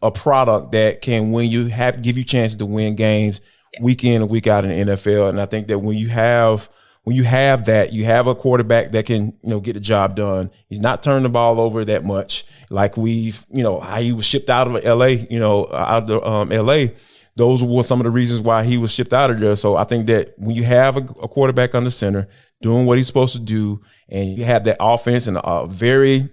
a 0.03 0.11
product 0.11 0.73
that 0.73 1.01
can 1.01 1.33
when 1.33 1.49
you 1.49 1.67
have 1.67 2.03
give 2.03 2.19
you 2.19 2.25
chances 2.25 2.59
to 2.59 2.67
win 2.67 2.95
games 2.95 3.41
week 3.81 4.05
in 4.05 4.21
and 4.21 4.31
week 4.31 4.47
out 4.47 4.65
in 4.65 4.87
the 4.87 4.93
NFL. 4.93 5.31
And 5.31 5.41
I 5.41 5.47
think 5.47 5.69
that 5.69 5.79
when 5.79 5.97
you 5.97 6.09
have 6.09 6.69
when 7.05 7.15
you 7.15 7.25
have 7.25 7.67
that, 7.67 7.93
you 7.93 8.05
have 8.07 8.27
a 8.27 8.35
quarterback 8.35 8.91
that 8.93 9.07
can, 9.07 9.27
you 9.27 9.51
know, 9.51 9.61
get 9.61 9.75
the 9.75 9.81
job 9.81 10.17
done. 10.17 10.51
He's 10.69 10.81
not 10.81 11.03
turning 11.03 11.23
the 11.23 11.29
ball 11.29 11.61
over 11.61 11.85
that 11.85 12.05
much, 12.05 12.45
like 12.71 12.97
we've, 12.97 13.47
you 13.51 13.63
know, 13.63 13.79
how 13.79 14.01
he 14.01 14.13
was 14.13 14.25
shipped 14.25 14.49
out 14.49 14.67
of 14.67 14.85
L.A., 14.85 15.27
you 15.31 15.39
know, 15.39 15.69
out 15.73 16.11
of 16.11 16.27
um, 16.27 16.51
L.A. 16.51 16.95
Those 17.37 17.63
were 17.63 17.83
some 17.83 18.01
of 18.01 18.05
the 18.05 18.11
reasons 18.11 18.41
why 18.41 18.65
he 18.65 18.79
was 18.79 18.91
shipped 18.91 19.13
out 19.13 19.31
of 19.31 19.39
there. 19.39 19.55
So 19.55 19.77
I 19.77 19.85
think 19.85 20.07
that 20.07 20.35
when 20.39 20.57
you 20.57 20.65
have 20.65 20.97
a, 20.97 21.01
a 21.01 21.29
quarterback 21.29 21.75
on 21.75 21.85
the 21.85 21.91
center 21.91 22.27
doing 22.63 22.87
what 22.87 22.97
he's 22.97 23.07
supposed 23.07 23.35
to 23.35 23.39
do, 23.39 23.83
and 24.09 24.39
you 24.39 24.45
have 24.45 24.65
that 24.65 24.79
offense 24.81 25.27
and 25.27 25.39
a 25.43 25.67
very 25.67 26.31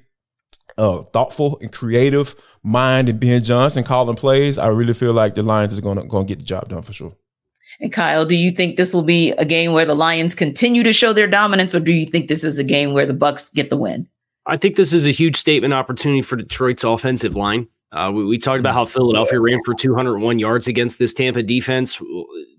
uh, 0.77 1.01
thoughtful 1.01 1.57
and 1.59 1.71
creative 1.71 2.33
mind 2.63 3.09
and 3.09 3.19
Ben 3.19 3.43
Johnson 3.43 3.83
calling 3.83 4.15
plays, 4.15 4.57
I 4.57 4.67
really 4.67 4.93
feel 4.93 5.13
like 5.13 5.35
the 5.35 5.43
Lions 5.43 5.73
is 5.73 5.79
going 5.81 5.97
to 5.97 6.23
get 6.23 6.39
the 6.39 6.45
job 6.45 6.69
done 6.69 6.81
for 6.83 6.93
sure. 6.93 7.15
And 7.81 7.91
Kyle, 7.91 8.25
do 8.25 8.35
you 8.35 8.51
think 8.51 8.77
this 8.77 8.93
will 8.93 9.03
be 9.03 9.31
a 9.33 9.45
game 9.45 9.73
where 9.73 9.85
the 9.85 9.95
Lions 9.95 10.35
continue 10.35 10.83
to 10.83 10.93
show 10.93 11.13
their 11.13 11.27
dominance, 11.27 11.73
or 11.73 11.79
do 11.79 11.91
you 11.91 12.05
think 12.05 12.27
this 12.27 12.43
is 12.43 12.59
a 12.59 12.63
game 12.63 12.93
where 12.93 13.07
the 13.07 13.13
Bucs 13.13 13.51
get 13.51 13.71
the 13.71 13.77
win? 13.77 14.07
I 14.45 14.55
think 14.55 14.75
this 14.75 14.93
is 14.93 15.07
a 15.07 15.11
huge 15.11 15.35
statement 15.35 15.73
opportunity 15.73 16.21
for 16.21 16.35
Detroit's 16.35 16.83
offensive 16.83 17.35
line. 17.35 17.67
Uh, 17.91 18.11
we, 18.13 18.23
we, 18.25 18.37
talked 18.37 18.59
about 18.59 18.73
how 18.73 18.85
Philadelphia 18.85 19.39
ran 19.41 19.59
for 19.65 19.73
201 19.73 20.39
yards 20.39 20.67
against 20.67 20.97
this 20.97 21.13
Tampa 21.13 21.43
defense. 21.43 22.01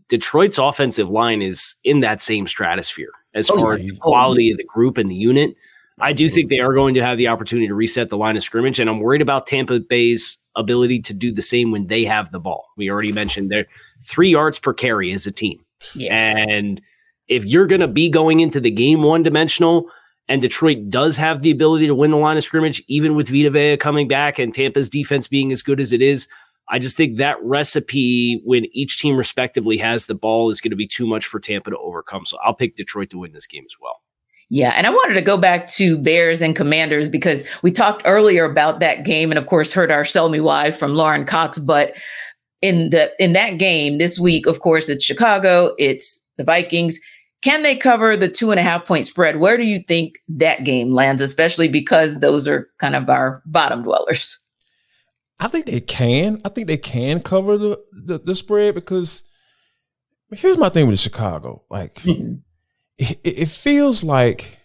Detroit's 0.09 0.59
offensive 0.59 1.09
line 1.09 1.41
is 1.41 1.77
in 1.85 2.01
that 2.01 2.21
same 2.21 2.47
stratosphere 2.47 3.13
as 3.35 3.51
oh, 3.51 3.57
far 3.57 3.73
as 3.75 3.83
the 3.83 3.97
quality 3.97 4.51
of 4.51 4.59
the 4.59 4.65
group 4.65 4.99
and 4.99 5.11
the 5.11 5.15
unit. 5.15 5.57
I 6.03 6.13
do 6.13 6.29
think 6.29 6.51
they 6.51 6.59
are 6.59 6.75
going 6.75 6.95
to 6.95 7.03
have 7.03 7.17
the 7.17 7.29
opportunity 7.29 7.69
to 7.69 7.75
reset 7.75 8.09
the 8.09 8.17
line 8.17 8.37
of 8.37 8.43
scrimmage, 8.43 8.81
and 8.81 8.91
I'm 8.91 9.01
worried 9.01 9.23
about 9.23 9.47
Tampa 9.47 9.81
Bay's 9.81 10.37
ability 10.57 11.01
to 11.01 11.15
do 11.15 11.33
the 11.33 11.41
same 11.41 11.71
when 11.71 11.87
they 11.87 12.05
have 12.05 12.31
the 12.31 12.41
ball. 12.41 12.67
We 12.77 12.91
already 12.91 13.13
mentioned 13.13 13.51
they're 13.51 13.67
three 14.03 14.31
yards 14.31 14.59
per 14.59 14.75
carry 14.75 15.13
as 15.13 15.27
a 15.27 15.33
team. 15.33 15.65
Yeah. 15.95 16.15
And 16.15 16.83
if 17.29 17.45
you're 17.47 17.67
going 17.67 17.81
to 17.81 17.89
be 17.89 18.11
going 18.11 18.41
into 18.41 18.61
the 18.61 18.71
game 18.71 19.03
one 19.03 19.23
dimensional, 19.23 19.89
And 20.29 20.41
Detroit 20.41 20.89
does 20.89 21.17
have 21.17 21.43
the 21.43 21.51
ability 21.51 21.87
to 21.87 21.95
win 21.95 22.11
the 22.11 22.17
line 22.17 22.37
of 22.37 22.43
scrimmage, 22.43 22.83
even 22.89 23.15
with 23.15 23.29
Vita 23.29 23.51
Vea 23.51 23.77
coming 23.77 24.09
back 24.09 24.39
and 24.39 24.55
Tampa's 24.55 24.89
defense 24.89 25.27
being 25.27 25.53
as 25.53 25.63
good 25.63 25.81
as 25.81 25.93
it 25.93 26.01
is. 26.01 26.29
I 26.69 26.79
just 26.79 26.97
think 26.97 27.17
that 27.17 27.43
recipe, 27.43 28.41
when 28.45 28.67
each 28.73 28.99
team 28.99 29.17
respectively 29.17 29.77
has 29.79 30.07
the 30.07 30.15
ball, 30.15 30.49
is 30.49 30.61
going 30.61 30.71
to 30.71 30.77
be 30.77 30.87
too 30.87 31.07
much 31.07 31.27
for 31.27 31.41
Tampa 31.41 31.71
to 31.71 31.79
overcome. 31.79 32.25
So 32.25 32.39
I'll 32.45 32.55
pick 32.55 32.77
Detroit 32.77 33.11
to 33.11 33.19
win 33.19 33.33
this 33.33 33.47
game 33.47 33.65
as 33.67 33.77
well. 33.81 34.01
Yeah, 34.53 34.75
and 34.77 34.87
I 34.87 34.91
wanted 34.91 35.15
to 35.15 35.23
go 35.23 35.39
back 35.39 35.67
to 35.69 35.97
Bears 35.97 36.43
and 36.43 36.55
Commanders 36.55 37.09
because 37.09 37.43
we 37.63 37.73
talked 37.73 38.03
earlier 38.05 38.45
about 38.45 38.81
that 38.81 39.03
game, 39.03 39.31
and 39.31 39.39
of 39.39 39.47
course 39.47 39.73
heard 39.73 39.91
our 39.91 40.05
"Sell 40.05 40.29
Me 40.29 40.41
Why" 40.41 40.73
from 40.73 40.95
Lauren 40.95 41.25
Cox. 41.25 41.59
But 41.59 41.95
in 42.61 42.91
the 42.91 43.11
in 43.19 43.33
that 43.33 43.57
game 43.57 43.97
this 43.97 44.19
week, 44.19 44.47
of 44.47 44.61
course, 44.61 44.91
it's 44.91 45.07
Chicago, 45.07 45.75
it's 45.79 46.23
the 46.37 46.45
Vikings. 46.45 47.01
Can 47.41 47.63
they 47.63 47.75
cover 47.75 48.15
the 48.15 48.29
two 48.29 48.51
and 48.51 48.61
a 48.61 48.63
half 48.63 48.85
point 48.85 49.07
spread? 49.07 49.41
Where 49.41 49.57
do 49.57 49.63
you 49.63 49.81
think 49.89 50.17
that 50.29 50.65
game 50.65 50.91
lands, 50.91 51.23
especially 51.23 51.69
because 51.69 52.21
those 52.21 52.47
are 52.47 52.69
kind 52.79 52.95
of 52.95 53.09
our 53.09 53.43
bottom 53.47 53.83
dwellers? 53.83 54.39
I 55.41 55.49
think 55.49 55.65
they 55.65 55.81
can. 55.81 56.43
I 56.45 56.51
think 56.51 56.67
they 56.67 56.77
can 56.77 57.23
cover 57.23 57.57
the 57.57 57.83
the, 58.05 58.19
the 58.19 58.37
spread 58.37 58.75
because 58.75 59.23
here's 60.31 60.59
my 60.59 60.69
thing 60.69 60.89
with 60.89 60.99
Chicago. 60.99 61.65
Like 61.71 61.95
mm-hmm. 61.95 62.35
It, 63.11 63.21
it, 63.25 63.49
feels 63.49 64.05
like 64.05 64.59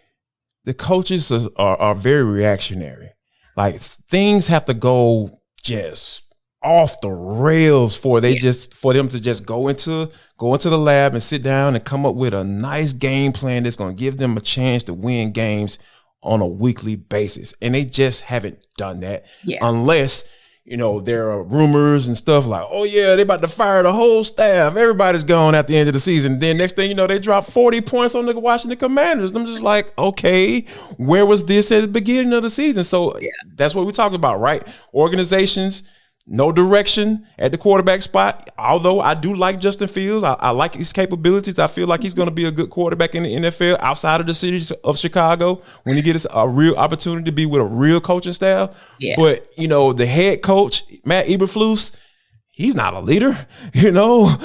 the 0.64 0.74
coaches 0.74 1.32
are, 1.32 1.50
are, 1.56 1.78
are 1.78 1.96
very 1.96 2.24
reactionary. 2.24 3.10
Like 3.56 3.78
things 3.78 4.48
have 4.48 4.66
to 4.66 4.74
go 4.74 5.42
just 5.64 6.24
off 6.64 7.00
the 7.02 7.10
rails 7.10 7.96
for 7.96 8.20
they 8.20 8.34
yeah. 8.34 8.40
just 8.40 8.74
for 8.74 8.94
them 8.94 9.08
to 9.08 9.20
just 9.20 9.46
go 9.46 9.68
into 9.68 10.10
go 10.38 10.54
into 10.54 10.70
the 10.70 10.78
lab 10.78 11.14
and 11.14 11.22
sit 11.22 11.44
down 11.44 11.76
and 11.76 11.86
come 11.86 12.06
up 12.06 12.16
with 12.16 12.34
a 12.34 12.44
nice 12.44 12.94
game 12.94 13.32
plan 13.32 13.64
that's 13.64 13.76
going 13.76 13.96
to 13.96 14.00
give 14.00 14.18
them 14.18 14.36
a 14.36 14.42
chance 14.42 14.84
to 14.84 14.94
win 14.94 15.32
games 15.32 15.78
on 16.24 16.42
a 16.42 16.48
weekly 16.48 16.96
basis 16.96 17.54
and 17.62 17.76
they 17.76 17.86
just 17.86 18.24
haven't 18.24 18.66
done 18.76 19.00
that 19.02 19.24
yeah. 19.44 19.60
unless 19.62 20.28
you 20.68 20.76
know, 20.76 21.00
there 21.00 21.32
are 21.32 21.42
rumors 21.44 22.08
and 22.08 22.18
stuff 22.18 22.46
like, 22.46 22.68
oh 22.70 22.84
yeah, 22.84 23.16
they 23.16 23.22
about 23.22 23.42
to 23.42 23.48
fire 23.48 23.82
the 23.84 23.94
whole 23.94 24.22
staff. 24.26 24.76
Everybody's 24.76 25.24
gone 25.24 25.56
at 25.56 25.66
the 25.66 25.78
end 25.78 25.88
of 25.88 25.94
the 25.94 26.00
season. 26.00 26.40
Then 26.40 26.58
next 26.58 26.76
thing 26.76 26.90
you 26.90 26.96
know, 26.96 27.08
they 27.08 27.20
drop 27.20 27.46
40 27.46 27.80
points 27.80 28.16
on 28.16 28.26
the 28.26 28.38
Washington 28.38 28.78
Commanders. 28.78 29.34
I'm 29.34 29.46
just 29.46 29.64
like, 29.64 29.98
okay, 29.98 30.66
where 30.98 31.26
was 31.26 31.46
this 31.46 31.72
at 31.72 31.80
the 31.80 31.88
beginning 31.88 32.34
of 32.34 32.44
the 32.44 32.50
season? 32.50 32.84
So 32.84 33.18
yeah. 33.18 33.30
that's 33.56 33.76
what 33.76 33.86
we're 33.86 33.94
talking 33.94 34.18
about, 34.18 34.42
right? 34.42 34.62
Organizations 34.94 35.84
no 36.28 36.52
direction 36.52 37.26
at 37.40 37.52
the 37.52 37.58
quarterback 37.58 38.02
spot. 38.02 38.50
Although 38.58 39.00
I 39.00 39.14
do 39.14 39.34
like 39.34 39.60
Justin 39.60 39.88
Fields, 39.88 40.24
I, 40.24 40.34
I 40.34 40.50
like 40.50 40.76
his 40.76 40.92
capabilities. 40.92 41.58
I 41.58 41.68
feel 41.68 41.88
like 41.88 42.04
he's 42.04 42.14
going 42.14 42.28
to 42.28 42.34
be 42.34 42.46
a 42.46 42.52
good 42.52 42.70
quarterback 42.70 43.16
in 43.16 43.24
the 43.24 43.34
NFL 43.34 43.78
outside 43.80 44.20
of 44.20 44.28
the 44.28 44.34
city 44.34 44.62
of 44.84 44.98
Chicago 45.00 45.62
when 45.84 45.96
he 45.96 46.02
gets 46.02 46.28
a 46.34 46.48
real 46.48 46.76
opportunity 46.76 47.24
to 47.24 47.32
be 47.32 47.46
with 47.46 47.62
a 47.62 47.66
real 47.66 48.02
coaching 48.02 48.34
staff. 48.34 48.76
Yeah. 49.00 49.16
But 49.16 49.52
you 49.58 49.70
know, 49.70 49.94
the 49.94 50.06
head 50.06 50.42
coach 50.42 50.84
Matt 51.06 51.28
Eberflus 51.28 51.96
he's 52.58 52.74
not 52.74 52.96
a 52.96 53.00
leader, 53.00 53.38
you 53.74 53.92
know. 53.92 54.36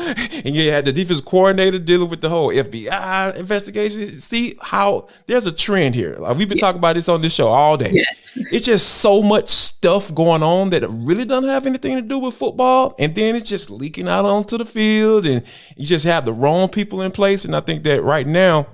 and 0.45 0.55
you 0.55 0.71
had 0.71 0.85
the 0.85 0.93
defense 0.93 1.23
coordinator 1.23 1.79
dealing 1.79 2.11
with 2.11 2.21
the 2.21 2.29
whole 2.29 2.49
FBI 2.49 3.37
investigation. 3.37 4.19
See 4.19 4.55
how 4.61 5.09
there's 5.27 5.47
a 5.47 5.53
trend 5.53 5.95
here. 5.95 6.17
Like 6.19 6.37
we've 6.37 6.47
been 6.49 6.59
yeah. 6.59 6.67
talking 6.67 6.79
about 6.79 6.95
this 6.95 7.09
on 7.09 7.23
this 7.23 7.33
show 7.33 7.49
all 7.49 7.79
day. 7.79 7.91
Yes. 7.91 8.37
It's 8.53 8.67
just 8.67 8.87
so 8.87 9.23
much 9.23 9.49
stuff 9.49 10.15
going 10.15 10.43
on 10.43 10.71
that 10.71 10.87
really 10.91 11.25
doesn't 11.25 11.49
have 11.49 11.67
anything 11.67 11.97
to 11.97 12.03
do 12.03 12.19
with 12.19 12.35
football. 12.35 12.95
And 12.99 13.15
then 13.15 13.35
it's 13.35 13.49
just 13.49 13.71
leaking 13.71 14.09
out 14.09 14.27
onto 14.27 14.59
the 14.59 14.67
field 14.67 15.25
and 15.25 15.43
you 15.77 15.87
just 15.87 16.05
have 16.05 16.27
the 16.27 16.35
wrong 16.35 16.69
people 16.69 17.01
in 17.01 17.13
place. 17.13 17.47
And 17.47 17.57
I 17.57 17.61
think 17.61 17.83
that 17.85 18.03
right 18.03 18.27
now, 18.27 18.67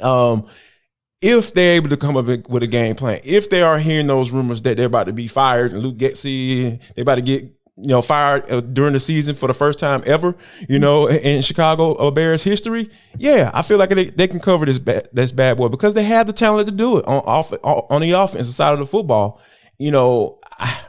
um, 0.00 0.46
if 1.20 1.52
they're 1.52 1.74
able 1.74 1.90
to 1.90 1.98
come 1.98 2.16
up 2.16 2.48
with 2.48 2.62
a 2.62 2.66
game 2.66 2.96
plan, 2.96 3.20
if 3.22 3.50
they 3.50 3.60
are 3.60 3.78
hearing 3.78 4.06
those 4.06 4.30
rumors 4.30 4.62
that 4.62 4.78
they're 4.78 4.86
about 4.86 5.06
to 5.06 5.12
be 5.12 5.28
fired 5.28 5.72
and 5.72 5.82
Luke 5.82 5.98
Getsy, 5.98 6.80
they're 6.94 7.02
about 7.02 7.16
to 7.16 7.20
get 7.20 7.52
you 7.76 7.88
know, 7.88 8.02
fired 8.02 8.50
uh, 8.50 8.60
during 8.60 8.92
the 8.92 9.00
season 9.00 9.34
for 9.34 9.46
the 9.46 9.54
first 9.54 9.78
time 9.78 10.02
ever, 10.04 10.34
you 10.68 10.78
know, 10.78 11.08
in 11.08 11.40
Chicago 11.40 11.94
uh, 11.94 12.10
Bears 12.10 12.42
history. 12.42 12.90
Yeah, 13.16 13.50
I 13.54 13.62
feel 13.62 13.78
like 13.78 13.90
they, 13.90 14.10
they 14.10 14.28
can 14.28 14.40
cover 14.40 14.66
this 14.66 14.78
bad, 14.78 15.08
this 15.12 15.32
bad 15.32 15.56
boy 15.56 15.68
because 15.68 15.94
they 15.94 16.04
have 16.04 16.26
the 16.26 16.32
talent 16.32 16.68
to 16.68 16.74
do 16.74 16.98
it 16.98 17.06
on 17.06 17.22
off 17.24 17.52
on 17.62 18.02
the 18.02 18.12
offensive 18.12 18.54
side 18.54 18.74
of 18.74 18.78
the 18.78 18.86
football. 18.86 19.40
You 19.78 19.90
know, 19.90 20.38
I, 20.58 20.80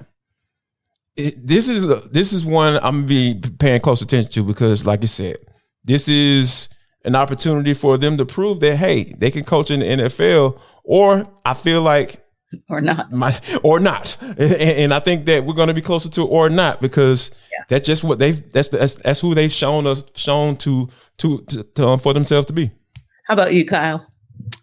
it, 1.15 1.47
this 1.47 1.69
is 1.69 1.87
this 2.11 2.33
is 2.33 2.45
one 2.45 2.75
I'm 2.75 3.05
gonna 3.05 3.07
be 3.07 3.41
paying 3.59 3.79
close 3.79 4.01
attention 4.01 4.31
to 4.33 4.43
because, 4.43 4.85
like 4.85 5.03
I 5.03 5.07
said, 5.07 5.37
this 5.85 6.07
is 6.09 6.69
an 7.05 7.15
opportunity 7.15 7.73
for 7.73 7.97
them 7.97 8.17
to 8.17 8.25
prove 8.25 8.59
that 8.59 8.77
hey, 8.77 9.13
they 9.17 9.31
can 9.31 9.45
coach 9.45 9.71
in 9.71 9.79
the 9.79 9.85
NFL. 9.85 10.59
Or 10.83 11.29
I 11.45 11.53
feel 11.53 11.81
like 11.81 12.22
or 12.69 12.81
not. 12.81 13.11
My, 13.11 13.37
or 13.63 13.79
not. 13.79 14.17
And, 14.21 14.53
and, 14.53 14.93
i 14.93 14.99
think 14.99 15.25
that 15.25 15.45
we're 15.45 15.53
going 15.53 15.67
to 15.67 15.73
be 15.73 15.81
closer 15.81 16.09
to 16.09 16.25
or 16.25 16.49
not 16.49 16.81
because 16.81 17.31
yeah. 17.51 17.63
that's 17.67 17.85
just 17.85 18.03
what 18.03 18.19
they've 18.19 18.51
that's, 18.51 18.69
that's 18.69 18.95
that's 18.95 19.19
who 19.19 19.33
they've 19.35 19.51
shown 19.51 19.87
us 19.87 20.03
shown 20.15 20.57
to 20.57 20.89
to, 21.17 21.41
to, 21.41 21.63
to 21.63 21.87
um, 21.87 21.99
for 21.99 22.13
themselves 22.13 22.47
to 22.47 22.53
be. 22.53 22.71
How 23.27 23.33
about 23.33 23.53
you 23.53 23.65
kyle? 23.65 24.05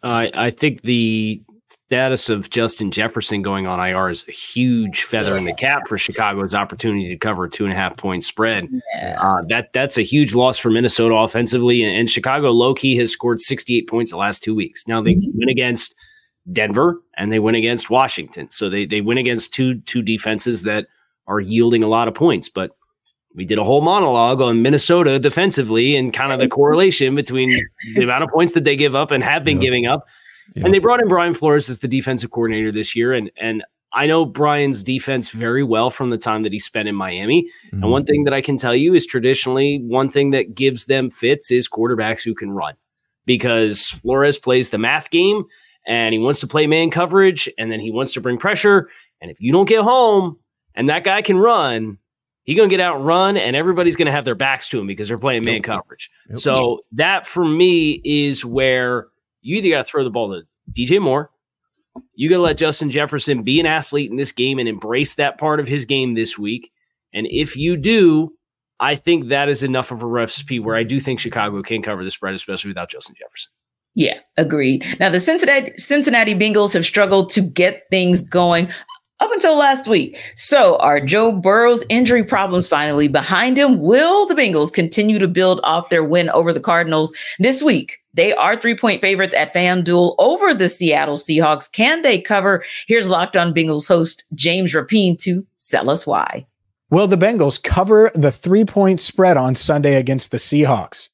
I 0.03 0.31
i 0.35 0.51
think 0.51 0.83
the 0.83 1.43
status 1.69 2.29
of 2.29 2.51
justin 2.51 2.91
jefferson 2.91 3.43
going 3.43 3.67
on 3.67 3.81
ir 3.81 4.11
is 4.11 4.25
a 4.29 4.33
huge 4.33 5.03
feather 5.03 5.37
in 5.37 5.45
the 5.45 5.55
cap 5.55 5.89
for 5.89 5.99
chicago's 5.99 6.55
opportunity 6.55 7.09
to 7.09 7.17
cover 7.17 7.45
a 7.45 7.51
two 7.51 7.65
and 7.65 7.73
a 7.73 7.77
half 7.77 7.97
point 7.97 8.23
spread. 8.25 8.69
Yeah. 8.95 9.19
uh, 9.21 9.43
that 9.49 9.73
that's 9.73 9.99
a 9.99 10.03
huge 10.03 10.35
loss 10.35 10.57
for 10.57 10.71
minnesota 10.71 11.15
offensively 11.15 11.83
and, 11.83 11.97
and 11.97 12.11
chicago 12.11 12.51
low-key 12.51 12.97
has 12.97 13.11
scored 13.11 13.41
68 13.41 13.89
points 13.89 14.11
the 14.13 14.17
last 14.17 14.43
two 14.43 14.55
weeks. 14.55 14.87
Now 14.87 15.03
they 15.03 15.15
mm-hmm. 15.15 15.39
went 15.39 15.51
against 15.51 15.95
Denver 16.53 17.01
and 17.17 17.33
they 17.33 17.39
win 17.39 17.55
against 17.55 17.91
Washington. 17.91 18.51
So 18.51 18.69
they 18.69 18.87
they 18.87 19.01
win 19.01 19.19
against 19.19 19.55
two 19.55 19.81
two 19.83 20.03
defenses 20.03 20.63
that 20.65 20.87
are 21.27 21.41
yielding 21.41 21.83
a 21.83 21.89
lot 21.89 22.09
of 22.09 22.15
points. 22.15 22.49
But 22.49 22.77
we 23.35 23.45
did 23.45 23.59
a 23.59 23.65
whole 23.65 23.81
monologue 23.81 24.41
on 24.41 24.63
Minnesota 24.63 25.19
defensively 25.19 25.95
and 25.95 26.13
kind 26.13 26.33
of 26.33 26.41
the 26.41 26.49
correlation 26.49 27.15
between 27.15 27.51
the 27.95 28.03
amount 28.03 28.25
of 28.25 28.31
points 28.31 28.55
that 28.55 28.65
they 28.65 28.77
give 28.77 28.97
up 28.97 29.11
and 29.11 29.23
have 29.23 29.45
been 29.45 29.61
giving 29.61 29.87
up. 29.87 30.07
And 30.57 30.75
they 30.75 30.81
brought 30.81 31.01
in 31.01 31.07
Brian 31.07 31.33
Flores 31.33 31.69
as 31.71 31.79
the 31.79 31.87
defensive 31.87 32.33
coordinator 32.33 32.73
this 32.73 32.97
year. 32.97 33.13
And 33.13 33.31
and 33.41 33.63
I 33.93 34.07
know 34.07 34.25
Brian's 34.25 34.83
defense 34.83 35.31
very 35.31 35.65
well 35.65 35.91
from 35.91 36.11
the 36.11 36.19
time 36.19 36.43
that 36.43 36.53
he 36.53 36.59
spent 36.59 36.89
in 36.89 36.95
Miami. 36.95 37.45
Mm-hmm. 37.45 37.83
And 37.83 37.93
one 37.93 38.05
thing 38.05 38.25
that 38.25 38.35
I 38.35 38.41
can 38.41 38.57
tell 38.57 38.75
you 38.75 38.95
is 38.95 39.07
traditionally 39.07 39.81
one 39.83 40.11
thing 40.11 40.31
that 40.31 40.55
gives 40.55 40.87
them 40.87 41.11
fits 41.11 41.51
is 41.51 41.69
quarterbacks 41.69 42.23
who 42.23 42.35
can 42.35 42.51
run 42.51 42.75
because 43.27 43.89
Flores 43.89 44.39
plays 44.39 44.71
the 44.71 44.79
math 44.79 45.11
game 45.11 45.45
and 45.87 46.13
he 46.13 46.19
wants 46.19 46.41
to 46.41 46.47
play 46.47 46.67
man 46.67 46.91
coverage 46.91 47.49
and 47.59 47.71
then 47.71 47.81
he 47.81 47.91
wants 47.91 48.13
to 48.15 48.21
bring 48.21 48.39
pressure. 48.39 48.89
And 49.21 49.31
if 49.31 49.41
you 49.41 49.53
don't 49.53 49.69
get 49.69 49.83
home 49.83 50.39
and 50.75 50.89
that 50.89 51.05
guy 51.05 51.23
can 51.23 51.39
run, 51.39 51.99
he's 52.45 52.57
going 52.57 52.69
to 52.69 52.75
get 52.75 52.83
out 52.83 52.97
and 52.97 53.07
run 53.07 53.37
and 53.37 53.57
everybody's 53.57 53.97
going 53.97 54.07
to 54.07 54.13
have 54.13 54.25
their 54.25 54.35
backs 54.35 54.69
to 54.71 54.81
him 54.81 54.87
because 54.87 55.09
they're 55.09 55.19
playing 55.19 55.45
man 55.45 55.57
yep. 55.57 55.65
coverage. 55.65 56.11
Yep. 56.29 56.39
So 56.39 56.81
that 56.93 57.27
for 57.27 57.45
me 57.45 58.01
is 58.05 58.45
where 58.45 59.09
you 59.43 59.57
either 59.57 59.71
got 59.71 59.79
to 59.79 59.85
throw 59.85 60.05
the 60.05 60.11
ball 60.11 60.31
to 60.33 60.43
DJ 60.73 61.01
Moore. 61.01 61.31
You 62.15 62.29
got 62.29 62.37
to 62.37 62.43
let 62.43 62.57
Justin 62.57 62.91
Jefferson 62.91 63.43
be 63.43 63.59
an 63.59 63.67
athlete 63.67 64.11
in 64.11 64.17
this 64.17 64.33
game 64.33 64.59
and 64.59 64.69
embrace 64.69 65.17
that 65.17 65.39
part 65.39 65.61
of 65.61 65.67
his 65.67 65.85
game 65.85 66.15
this 66.15 66.39
week. 66.39 66.71
And 67.13 67.27
if 67.31 67.57
you 67.57 67.77
do, 67.77 68.33
I 68.79 68.95
think 68.95 69.29
that 69.29 69.49
is 69.49 69.63
enough 69.63 69.91
of 69.91 70.03
a 70.03 70.07
recipe 70.07 70.59
where 70.59 70.77
I 70.77 70.85
do 70.85 71.01
think 71.01 71.21
Chicago 71.21 71.63
can 71.63 71.83
cover 71.83 72.05
the 72.05 72.11
spread, 72.11 72.35
especially 72.35 72.71
without 72.71 72.91
Justin 72.91 73.17
Jefferson. 73.19 73.53
Yeah, 73.95 74.19
agreed. 74.37 74.85
Now 75.01 75.11
the 75.11 75.21
Cincinnati 75.21 75.73
Cincinnati 75.77 76.35
Bengals 76.35 76.75
have 76.75 76.85
struggled 76.85 77.31
to 77.31 77.41
get 77.41 77.85
things 77.91 78.21
going 78.21 78.69
up 79.21 79.31
until 79.33 79.57
last 79.57 79.87
week. 79.87 80.19
So 80.35 80.77
are 80.79 81.01
Joe 81.01 81.33
Burrow's 81.33 81.85
injury 81.89 82.25
problems 82.25 82.67
finally 82.67 83.09
behind 83.09 83.59
him? 83.59 83.79
Will 83.79 84.27
the 84.27 84.35
Bengals 84.35 84.73
continue 84.73 85.19
to 85.19 85.29
build 85.29 85.61
off 85.63 85.91
their 85.91 86.05
win 86.05 86.31
over 86.31 86.53
the 86.53 86.61
Cardinals 86.61 87.15
this 87.39 87.63
week? 87.63 87.99
They 88.15 88.33
are 88.33 88.57
three 88.57 88.75
point 88.75 89.01
favorites 89.01 89.35
at 89.35 89.55
FanDuel 89.55 90.15
over 90.19 90.55
the 90.55 90.69
Seattle 90.69 91.17
Seahawks. 91.17 91.71
Can 91.71 92.03
they 92.03 92.21
cover? 92.21 92.65
Here's 92.87 93.09
Locked 93.09 93.37
On 93.37 93.55
Bengals 93.55 93.87
host 93.87 94.25
James 94.35 94.73
Rapien 94.73 95.19
to 95.19 95.47
sell 95.57 95.91
us 95.91 96.07
why. 96.07 96.47
Will 96.91 97.07
the 97.07 97.17
Bengals 97.17 97.63
cover 97.63 98.11
the 98.15 98.33
three 98.33 98.65
point 98.65 99.01
spread 99.01 99.37
on 99.37 99.55
Sunday 99.55 99.95
against 99.95 100.31
the 100.31 100.39
Seahawks? 100.39 101.09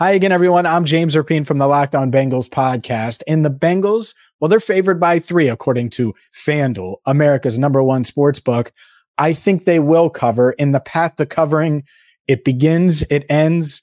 Hi 0.00 0.12
again, 0.12 0.30
everyone. 0.30 0.64
I'm 0.64 0.84
James 0.84 1.16
Rapien 1.16 1.44
from 1.44 1.58
the 1.58 1.66
Locked 1.66 1.96
On 1.96 2.12
Bengals 2.12 2.48
podcast. 2.48 3.24
And 3.26 3.44
the 3.44 3.50
Bengals, 3.50 4.14
well, 4.38 4.48
they're 4.48 4.60
favored 4.60 5.00
by 5.00 5.18
three, 5.18 5.48
according 5.48 5.90
to 5.90 6.14
FanDuel, 6.32 6.98
America's 7.04 7.58
number 7.58 7.82
one 7.82 8.04
sports 8.04 8.38
book. 8.38 8.70
I 9.18 9.32
think 9.32 9.64
they 9.64 9.80
will 9.80 10.08
cover. 10.08 10.52
In 10.52 10.70
the 10.70 10.78
path 10.78 11.16
to 11.16 11.26
covering, 11.26 11.82
it 12.28 12.44
begins, 12.44 13.02
it 13.10 13.26
ends, 13.28 13.82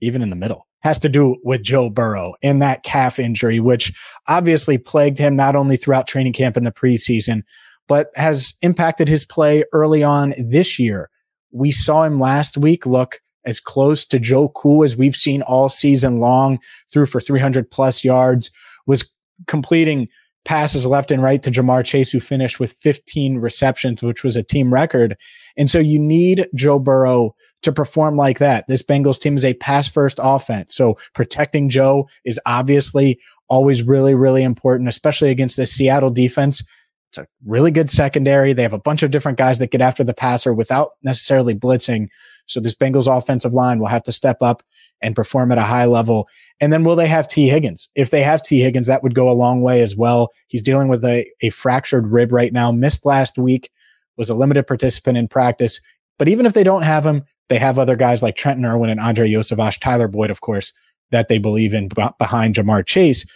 even 0.00 0.22
in 0.22 0.30
the 0.30 0.36
middle. 0.36 0.66
Has 0.80 0.98
to 1.00 1.10
do 1.10 1.36
with 1.44 1.62
Joe 1.62 1.90
Burrow 1.90 2.32
and 2.42 2.62
that 2.62 2.82
calf 2.82 3.18
injury, 3.18 3.60
which 3.60 3.92
obviously 4.28 4.78
plagued 4.78 5.18
him 5.18 5.36
not 5.36 5.54
only 5.54 5.76
throughout 5.76 6.06
training 6.06 6.32
camp 6.32 6.56
in 6.56 6.64
the 6.64 6.72
preseason, 6.72 7.42
but 7.88 8.08
has 8.14 8.54
impacted 8.62 9.06
his 9.06 9.26
play 9.26 9.64
early 9.74 10.02
on 10.02 10.32
this 10.38 10.78
year. 10.78 11.10
We 11.50 11.72
saw 11.72 12.04
him 12.04 12.18
last 12.18 12.56
week 12.56 12.86
look 12.86 13.20
as 13.44 13.60
close 13.60 14.04
to 14.06 14.18
Joe 14.18 14.48
Cool 14.50 14.84
as 14.84 14.96
we've 14.96 15.16
seen 15.16 15.42
all 15.42 15.68
season 15.68 16.18
long, 16.18 16.58
threw 16.92 17.06
for 17.06 17.20
300 17.20 17.70
plus 17.70 18.04
yards, 18.04 18.50
was 18.86 19.08
completing 19.46 20.08
passes 20.44 20.86
left 20.86 21.10
and 21.10 21.22
right 21.22 21.42
to 21.42 21.50
Ja'Marr 21.50 21.84
Chase, 21.84 22.10
who 22.10 22.20
finished 22.20 22.58
with 22.58 22.72
15 22.72 23.38
receptions, 23.38 24.02
which 24.02 24.24
was 24.24 24.36
a 24.36 24.42
team 24.42 24.72
record. 24.72 25.16
And 25.56 25.70
so 25.70 25.78
you 25.78 25.98
need 25.98 26.48
Joe 26.54 26.78
Burrow 26.78 27.34
to 27.62 27.72
perform 27.72 28.16
like 28.16 28.38
that. 28.38 28.66
This 28.66 28.82
Bengals 28.82 29.20
team 29.20 29.36
is 29.36 29.44
a 29.44 29.54
pass 29.54 29.86
first 29.86 30.18
offense. 30.20 30.74
So 30.74 30.98
protecting 31.14 31.68
Joe 31.68 32.08
is 32.24 32.40
obviously 32.44 33.20
always 33.48 33.82
really, 33.82 34.14
really 34.14 34.42
important, 34.42 34.88
especially 34.88 35.30
against 35.30 35.56
the 35.56 35.66
Seattle 35.66 36.10
defense. 36.10 36.64
It's 37.12 37.18
a 37.18 37.26
really 37.44 37.70
good 37.70 37.90
secondary. 37.90 38.54
They 38.54 38.62
have 38.62 38.72
a 38.72 38.78
bunch 38.78 39.02
of 39.02 39.10
different 39.10 39.36
guys 39.36 39.58
that 39.58 39.70
get 39.70 39.82
after 39.82 40.02
the 40.02 40.14
passer 40.14 40.54
without 40.54 40.92
necessarily 41.02 41.54
blitzing. 41.54 42.08
So 42.46 42.58
this 42.58 42.74
Bengals 42.74 43.06
offensive 43.06 43.52
line 43.52 43.78
will 43.78 43.88
have 43.88 44.02
to 44.04 44.12
step 44.12 44.38
up 44.40 44.62
and 45.02 45.14
perform 45.14 45.52
at 45.52 45.58
a 45.58 45.62
high 45.62 45.84
level. 45.84 46.26
And 46.58 46.72
then 46.72 46.84
will 46.84 46.96
they 46.96 47.08
have 47.08 47.28
Tee 47.28 47.48
Higgins? 47.48 47.90
If 47.94 48.08
they 48.08 48.22
have 48.22 48.42
Tee 48.42 48.60
Higgins, 48.60 48.86
that 48.86 49.02
would 49.02 49.14
go 49.14 49.28
a 49.28 49.34
long 49.34 49.60
way 49.60 49.82
as 49.82 49.94
well. 49.94 50.30
He's 50.46 50.62
dealing 50.62 50.88
with 50.88 51.04
a, 51.04 51.30
a 51.42 51.50
fractured 51.50 52.06
rib 52.06 52.32
right 52.32 52.52
now, 52.52 52.72
missed 52.72 53.04
last 53.04 53.36
week, 53.36 53.70
was 54.16 54.30
a 54.30 54.34
limited 54.34 54.66
participant 54.66 55.18
in 55.18 55.28
practice. 55.28 55.82
But 56.18 56.28
even 56.28 56.46
if 56.46 56.54
they 56.54 56.64
don't 56.64 56.82
have 56.82 57.04
him, 57.04 57.24
they 57.50 57.58
have 57.58 57.78
other 57.78 57.96
guys 57.96 58.22
like 58.22 58.36
Trenton 58.36 58.64
Irwin 58.64 58.88
and 58.88 59.00
Andrei 59.00 59.30
Iosivas, 59.30 59.78
Tyler 59.78 60.08
Boyd, 60.08 60.30
of 60.30 60.40
course, 60.40 60.72
that 61.10 61.28
they 61.28 61.36
believe 61.36 61.74
in 61.74 61.88
b- 61.88 62.08
behind 62.18 62.54
Ja'Marr 62.54 62.86
Chase. 62.86 63.26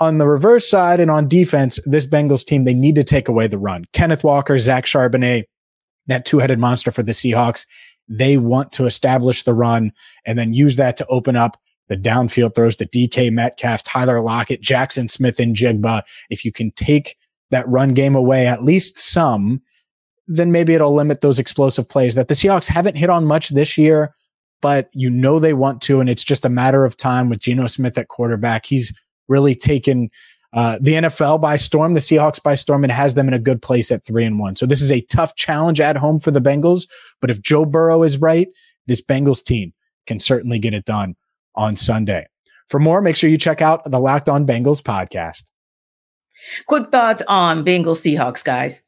On 0.00 0.18
the 0.18 0.28
reverse 0.28 0.68
side 0.68 1.00
and 1.00 1.10
on 1.10 1.28
defense, 1.28 1.80
this 1.84 2.06
Bengals 2.06 2.44
team, 2.44 2.64
they 2.64 2.74
need 2.74 2.94
to 2.94 3.04
take 3.04 3.28
away 3.28 3.48
the 3.48 3.58
run. 3.58 3.84
Kenneth 3.92 4.22
Walker, 4.22 4.58
Zach 4.58 4.84
Charbonnet, 4.84 5.44
that 6.06 6.24
two 6.24 6.38
headed 6.38 6.58
monster 6.58 6.90
for 6.90 7.02
the 7.02 7.12
Seahawks, 7.12 7.66
they 8.08 8.36
want 8.36 8.72
to 8.72 8.86
establish 8.86 9.42
the 9.42 9.54
run 9.54 9.92
and 10.24 10.38
then 10.38 10.54
use 10.54 10.76
that 10.76 10.96
to 10.98 11.06
open 11.06 11.36
up 11.36 11.56
the 11.88 11.96
downfield 11.96 12.54
throws 12.54 12.76
to 12.76 12.86
DK 12.86 13.32
Metcalf, 13.32 13.82
Tyler 13.82 14.22
Lockett, 14.22 14.62
Jaxon 14.62 15.10
Smith-Njigba. 15.10 16.02
If 16.30 16.44
you 16.44 16.52
can 16.52 16.70
take 16.72 17.16
that 17.50 17.68
run 17.68 17.94
game 17.94 18.14
away, 18.14 18.46
at 18.46 18.64
least 18.64 18.98
some, 18.98 19.62
then 20.26 20.52
maybe 20.52 20.74
it'll 20.74 20.94
limit 20.94 21.22
those 21.22 21.38
explosive 21.38 21.88
plays 21.88 22.14
that 22.14 22.28
the 22.28 22.34
Seahawks 22.34 22.68
haven't 22.68 22.96
hit 22.96 23.10
on 23.10 23.24
much 23.24 23.48
this 23.48 23.78
year, 23.78 24.14
but 24.60 24.90
you 24.92 25.08
know 25.08 25.38
they 25.38 25.54
want 25.54 25.80
to. 25.82 26.00
And 26.00 26.10
it's 26.10 26.24
just 26.24 26.44
a 26.44 26.50
matter 26.50 26.84
of 26.84 26.96
time 26.96 27.30
with 27.30 27.40
Geno 27.40 27.66
Smith 27.66 27.96
at 27.96 28.08
quarterback. 28.08 28.66
He's 28.66 28.92
really 29.28 29.54
taken 29.54 30.10
uh, 30.52 30.78
the 30.80 30.94
NFL 30.94 31.40
by 31.40 31.56
storm, 31.56 31.94
the 31.94 32.00
Seahawks 32.00 32.42
by 32.42 32.54
storm, 32.54 32.82
and 32.82 32.92
has 32.92 33.14
them 33.14 33.28
in 33.28 33.34
a 33.34 33.38
good 33.38 33.60
place 33.60 33.90
at 33.90 34.04
three 34.04 34.24
and 34.24 34.38
one. 34.38 34.56
So 34.56 34.66
this 34.66 34.80
is 34.80 34.90
a 34.90 35.02
tough 35.02 35.34
challenge 35.36 35.80
at 35.80 35.96
home 35.96 36.18
for 36.18 36.30
the 36.30 36.40
Bengals. 36.40 36.88
But 37.20 37.30
if 37.30 37.40
Joe 37.40 37.64
Burrow 37.64 38.02
is 38.02 38.18
right, 38.18 38.48
this 38.86 39.02
Bengals 39.02 39.44
team 39.44 39.72
can 40.06 40.20
certainly 40.20 40.58
get 40.58 40.74
it 40.74 40.86
done 40.86 41.16
on 41.54 41.76
Sunday. 41.76 42.26
For 42.68 42.80
more, 42.80 43.00
make 43.00 43.16
sure 43.16 43.28
you 43.28 43.38
check 43.38 43.60
out 43.60 43.90
the 43.90 44.00
Locked 44.00 44.28
On 44.28 44.46
Bengals 44.46 44.82
podcast. 44.82 45.50
Quick 46.66 46.90
thoughts 46.90 47.22
on 47.28 47.64
Bengals 47.64 48.00
Seahawks, 48.00 48.44
guys. 48.44 48.82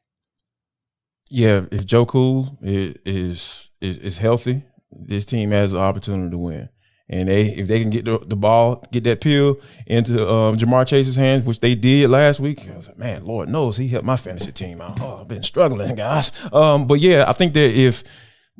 Yeah, 1.29 1.65
if 1.71 1.85
Joe 1.85 2.05
Cool 2.05 2.57
is, 2.61 2.95
is 3.05 3.97
is 3.99 4.17
healthy, 4.17 4.63
this 4.91 5.25
team 5.25 5.51
has 5.51 5.73
an 5.73 5.79
opportunity 5.79 6.29
to 6.31 6.37
win. 6.37 6.69
And 7.09 7.27
they, 7.27 7.47
if 7.47 7.67
they 7.67 7.81
can 7.81 7.89
get 7.89 8.05
the, 8.05 8.19
the 8.19 8.37
ball, 8.37 8.85
get 8.91 9.03
that 9.03 9.19
pill 9.19 9.59
into 9.85 10.29
um, 10.29 10.57
Ja'Marr 10.57 10.87
Chase's 10.87 11.17
hands, 11.17 11.43
which 11.43 11.59
they 11.59 11.75
did 11.75 12.09
last 12.09 12.39
week, 12.39 12.65
like, 12.65 12.97
man, 12.97 13.25
Lord 13.25 13.49
knows 13.49 13.75
he 13.75 13.89
helped 13.89 14.05
my 14.05 14.15
fantasy 14.15 14.53
team 14.53 14.79
out. 14.79 15.01
Oh, 15.01 15.19
I've 15.21 15.27
been 15.27 15.43
struggling, 15.43 15.95
guys. 15.95 16.31
Um, 16.53 16.87
but 16.87 17.01
yeah, 17.01 17.25
I 17.27 17.33
think 17.33 17.53
that 17.53 17.75
if 17.75 18.03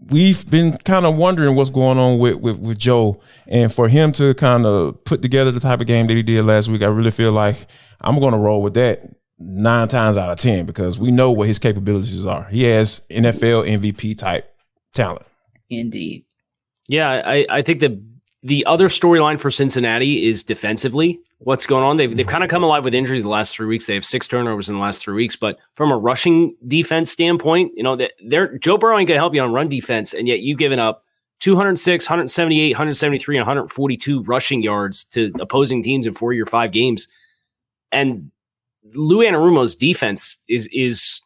we've 0.10 0.50
been 0.50 0.78
kind 0.80 1.06
of 1.06 1.16
wondering 1.16 1.56
what's 1.56 1.70
going 1.70 1.98
on 1.98 2.20
with, 2.20 2.36
with, 2.36 2.60
with 2.60 2.78
Joe. 2.78 3.22
And 3.48 3.74
for 3.74 3.88
him 3.88 4.12
to 4.14 4.34
kind 4.34 4.66
of 4.66 5.04
put 5.04 5.22
together 5.22 5.52
the 5.52 5.60
type 5.60 5.82
of 5.82 5.88
game 5.88 6.08
that 6.08 6.16
he 6.16 6.24
did 6.24 6.46
last 6.46 6.68
week, 6.68 6.82
I 6.82 6.88
really 6.88 7.12
feel 7.12 7.32
like 7.32 7.68
I'm 8.00 8.20
going 8.20 8.34
to 8.34 8.40
roll 8.40 8.62
with 8.62 8.74
that 8.76 9.04
nine 9.38 9.88
times 9.88 10.18
out 10.18 10.30
of 10.30 10.40
10 10.40 10.66
because 10.66 10.98
we 10.98 11.12
know 11.12 11.32
what 11.32 11.48
his 11.48 11.60
capabilities 11.60 12.26
are. 12.26 12.46
He 12.46 12.64
has 12.64 13.02
NFL 13.10 13.68
MVP 13.68 14.18
type 14.18 14.54
talent. 14.94 15.28
Indeed. 15.70 16.26
Yeah, 16.88 17.22
I, 17.26 17.46
I 17.50 17.62
think 17.62 17.80
the 17.80 18.04
the 18.44 18.66
other 18.66 18.88
storyline 18.88 19.40
for 19.40 19.52
Cincinnati 19.52 20.28
is 20.28 20.44
defensively 20.44 21.20
what's 21.40 21.66
going 21.66 21.84
on. 21.84 21.98
They've, 21.98 22.10
they've 22.10 22.26
mm-hmm. 22.26 22.32
kind 22.32 22.44
of 22.44 22.50
come 22.50 22.64
alive 22.64 22.84
with 22.84 22.96
injuries 22.96 23.24
the 23.24 23.30
last 23.30 23.56
three 23.56 23.68
weeks. 23.68 23.86
They 23.86 23.94
have 23.94 24.06
six 24.06 24.28
turnovers 24.28 24.68
in 24.68 24.76
the 24.76 24.82
last 24.82 25.04
three 25.04 25.16
weeks. 25.16 25.36
But 25.36 25.60
from 25.76 25.92
a 25.92 25.98
rushing 25.98 26.56
defense 26.68 27.12
standpoint, 27.12 27.72
you 27.76 27.84
know, 27.84 27.98
they're, 28.26 28.58
Joe 28.58 28.78
Burrow 28.78 28.98
ain't 28.98 29.08
going 29.08 29.18
to 29.18 29.22
help 29.22 29.36
you 29.36 29.42
on 29.42 29.54
run 29.54 29.68
defense. 29.68 30.14
And 30.14 30.28
yet 30.28 30.40
you've 30.40 30.58
given 30.58 30.80
up 30.80 31.04
206, 31.40 32.06
178, 32.06 32.72
173, 32.72 33.38
and 33.38 33.42
142 33.42 34.24
rushing 34.24 34.64
yards 34.64 35.04
to 35.06 35.32
opposing 35.40 35.84
teams 35.84 36.08
in 36.08 36.14
four 36.14 36.34
or 36.34 36.46
five 36.46 36.72
games. 36.72 37.08
And 37.92 38.32
Lou 38.96 39.20
Anarumo's 39.20 39.76
defense 39.76 40.40
is, 40.48 40.68
is 40.72 41.22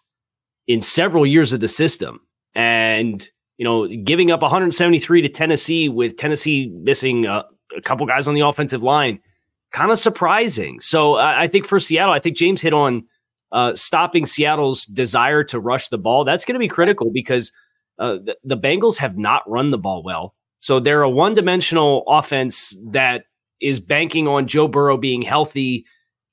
in 0.67 0.81
several 0.81 1.25
years 1.25 1.53
of 1.53 1.61
the 1.61 1.67
system. 1.67 2.21
And, 2.55 3.29
you 3.57 3.63
know, 3.63 3.87
giving 3.87 4.31
up 4.31 4.41
173 4.41 5.21
to 5.21 5.29
Tennessee 5.29 5.89
with 5.89 6.17
Tennessee 6.17 6.67
missing 6.73 7.25
a 7.25 7.45
couple 7.83 8.05
guys 8.05 8.27
on 8.27 8.33
the 8.35 8.41
offensive 8.41 8.83
line– 8.83 9.19
kind 9.75 9.91
of 9.91 9.99
surprising. 9.99 10.79
So 10.79 11.15
uh, 11.15 11.35
I 11.37 11.47
think 11.47 11.65
for 11.65 11.81
Seattle, 11.81 12.13
I 12.13 12.19
think 12.19 12.37
James 12.37 12.61
hit 12.61 12.71
on 12.71 13.03
uh, 13.51 13.75
stopping 13.75 14.25
Seattle's 14.25 14.85
desire 14.85 15.43
to 15.45 15.59
rush 15.59 15.89
the 15.89 15.97
ball. 15.97 16.23
That's 16.23 16.45
going 16.45 16.55
to 16.55 16.59
be 16.59 16.69
critical 16.69 17.11
because 17.13 17.51
uh, 17.99 18.13
the, 18.23 18.37
the 18.45 18.57
Bengals 18.57 18.97
have 18.97 19.17
not 19.17 19.43
run 19.49 19.71
the 19.71 19.77
ball 19.77 20.01
well. 20.01 20.33
So 20.59 20.79
they're 20.79 21.01
a 21.01 21.09
one 21.09 21.35
dimensional 21.35 22.03
offense 22.07 22.77
that 22.91 23.25
is 23.61 23.81
banking 23.81 24.29
on 24.29 24.47
Joe 24.47 24.69
Burrow 24.69 24.97
being 24.97 25.21
healthy 25.21 25.85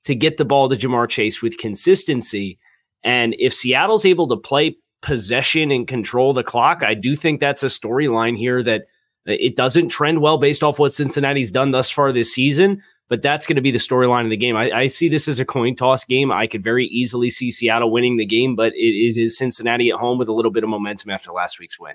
to 0.05 0.15
get 0.15 0.37
the 0.37 0.45
ball 0.45 0.69
to 0.69 0.77
Ja'Marr 0.77 1.09
Chase 1.09 1.41
with 1.41 1.57
consistency. 1.57 2.57
And 3.03 3.35
if 3.39 3.53
Seattle's 3.53 4.05
able 4.05 4.29
to 4.29 4.37
play 4.37 4.77
possession 5.03 5.69
and 5.71 5.87
control 5.87 6.33
the 6.33 6.43
clock, 6.43 6.81
I 6.83 6.95
do 6.95 7.15
think 7.15 7.39
that's 7.39 7.61
a 7.61 7.67
storyline 7.67 8.35
here 8.37 8.63
that 8.63 8.85
it 9.25 9.55
doesn't 9.55 9.89
trend 9.89 10.21
well 10.21 10.37
based 10.37 10.63
off 10.63 10.79
what 10.79 10.93
Cincinnati's 10.93 11.51
done 11.51 11.71
thus 11.71 11.91
far 11.91 12.11
this 12.11 12.33
season 12.33 12.81
but 13.09 13.21
that's 13.21 13.45
going 13.45 13.57
to 13.57 13.61
be 13.61 13.69
the 13.69 13.77
storyline 13.77 14.23
of 14.23 14.29
the 14.29 14.37
game. 14.37 14.55
I, 14.55 14.71
I, 14.71 14.87
see 14.87 15.07
this 15.07 15.27
as 15.27 15.39
a 15.39 15.45
coin 15.45 15.75
toss 15.75 16.03
game. 16.03 16.31
I 16.31 16.47
could 16.47 16.63
very 16.63 16.87
easily 16.87 17.29
see 17.29 17.51
Seattle 17.51 17.91
winning 17.91 18.17
the 18.17 18.25
game, 18.25 18.55
but 18.55 18.73
it, 18.73 18.77
it 18.77 19.17
is 19.17 19.37
Cincinnati 19.37 19.89
at 19.91 19.99
home 19.99 20.17
with 20.17 20.29
a 20.29 20.33
little 20.33 20.49
bit 20.49 20.63
of 20.63 20.69
momentum 20.71 21.11
after 21.11 21.31
last 21.31 21.59
week's 21.59 21.79
win. 21.79 21.93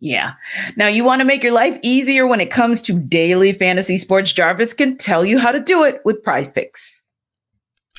Yeah. 0.00 0.34
Now 0.76 0.86
you 0.86 1.04
want 1.04 1.20
to 1.20 1.26
make 1.26 1.42
your 1.42 1.52
life 1.52 1.78
easier 1.82 2.26
when 2.26 2.40
it 2.40 2.50
comes 2.50 2.82
to 2.82 2.92
daily 2.92 3.52
fantasy 3.52 3.96
sports. 3.96 4.32
Jarvis 4.32 4.74
can 4.74 4.96
tell 4.96 5.24
you 5.24 5.38
how 5.38 5.52
to 5.52 5.60
do 5.60 5.84
it 5.84 6.00
with 6.04 6.22
PrizePicks. 6.22 7.02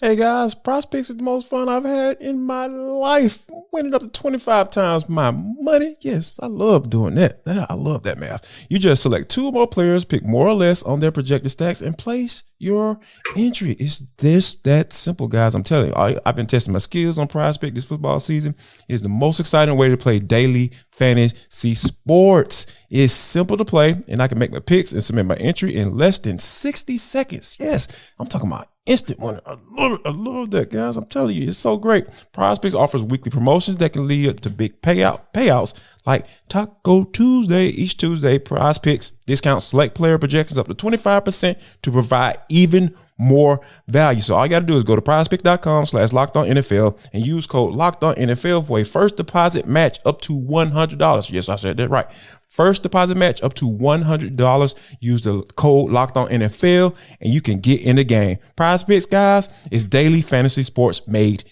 Hey 0.02 0.16
guys, 0.16 0.56
prospects 0.56 1.10
is 1.10 1.18
the 1.18 1.24
most 1.24 1.50
fun 1.50 1.68
I've 1.68 1.84
had 1.84 2.22
in 2.22 2.42
my 2.42 2.68
life. 2.68 3.40
Winning 3.74 3.94
up 3.94 4.02
to 4.02 4.10
25 4.10 4.72
times 4.72 5.10
my 5.10 5.30
money. 5.30 5.98
Yes, 6.00 6.40
I 6.42 6.46
love 6.46 6.90
doing 6.90 7.16
that. 7.16 7.42
I 7.70 7.74
love 7.74 8.04
that 8.04 8.18
math. 8.18 8.48
You 8.70 8.80
just 8.80 9.02
select 9.02 9.28
two 9.28 9.48
or 9.48 9.52
more 9.52 9.68
players, 9.68 10.06
pick 10.06 10.24
more 10.24 10.48
or 10.48 10.54
less 10.54 10.84
on 10.84 11.02
their 11.02 11.12
projected 11.12 11.52
stacks, 11.52 11.82
and 11.82 11.98
place 11.98 12.44
your 12.60 12.98
entry. 13.36 13.74
It's 13.74 14.00
this 14.20 14.56
that 14.56 14.94
simple, 14.94 15.28
guys. 15.28 15.54
I'm 15.54 15.64
telling 15.64 15.90
you, 15.90 15.96
I, 15.96 16.18
have 16.26 16.38
been 16.38 16.48
testing 16.48 16.72
my 16.72 16.80
skills 16.80 17.18
on 17.18 17.28
prospect 17.28 17.76
this 17.76 17.84
football 17.84 18.22
season. 18.22 18.56
It's 18.88 19.04
the 19.04 19.10
most 19.10 19.42
exciting 19.42 19.76
way 19.76 19.90
to 19.90 19.98
play 19.98 20.20
daily 20.20 20.72
fantasy 20.94 21.74
sports. 21.74 22.68
It's 22.90 23.12
simple 23.12 23.58
to 23.58 23.66
play, 23.66 24.02
and 24.08 24.22
I 24.22 24.30
can 24.30 24.40
make 24.40 24.54
my 24.54 24.60
picks 24.60 24.94
and 24.94 25.04
submit 25.04 25.26
my 25.26 25.36
entry 25.36 25.76
in 25.76 25.98
less 25.98 26.20
than 26.20 26.40
60 26.40 26.96
seconds. 26.96 27.58
Yes, 27.60 27.90
I'm 28.18 28.28
talking 28.28 28.48
about 28.48 28.70
instant 28.86 29.20
money. 29.20 29.40
I 29.46 29.56
love, 29.72 30.00
I 30.06 30.10
love 30.10 30.52
that, 30.52 30.72
guys. 30.72 30.98
I'm 30.98 31.06
telling 31.06 31.36
you, 31.36 31.50
it's 31.50 31.58
so 31.58 31.78
great. 31.78 32.08
PrizePicks 32.34 32.74
offers 32.74 33.04
weekly 33.04 33.32
promotions 33.32 33.78
that 33.78 33.94
can 33.94 34.08
lead 34.08 34.42
to 34.42 34.50
big 34.50 34.82
payout 34.82 35.22
payouts 35.34 35.74
like 36.06 36.26
Taco 36.48 37.04
Tuesday. 37.06 37.68
Each 37.68 37.96
Tuesday, 37.96 38.40
PrizePicks 38.40 39.14
discounts 39.26 39.66
select 39.68 39.96
player 39.96 40.18
projections 40.18 40.58
up 40.58 40.68
to 40.68 40.76
25% 40.76 41.60
to 41.84 41.92
provide 41.92 42.38
even 42.50 42.96
more 43.20 43.60
value. 43.88 44.22
So 44.22 44.36
all 44.36 44.46
you 44.46 44.50
got 44.50 44.62
to 44.62 44.66
do 44.66 44.78
is 44.78 44.84
go 44.84 44.96
to 44.96 45.02
prizepicks.com 45.02 45.86
slash 45.86 46.14
locked 46.14 46.38
on 46.38 46.48
NFL 46.48 46.98
and 47.14 47.26
use 47.26 47.46
code 47.46 47.74
locked 47.74 48.04
on 48.04 48.16
NFL 48.16 48.66
for 48.66 48.80
a 48.80 48.86
first 48.86 49.18
deposit 49.18 49.68
match 49.68 50.00
up 50.06 50.22
to 50.22 50.34
$100. 50.34 51.32
Yes, 51.32 51.50
I 51.50 51.56
said 51.58 51.78
that 51.78 51.90
right. 51.90 52.08
First 52.48 52.82
deposit 52.82 53.16
match 53.16 53.44
up 53.44 53.54
to 53.56 53.66
$100. 53.66 54.76
Use 55.00 55.22
the 55.22 55.42
code 55.56 55.92
locked 55.92 56.18
on 56.18 56.30
NFL 56.30 56.96
and 57.22 57.32
you 57.32 57.42
can 57.42 57.60
get 57.60 57.82
in 57.82 57.98
the 57.98 58.04
game. 58.04 58.38
PrizePicks, 58.58 59.10
guys, 59.10 59.50
is 59.70 59.86
daily 59.86 60.22
fantasy 60.22 60.64
sports 60.64 61.06
made 61.08 61.44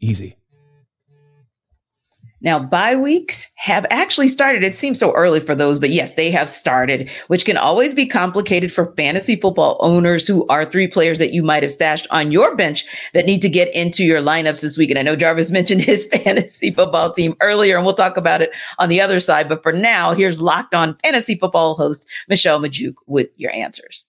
easy. 0.00 0.36
Now, 2.44 2.58
bye 2.58 2.94
weeks 2.94 3.50
have 3.56 3.86
actually 3.88 4.28
started. 4.28 4.62
It 4.62 4.76
seems 4.76 5.00
so 5.00 5.12
early 5.14 5.40
for 5.40 5.54
those, 5.54 5.78
but 5.78 5.88
yes, 5.88 6.12
they 6.12 6.30
have 6.30 6.50
started, 6.50 7.10
which 7.28 7.46
can 7.46 7.56
always 7.56 7.94
be 7.94 8.04
complicated 8.04 8.70
for 8.70 8.94
fantasy 8.96 9.34
football 9.34 9.78
owners 9.80 10.26
who 10.26 10.46
are 10.48 10.66
three 10.66 10.86
players 10.86 11.18
that 11.20 11.32
you 11.32 11.42
might 11.42 11.62
have 11.62 11.72
stashed 11.72 12.06
on 12.10 12.32
your 12.32 12.54
bench 12.54 12.84
that 13.14 13.24
need 13.24 13.40
to 13.40 13.48
get 13.48 13.74
into 13.74 14.04
your 14.04 14.20
lineups 14.20 14.60
this 14.60 14.76
week. 14.76 14.90
And 14.90 14.98
I 14.98 15.02
know 15.02 15.16
Jarvis 15.16 15.50
mentioned 15.50 15.80
his 15.80 16.04
fantasy 16.04 16.70
football 16.70 17.12
team 17.12 17.34
earlier, 17.40 17.76
and 17.76 17.86
we'll 17.86 17.94
talk 17.94 18.18
about 18.18 18.42
it 18.42 18.52
on 18.78 18.90
the 18.90 19.00
other 19.00 19.20
side. 19.20 19.48
But 19.48 19.62
for 19.62 19.72
now, 19.72 20.12
here's 20.12 20.42
locked 20.42 20.74
on 20.74 20.98
fantasy 20.98 21.36
football 21.36 21.76
host 21.76 22.06
Michelle 22.28 22.60
Magdziuk 22.60 22.96
with 23.06 23.30
your 23.36 23.52
answers. 23.52 24.06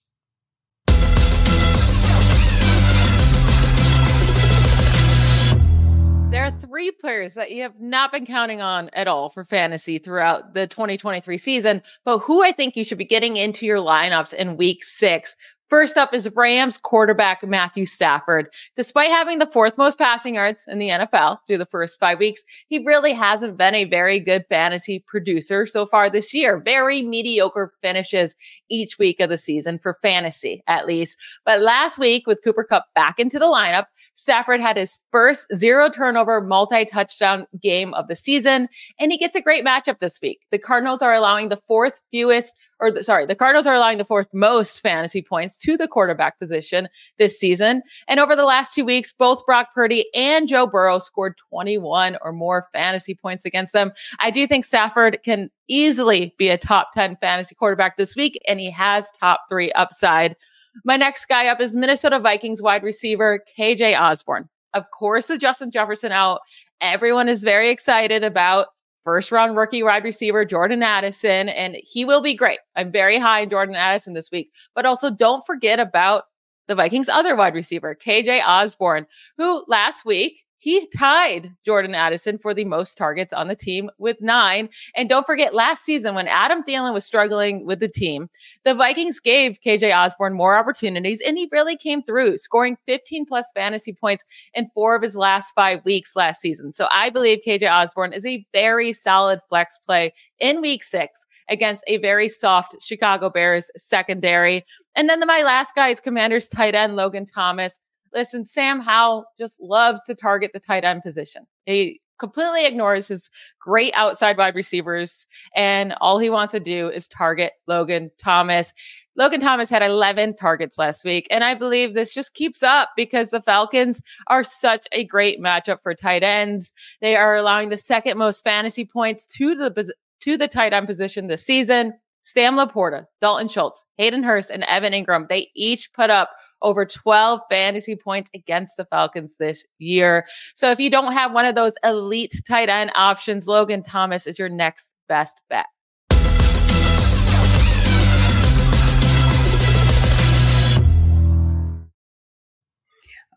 There 6.36 6.44
are 6.44 6.50
three 6.50 6.90
players 6.90 7.32
that 7.32 7.50
you 7.50 7.62
have 7.62 7.80
not 7.80 8.12
been 8.12 8.26
counting 8.26 8.60
on 8.60 8.90
at 8.92 9.08
all 9.08 9.30
for 9.30 9.42
fantasy 9.42 9.96
throughout 9.96 10.52
the 10.52 10.66
2023 10.66 11.38
season, 11.38 11.80
but 12.04 12.18
who 12.18 12.44
I 12.44 12.52
think 12.52 12.76
you 12.76 12.84
should 12.84 12.98
be 12.98 13.06
getting 13.06 13.38
into 13.38 13.64
your 13.64 13.78
lineups 13.78 14.34
in 14.34 14.58
week 14.58 14.84
six 14.84 15.34
First 15.68 15.98
up 15.98 16.14
is 16.14 16.30
Rams 16.36 16.78
quarterback 16.78 17.42
Matthew 17.42 17.86
Stafford. 17.86 18.48
Despite 18.76 19.08
having 19.08 19.40
the 19.40 19.50
fourth 19.50 19.76
most 19.76 19.98
passing 19.98 20.36
yards 20.36 20.64
in 20.68 20.78
the 20.78 20.90
NFL 20.90 21.38
through 21.46 21.58
the 21.58 21.66
first 21.66 21.98
five 21.98 22.20
weeks, 22.20 22.42
he 22.68 22.84
really 22.84 23.12
hasn't 23.12 23.56
been 23.56 23.74
a 23.74 23.84
very 23.84 24.20
good 24.20 24.44
fantasy 24.48 25.04
producer 25.08 25.66
so 25.66 25.84
far 25.84 26.08
this 26.08 26.32
year. 26.32 26.60
Very 26.64 27.02
mediocre 27.02 27.72
finishes 27.82 28.36
each 28.68 28.96
week 29.00 29.18
of 29.18 29.28
the 29.28 29.38
season 29.38 29.80
for 29.80 29.94
fantasy, 29.94 30.62
at 30.68 30.86
least. 30.86 31.18
But 31.44 31.60
last 31.60 31.98
week 31.98 32.28
with 32.28 32.44
Cooper 32.44 32.62
Kupp 32.62 32.84
back 32.94 33.18
into 33.18 33.40
the 33.40 33.46
lineup, 33.46 33.86
Stafford 34.16 34.60
had 34.60 34.76
his 34.76 34.98
first 35.12 35.46
zero 35.54 35.88
turnover 35.88 36.40
multi 36.40 36.84
touchdown 36.84 37.46
game 37.62 37.94
of 37.94 38.08
the 38.08 38.16
season, 38.16 38.68
and 38.98 39.12
he 39.12 39.18
gets 39.18 39.36
a 39.36 39.40
great 39.40 39.64
matchup 39.64 39.98
this 40.00 40.20
week. 40.20 40.40
The 40.50 40.58
Cardinals 40.58 41.02
are 41.02 41.14
allowing 41.14 41.48
the 41.48 41.60
fourth 41.68 42.00
fewest 42.10 42.54
or 42.80 42.90
the, 42.90 43.02
sorry, 43.02 43.26
the 43.26 43.34
Cardinals 43.34 43.66
are 43.66 43.74
allowing 43.74 43.98
the 43.98 44.04
fourth 44.04 44.28
most 44.32 44.80
fantasy 44.80 45.22
points 45.22 45.58
to 45.58 45.76
the 45.76 45.88
quarterback 45.88 46.38
position 46.38 46.88
this 47.18 47.38
season. 47.38 47.82
And 48.08 48.20
over 48.20 48.36
the 48.36 48.44
last 48.44 48.74
two 48.74 48.84
weeks, 48.84 49.12
both 49.12 49.44
Brock 49.46 49.68
Purdy 49.74 50.06
and 50.14 50.48
Joe 50.48 50.66
Burrow 50.66 50.98
scored 50.98 51.36
21 51.50 52.18
or 52.20 52.32
more 52.32 52.68
fantasy 52.72 53.14
points 53.14 53.44
against 53.44 53.72
them. 53.72 53.92
I 54.18 54.30
do 54.30 54.46
think 54.46 54.64
Stafford 54.64 55.18
can 55.24 55.50
easily 55.68 56.34
be 56.38 56.48
a 56.48 56.58
top 56.58 56.92
10 56.92 57.16
fantasy 57.16 57.54
quarterback 57.54 57.96
this 57.96 58.16
week, 58.16 58.38
and 58.46 58.60
he 58.60 58.70
has 58.70 59.10
top 59.18 59.40
three 59.48 59.72
upside. 59.72 60.36
My 60.84 60.96
next 60.96 61.26
guy 61.26 61.46
up 61.46 61.60
is 61.60 61.76
Minnesota 61.76 62.18
Vikings 62.18 62.62
wide 62.62 62.82
receiver 62.82 63.42
KJ 63.58 63.98
Osborn. 63.98 64.48
Of 64.74 64.90
course, 64.90 65.28
with 65.28 65.40
Justin 65.40 65.70
Jefferson 65.70 66.12
out, 66.12 66.40
everyone 66.80 67.28
is 67.28 67.42
very 67.42 67.70
excited 67.70 68.22
about 68.22 68.68
first 69.04 69.32
round 69.32 69.56
rookie 69.56 69.82
wide 69.82 70.04
receiver 70.04 70.44
Jordan 70.44 70.82
Addison, 70.82 71.48
and 71.48 71.76
he 71.82 72.04
will 72.04 72.20
be 72.20 72.34
great. 72.34 72.58
I'm 72.74 72.92
very 72.92 73.18
high 73.18 73.40
in 73.40 73.50
Jordan 73.50 73.76
Addison 73.76 74.14
this 74.14 74.30
week, 74.30 74.50
but 74.74 74.84
also 74.84 75.10
don't 75.10 75.46
forget 75.46 75.80
about 75.80 76.24
the 76.66 76.74
Vikings' 76.74 77.08
other 77.08 77.36
wide 77.36 77.54
receiver, 77.54 77.94
KJ 77.94 78.42
Osborn, 78.44 79.06
who 79.38 79.64
last 79.68 80.04
week 80.04 80.45
he 80.58 80.86
tied 80.96 81.54
Jordan 81.64 81.94
Addison 81.94 82.38
for 82.38 82.54
the 82.54 82.64
most 82.64 82.96
targets 82.96 83.32
on 83.32 83.48
the 83.48 83.56
team 83.56 83.90
with 83.98 84.20
nine. 84.20 84.68
And 84.94 85.08
don't 85.08 85.26
forget, 85.26 85.54
last 85.54 85.84
season 85.84 86.14
when 86.14 86.28
Adam 86.28 86.62
Thielen 86.62 86.94
was 86.94 87.04
struggling 87.04 87.66
with 87.66 87.80
the 87.80 87.88
team, 87.88 88.28
the 88.64 88.74
Vikings 88.74 89.20
gave 89.20 89.60
KJ 89.60 89.94
Osborn 89.94 90.34
more 90.34 90.56
opportunities 90.56 91.20
and 91.20 91.36
he 91.36 91.48
really 91.52 91.76
came 91.76 92.02
through, 92.02 92.38
scoring 92.38 92.76
15 92.86 93.26
plus 93.26 93.50
fantasy 93.54 93.92
points 93.92 94.24
in 94.54 94.70
four 94.74 94.96
of 94.96 95.02
his 95.02 95.16
last 95.16 95.52
five 95.54 95.84
weeks 95.84 96.16
last 96.16 96.40
season. 96.40 96.72
So 96.72 96.88
I 96.92 97.10
believe 97.10 97.40
KJ 97.46 97.70
Osborn 97.70 98.12
is 98.12 98.24
a 98.24 98.44
very 98.52 98.92
solid 98.92 99.40
flex 99.48 99.78
play 99.78 100.12
in 100.38 100.60
week 100.60 100.82
six 100.82 101.26
against 101.48 101.84
a 101.86 101.98
very 101.98 102.28
soft 102.28 102.76
Chicago 102.82 103.30
Bears 103.30 103.70
secondary. 103.76 104.64
And 104.94 105.08
then 105.08 105.20
the, 105.20 105.26
my 105.26 105.42
last 105.42 105.74
guy 105.74 105.88
is 105.88 106.00
Commanders 106.00 106.48
tight 106.48 106.74
end 106.74 106.96
Logan 106.96 107.26
Thomas. 107.26 107.78
Listen, 108.16 108.46
Sam 108.46 108.80
Howell 108.80 109.26
just 109.38 109.60
loves 109.60 110.02
to 110.04 110.14
target 110.14 110.52
the 110.54 110.58
tight 110.58 110.84
end 110.84 111.02
position. 111.02 111.46
He 111.66 112.00
completely 112.18 112.64
ignores 112.64 113.08
his 113.08 113.28
great 113.60 113.92
outside 113.94 114.38
wide 114.38 114.54
receivers, 114.54 115.26
and 115.54 115.94
all 116.00 116.18
he 116.18 116.30
wants 116.30 116.52
to 116.52 116.60
do 116.60 116.88
is 116.88 117.06
target 117.06 117.52
Logan 117.66 118.10
Thomas. 118.18 118.72
Logan 119.16 119.40
Thomas 119.40 119.68
had 119.68 119.82
11 119.82 120.36
targets 120.36 120.78
last 120.78 121.04
week, 121.04 121.26
and 121.30 121.44
I 121.44 121.54
believe 121.54 121.92
this 121.92 122.14
just 122.14 122.32
keeps 122.32 122.62
up 122.62 122.88
because 122.96 123.30
the 123.30 123.42
Falcons 123.42 124.00
are 124.28 124.44
such 124.44 124.86
a 124.92 125.04
great 125.04 125.38
matchup 125.38 125.82
for 125.82 125.94
tight 125.94 126.22
ends. 126.22 126.72
They 127.02 127.16
are 127.16 127.36
allowing 127.36 127.68
the 127.68 127.76
second 127.76 128.16
most 128.16 128.42
fantasy 128.42 128.86
points 128.86 129.26
to 129.36 129.54
the 129.54 129.92
to 130.20 130.36
the 130.38 130.48
tight 130.48 130.72
end 130.72 130.86
position 130.86 131.26
this 131.26 131.44
season. 131.44 131.92
Sam 132.22 132.56
LaPorta, 132.56 133.04
Dalton 133.20 133.46
Schultz, 133.46 133.84
Hayden 133.98 134.24
Hurst, 134.24 134.50
and 134.50 134.64
Evan 134.64 134.92
Engram, 134.92 135.28
they 135.28 135.48
each 135.54 135.92
put 135.92 136.10
up 136.10 136.30
over 136.62 136.84
12 136.84 137.40
fantasy 137.50 137.96
points 137.96 138.30
against 138.34 138.76
the 138.76 138.84
Falcons 138.86 139.36
this 139.38 139.64
year. 139.78 140.26
So 140.54 140.70
if 140.70 140.80
you 140.80 140.90
don't 140.90 141.12
have 141.12 141.32
one 141.32 141.46
of 141.46 141.54
those 141.54 141.72
elite 141.84 142.42
tight 142.48 142.68
end 142.68 142.92
options, 142.94 143.46
Logan 143.46 143.82
Thomas 143.82 144.26
is 144.26 144.38
your 144.38 144.48
next 144.48 144.94
best 145.08 145.40
bet. 145.48 145.66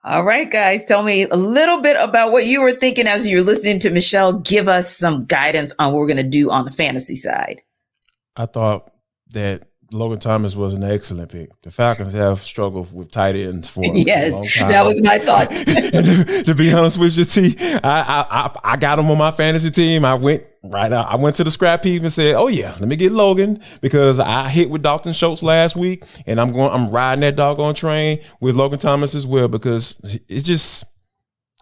All 0.01 0.23
right, 0.23 0.49
guys, 0.49 0.85
tell 0.85 1.03
me 1.03 1.23
a 1.23 1.35
little 1.35 1.81
bit 1.81 1.97
about 1.99 2.31
what 2.31 2.45
you 2.45 2.61
were 2.61 2.71
thinking 2.71 3.05
as 3.05 3.27
you're 3.27 3.43
listening 3.43 3.79
to 3.79 3.89
Michelle 3.89 4.31
give 4.31 4.69
us 4.69 4.95
some 4.95 5.25
guidance 5.25 5.73
on 5.77 5.91
what 5.91 5.99
we're 5.99 6.07
going 6.07 6.17
to 6.17 6.23
do 6.23 6.49
on 6.49 6.63
the 6.63 6.71
fantasy 6.71 7.17
side. 7.17 7.61
I 8.37 8.45
thought 8.45 8.91
that 9.31 9.68
Logan 9.91 10.19
Thomas 10.19 10.55
was 10.55 10.73
an 10.73 10.83
excellent 10.83 11.31
pick. 11.31 11.49
The 11.61 11.71
Falcons 11.71 12.13
have 12.13 12.41
struggled 12.41 12.93
with 12.93 13.11
tight 13.11 13.35
ends 13.35 13.69
for 13.69 13.83
yes, 13.93 14.39
that 14.59 14.85
was 14.85 15.01
my 15.01 15.19
thought. 15.19 15.49
to, 15.51 16.43
to, 16.43 16.55
be 16.55 16.71
honest 16.71 16.97
with 16.97 17.17
you, 17.17 17.25
T, 17.25 17.55
I, 17.59 17.79
I 17.83 18.73
I 18.73 18.77
got 18.77 18.99
him 18.99 19.09
on 19.09 19.17
my 19.17 19.31
fantasy 19.31 19.71
team. 19.71 20.05
I 20.05 20.13
went 20.15 20.43
right 20.63 20.91
out. 20.91 21.07
I 21.07 21.15
went 21.15 21.35
to 21.37 21.43
the 21.43 21.51
scrap 21.51 21.83
heap 21.83 22.01
and 22.01 22.11
said, 22.11 22.35
"Oh 22.35 22.47
yeah, 22.47 22.75
let 22.79 22.87
me 22.87 22.95
get 22.95 23.11
Logan 23.11 23.61
because 23.81 24.19
I 24.19 24.49
hit 24.49 24.69
with 24.69 24.83
Dalton 24.83 25.13
Schultz 25.13 25.43
last 25.43 25.75
week, 25.75 26.03
and 26.25 26.39
I'm 26.39 26.51
going. 26.51 26.71
I'm 26.71 26.89
riding 26.91 27.21
that 27.21 27.35
doggone 27.35 27.75
train 27.75 28.19
with 28.39 28.55
Logan 28.55 28.79
Thomas 28.79 29.15
as 29.15 29.25
well 29.25 29.47
because 29.47 29.99
it's 30.27 30.43
just." 30.43 30.85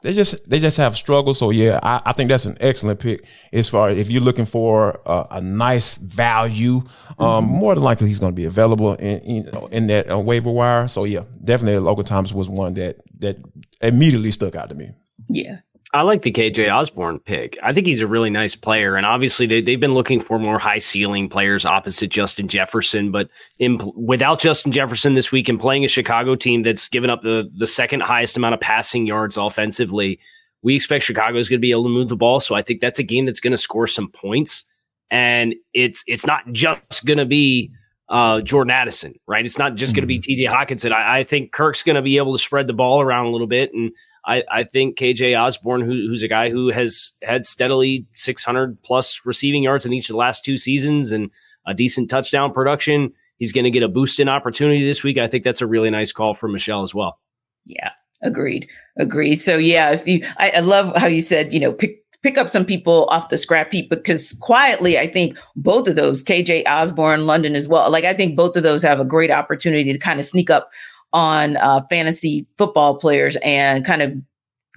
They 0.04 0.14
just 0.14 0.48
they 0.50 0.60
just 0.60 0.78
have 0.78 0.96
struggles. 0.96 1.40
So 1.40 1.50
yeah, 1.50 1.80
I, 1.82 2.02
I, 2.06 2.14
think 2.14 2.30
that's 2.30 2.46
an 2.46 2.58
excellent 2.60 3.00
pick 3.00 3.26
as 3.52 3.68
far 3.68 3.90
if 3.90 4.10
you're 4.10 4.22
looking 4.22 4.46
for 4.46 5.00
a, 5.06 5.26
a 5.32 5.42
nice 5.42 5.96
value. 5.96 6.84
Um, 7.20 7.46
mm-hmm. 7.46 7.54
more 7.54 7.76
than 7.76 7.84
likely 7.84 8.08
he's 8.08 8.20
going 8.20 8.32
to 8.32 8.36
be 8.36 8.46
available 8.46 8.94
in 8.94 9.22
you 9.26 9.52
know, 9.52 9.68
in 9.72 9.88
that 9.88 10.12
uh, 10.12 10.20
waiver 10.20 10.52
wire. 10.52 10.88
So 10.88 11.04
yeah, 11.04 11.24
definitely 11.44 11.80
Logan 11.80 12.06
Thomas 12.06 12.32
was 12.32 12.50
one 12.50 12.76
that 12.76 12.98
that 13.20 13.38
immediately 13.82 14.32
stuck 14.32 14.56
out 14.56 14.70
to 14.70 14.76
me. 14.76 14.92
Yeah, 15.30 15.60
I 15.94 16.02
like 16.02 16.22
the 16.22 16.32
KJ 16.34 16.74
Osborn 16.74 17.20
pick. 17.20 17.58
I 17.64 17.72
think 17.72 17.88
he's 17.88 18.02
a 18.02 18.08
really 18.08 18.30
nice 18.30 18.56
player. 18.56 18.98
And 18.98 19.06
obviously, 19.06 19.46
they, 19.46 19.62
they've 19.62 19.80
been 19.80 19.94
looking 19.94 20.20
for 20.20 20.38
more 20.38 20.60
high 20.60 20.80
ceiling 20.80 21.30
players 21.30 21.66
opposite 21.66 22.10
Justin 22.10 22.50
Jefferson. 22.50 23.10
But 23.10 23.30
in, 23.60 23.80
without 23.96 24.40
Justin 24.40 24.74
Jefferson 24.74 25.14
this 25.14 25.32
week 25.32 25.48
and 25.48 25.60
playing 25.60 25.86
a 25.86 25.88
Chicago 25.88 26.36
team 26.36 26.62
that's 26.64 26.90
given 26.90 27.10
up 27.10 27.22
the, 27.22 27.50
the 27.58 27.68
second 27.68 28.02
highest 28.02 28.36
amount 28.36 28.54
of 28.54 28.60
passing 28.60 29.08
yards 29.08 29.38
offensively, 29.38 30.20
we 30.62 30.76
expect 30.76 31.06
Chicago 31.06 31.38
is 31.38 31.48
going 31.48 31.60
to 31.60 31.62
be 31.62 31.72
able 31.72 31.84
to 31.84 31.90
move 31.90 32.10
the 32.10 32.18
ball. 32.18 32.42
So 32.42 32.54
I 32.54 32.62
think 32.62 32.82
that's 32.82 33.00
a 33.00 33.04
game 33.04 33.26
that's 33.26 33.40
going 33.40 33.52
to 33.52 33.58
score 33.58 33.88
some 33.88 34.10
points. 34.10 34.66
And 35.10 35.56
it's 35.74 36.04
it's 36.06 36.28
not 36.28 36.52
just 36.52 37.06
going 37.06 37.18
to 37.18 37.26
be 37.26 37.72
uh, 38.10 38.42
Jordan 38.42 38.72
Addison, 38.72 39.16
right? 39.26 39.46
It's 39.46 39.58
not 39.58 39.76
just 39.76 39.96
going 39.96 40.04
to 40.04 40.08
be 40.08 40.20
mm-hmm. 40.20 40.44
TJ 40.44 40.54
Hockenson. 40.54 40.92
I, 40.92 41.20
I 41.20 41.24
think 41.24 41.54
Kirk's 41.54 41.84
going 41.84 41.96
to 41.96 42.02
be 42.02 42.18
able 42.18 42.34
to 42.34 42.40
spread 42.40 42.68
the 42.68 42.74
ball 42.74 43.00
around 43.00 43.28
a 43.28 43.30
little 43.30 43.48
bit 43.48 43.74
and 43.74 43.92
I, 44.28 44.44
I 44.52 44.64
think 44.66 44.98
KJ 44.98 45.40
Osborn, 45.40 45.82
who, 45.82 45.94
who's 46.08 46.22
a 46.22 46.28
guy 46.28 46.50
who 46.50 46.70
has 46.70 47.14
had 47.24 47.46
steadily 47.46 48.06
600 48.14 48.82
plus 48.84 49.22
receiving 49.26 49.64
yards 49.64 49.86
in 49.86 49.94
each 49.94 50.10
of 50.10 50.14
the 50.14 50.18
last 50.18 50.44
two 50.44 50.58
seasons 50.58 51.14
and 51.14 51.32
a 51.66 51.74
decent 51.74 52.10
touchdown 52.10 52.52
production, 52.52 53.14
he's 53.38 53.54
going 53.54 53.64
to 53.64 53.72
get 53.72 53.84
a 53.84 53.88
boost 53.88 54.20
in 54.20 54.28
opportunity 54.28 54.86
this 54.86 55.02
week. 55.02 55.18
I 55.18 55.28
think 55.28 55.46
that's 55.46 55.62
a 55.62 55.68
really 55.68 55.90
nice 55.90 56.12
call 56.12 56.34
for 56.34 56.50
Michelle 56.50 56.84
as 56.84 56.94
well. 56.94 57.20
Yeah, 57.66 57.92
agreed, 58.22 58.68
agreed. 59.00 59.38
So 59.38 59.58
yeah, 59.58 59.92
if 59.92 60.06
you, 60.06 60.26
I, 60.38 60.52
I 60.58 60.60
love 60.60 60.96
how 60.98 61.08
you 61.08 61.22
said, 61.22 61.54
you 61.54 61.62
know, 61.62 61.72
pick 61.72 62.04
pick 62.24 62.38
up 62.38 62.50
some 62.50 62.66
people 62.66 63.06
off 63.06 63.30
the 63.30 63.38
scrap 63.38 63.72
heap 63.72 63.90
because 63.90 64.34
quietly, 64.42 64.98
I 64.98 65.08
think 65.08 65.38
both 65.56 65.88
of 65.88 65.96
those, 65.96 66.24
KJ 66.24 66.64
Osborn, 66.68 67.26
London 67.26 67.56
as 67.56 67.68
well, 67.70 67.90
like 67.90 68.04
I 68.04 68.14
think 68.14 68.36
both 68.36 68.58
of 68.58 68.64
those 68.64 68.84
have 68.84 69.00
a 69.00 69.06
great 69.06 69.32
opportunity 69.32 69.94
to 69.94 70.00
kind 70.00 70.20
of 70.20 70.26
sneak 70.26 70.50
up 70.50 70.70
on 71.14 71.58
uh, 71.58 71.82
fantasy 71.90 72.46
football 72.58 72.96
players 72.98 73.38
and 73.44 73.86
kind 73.86 74.02
of 74.02 74.14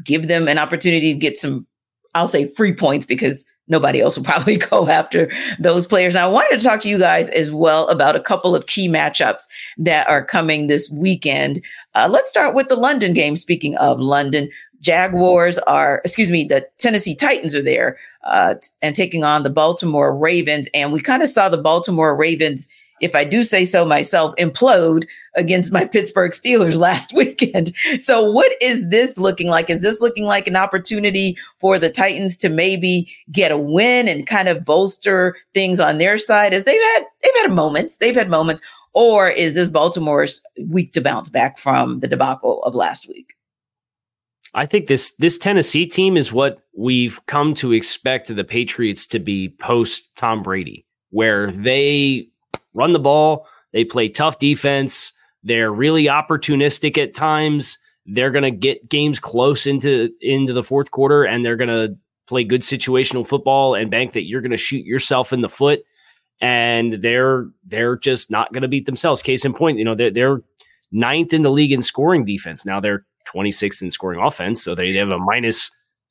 give 0.04 0.28
them 0.28 0.48
an 0.48 0.58
opportunity 0.58 1.12
to 1.12 1.18
get 1.18 1.38
some, 1.38 1.66
I'll 2.14 2.26
say 2.26 2.46
free 2.46 2.74
points 2.74 3.06
because 3.06 3.44
nobody 3.68 4.00
else 4.00 4.16
will 4.16 4.24
probably 4.32 4.58
go 4.58 4.88
after 4.88 5.30
those 5.58 5.86
players. 5.86 6.14
Now, 6.14 6.28
I 6.28 6.32
wanted 6.32 6.60
to 6.60 6.66
talk 6.66 6.80
to 6.82 6.88
you 6.88 6.98
guys 6.98 7.30
as 7.30 7.50
well 7.50 7.88
about 7.88 8.16
a 8.16 8.20
couple 8.20 8.54
of 8.54 8.66
key 8.66 8.88
matchups 8.88 9.44
that 9.78 10.08
are 10.08 10.24
coming 10.24 10.66
this 10.66 10.90
weekend. 10.90 11.62
Uh, 11.94 12.08
let's 12.10 12.28
start 12.28 12.54
with 12.54 12.68
the 12.68 12.76
London 12.76 13.14
game. 13.14 13.36
Speaking 13.36 13.76
of 13.76 14.00
London, 14.00 14.50
Jaguars 14.80 15.58
are, 15.60 16.00
excuse 16.04 16.30
me, 16.30 16.44
the 16.44 16.66
Tennessee 16.78 17.14
Titans 17.14 17.54
are 17.54 17.62
there 17.62 17.98
uh, 18.24 18.54
and 18.82 18.96
taking 18.96 19.24
on 19.24 19.42
the 19.42 19.50
Baltimore 19.50 20.16
Ravens. 20.16 20.68
And 20.74 20.92
we 20.92 21.00
kind 21.00 21.22
of 21.22 21.28
saw 21.28 21.48
the 21.48 21.58
Baltimore 21.58 22.16
Ravens 22.16 22.68
if 23.00 23.14
I 23.14 23.24
do 23.24 23.42
say 23.42 23.64
so 23.64 23.84
myself, 23.84 24.34
implode 24.36 25.06
against 25.36 25.72
my 25.72 25.84
Pittsburgh 25.92 26.32
Steelers 26.32 26.78
last 26.78 27.12
weekend. 27.14 27.74
So, 27.98 28.30
what 28.30 28.52
is 28.60 28.88
this 28.88 29.18
looking 29.18 29.48
like? 29.48 29.70
Is 29.70 29.82
this 29.82 30.00
looking 30.00 30.24
like 30.24 30.46
an 30.46 30.56
opportunity 30.56 31.36
for 31.58 31.78
the 31.78 31.90
Titans 31.90 32.36
to 32.38 32.48
maybe 32.48 33.12
get 33.32 33.52
a 33.52 33.58
win 33.58 34.08
and 34.08 34.26
kind 34.26 34.48
of 34.48 34.64
bolster 34.64 35.36
things 35.54 35.80
on 35.80 35.98
their 35.98 36.18
side? 36.18 36.52
As 36.52 36.64
they've 36.64 36.80
had 36.80 37.04
they've 37.22 37.42
had 37.42 37.52
moments, 37.52 37.98
they've 37.98 38.14
had 38.14 38.30
moments, 38.30 38.62
or 38.92 39.28
is 39.28 39.54
this 39.54 39.68
Baltimore's 39.68 40.42
week 40.66 40.92
to 40.92 41.00
bounce 41.00 41.28
back 41.28 41.58
from 41.58 42.00
the 42.00 42.08
debacle 42.08 42.62
of 42.64 42.74
last 42.74 43.08
week? 43.08 43.34
I 44.54 44.66
think 44.66 44.86
this 44.86 45.12
this 45.12 45.38
Tennessee 45.38 45.86
team 45.86 46.16
is 46.16 46.32
what 46.32 46.58
we've 46.76 47.24
come 47.26 47.54
to 47.54 47.72
expect 47.72 48.34
the 48.34 48.44
Patriots 48.44 49.06
to 49.08 49.18
be 49.18 49.50
post 49.60 50.10
Tom 50.16 50.42
Brady, 50.42 50.84
where 51.10 51.52
they 51.52 52.28
run 52.74 52.92
the 52.92 52.98
ball, 52.98 53.46
they 53.72 53.84
play 53.84 54.08
tough 54.08 54.38
defense, 54.38 55.12
they're 55.42 55.72
really 55.72 56.04
opportunistic 56.04 56.98
at 56.98 57.14
times. 57.14 57.78
They're 58.06 58.30
going 58.30 58.44
to 58.44 58.50
get 58.50 58.88
games 58.88 59.20
close 59.20 59.66
into 59.66 60.10
into 60.20 60.52
the 60.52 60.62
fourth 60.62 60.90
quarter, 60.90 61.24
and 61.24 61.44
they're 61.44 61.56
going 61.56 61.68
to 61.68 61.96
play 62.26 62.44
good 62.44 62.62
situational 62.62 63.26
football 63.26 63.74
and 63.74 63.90
bank 63.90 64.12
that 64.12 64.26
you're 64.26 64.40
going 64.40 64.50
to 64.50 64.56
shoot 64.56 64.84
yourself 64.84 65.32
in 65.32 65.40
the 65.40 65.48
foot. 65.48 65.82
And 66.40 66.94
they're 66.94 67.46
they're 67.66 67.96
just 67.96 68.30
not 68.30 68.52
going 68.52 68.62
to 68.62 68.68
beat 68.68 68.86
themselves. 68.86 69.22
Case 69.22 69.44
in 69.44 69.54
point, 69.54 69.78
you 69.78 69.84
know 69.84 69.94
they're 69.94 70.10
they're 70.10 70.40
ninth 70.92 71.32
in 71.32 71.42
the 71.42 71.50
league 71.50 71.72
in 71.72 71.82
scoring 71.82 72.24
defense. 72.24 72.64
Now 72.64 72.80
they're 72.80 73.04
26th 73.32 73.82
in 73.82 73.90
scoring 73.90 74.20
offense, 74.20 74.62
so 74.62 74.74
they, 74.74 74.94
have 74.94 75.10
a 75.10 75.18
minus. 75.18 75.70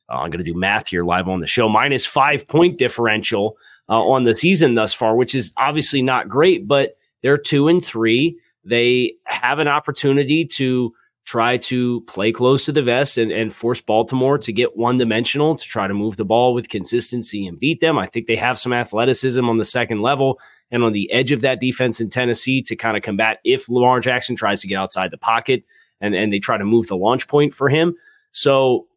Uh, 0.10 0.18
I'm 0.18 0.32
going 0.32 0.44
to 0.44 0.52
do 0.52 0.58
math 0.58 0.88
here 0.88 1.04
live 1.04 1.28
on 1.28 1.40
the 1.40 1.48
show. 1.48 1.70
Minus 1.70 2.06
five 2.06 2.48
point 2.48 2.78
differential 2.78 3.58
uh, 3.90 4.04
on 4.04 4.24
the 4.24 4.36
season 4.36 4.76
thus 4.76 4.94
far, 4.94 5.16
which 5.16 5.36
is 5.36 5.52
obviously 5.58 6.02
not 6.02 6.30
great, 6.30 6.68
but 6.68 6.98
they're 7.22 7.38
two 7.38 7.68
and 7.68 7.84
three. 7.84 8.40
They 8.64 9.14
have 9.26 9.60
an 9.60 9.68
opportunity 9.68 10.46
to 10.46 10.94
try 11.30 11.58
to 11.58 12.02
play 12.02 12.32
close 12.32 12.66
to 12.66 12.72
the 12.72 12.82
vest 12.82 13.18
and, 13.18 13.32
and 13.32 13.54
force 13.54 13.82
Baltimore 13.82 14.40
to 14.40 14.52
get 14.52 14.76
one 14.76 14.98
dimensional 14.98 15.56
to 15.56 15.64
try 15.64 15.88
to 15.88 15.94
move 15.94 16.18
the 16.18 16.26
ball 16.26 16.56
with 16.56 16.70
consistency 16.70 17.46
and 17.46 17.60
beat 17.60 17.82
them. 17.82 18.00
I 18.00 18.08
think 18.08 18.26
they 18.26 18.36
have 18.36 18.58
some 18.58 18.74
athleticism 18.74 19.48
on 19.48 19.60
the 19.60 19.66
second 19.66 20.02
level 20.02 20.40
and 20.72 20.84
on 20.84 20.92
the 20.92 21.12
edge 21.12 21.32
of 21.32 21.42
that 21.42 21.60
defense 21.60 22.02
in 22.02 22.10
Tennessee 22.10 22.64
to 22.64 22.76
kind 22.76 22.98
of 22.98 23.04
combat 23.04 23.40
if 23.44 23.70
Lamar 23.70 24.00
Jackson 24.00 24.36
tries 24.36 24.62
to 24.62 24.68
get 24.68 24.78
outside 24.78 25.12
the 25.12 25.20
pocket 25.20 25.64
and, 26.02 26.16
and 26.16 26.34
they 26.34 26.40
try 26.40 26.58
to 26.58 26.66
move 26.66 26.88
the 26.88 26.98
launch 26.98 27.28
point 27.28 27.54
for 27.54 27.70
him. 27.70 27.94
So 28.32 28.88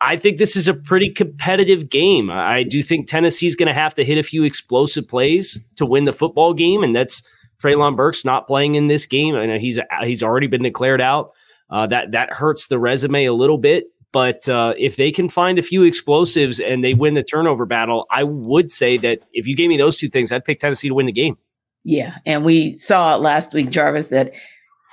I 0.00 0.16
think 0.16 0.38
this 0.38 0.54
is 0.54 0.68
a 0.68 0.74
pretty 0.74 1.10
competitive 1.10 1.88
game. 1.88 2.30
I 2.30 2.62
do 2.62 2.82
think 2.82 3.08
Tennessee's 3.08 3.56
going 3.56 3.66
to 3.66 3.74
have 3.74 3.94
to 3.94 4.04
hit 4.04 4.16
a 4.16 4.22
few 4.22 4.44
explosive 4.44 5.08
plays 5.08 5.58
to 5.76 5.84
win 5.84 6.04
the 6.04 6.12
football 6.12 6.54
game, 6.54 6.84
and 6.84 6.94
that's 6.94 7.22
Treylon 7.60 7.96
Burks 7.96 8.24
not 8.24 8.46
playing 8.46 8.76
in 8.76 8.86
this 8.86 9.06
game. 9.06 9.34
I 9.34 9.46
know 9.46 9.58
he's 9.58 9.80
he's 10.04 10.22
already 10.22 10.46
been 10.46 10.62
declared 10.62 11.00
out. 11.00 11.32
Uh, 11.70 11.86
that 11.86 12.12
that 12.12 12.32
hurts 12.32 12.68
the 12.68 12.78
resume 12.78 13.24
a 13.24 13.32
little 13.32 13.58
bit. 13.58 13.86
But 14.10 14.48
uh, 14.48 14.72
if 14.78 14.96
they 14.96 15.12
can 15.12 15.28
find 15.28 15.58
a 15.58 15.62
few 15.62 15.82
explosives 15.82 16.60
and 16.60 16.82
they 16.82 16.94
win 16.94 17.14
the 17.14 17.22
turnover 17.22 17.66
battle, 17.66 18.06
I 18.10 18.24
would 18.24 18.72
say 18.72 18.96
that 18.98 19.20
if 19.32 19.46
you 19.46 19.54
gave 19.54 19.68
me 19.68 19.76
those 19.76 19.98
two 19.98 20.08
things, 20.08 20.32
I'd 20.32 20.44
pick 20.44 20.60
Tennessee 20.60 20.88
to 20.88 20.94
win 20.94 21.06
the 21.06 21.12
game. 21.12 21.36
Yeah, 21.84 22.16
and 22.24 22.44
we 22.44 22.76
saw 22.76 23.16
last 23.16 23.52
week, 23.52 23.70
Jarvis, 23.70 24.08
that 24.08 24.32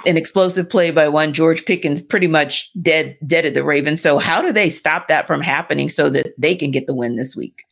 an 0.05 0.17
explosive 0.17 0.69
play 0.69 0.91
by 0.91 1.07
one 1.07 1.33
George 1.33 1.65
Pickens 1.65 2.01
pretty 2.01 2.27
much 2.27 2.71
dead 2.81 3.17
deaded 3.25 3.53
the 3.53 3.63
Ravens. 3.63 4.01
So 4.01 4.17
how 4.17 4.41
do 4.41 4.51
they 4.51 4.69
stop 4.69 5.07
that 5.07 5.27
from 5.27 5.41
happening 5.41 5.89
so 5.89 6.09
that 6.09 6.33
they 6.37 6.55
can 6.55 6.71
get 6.71 6.87
the 6.87 6.95
win 6.95 7.15
this 7.15 7.35
week? 7.35 7.63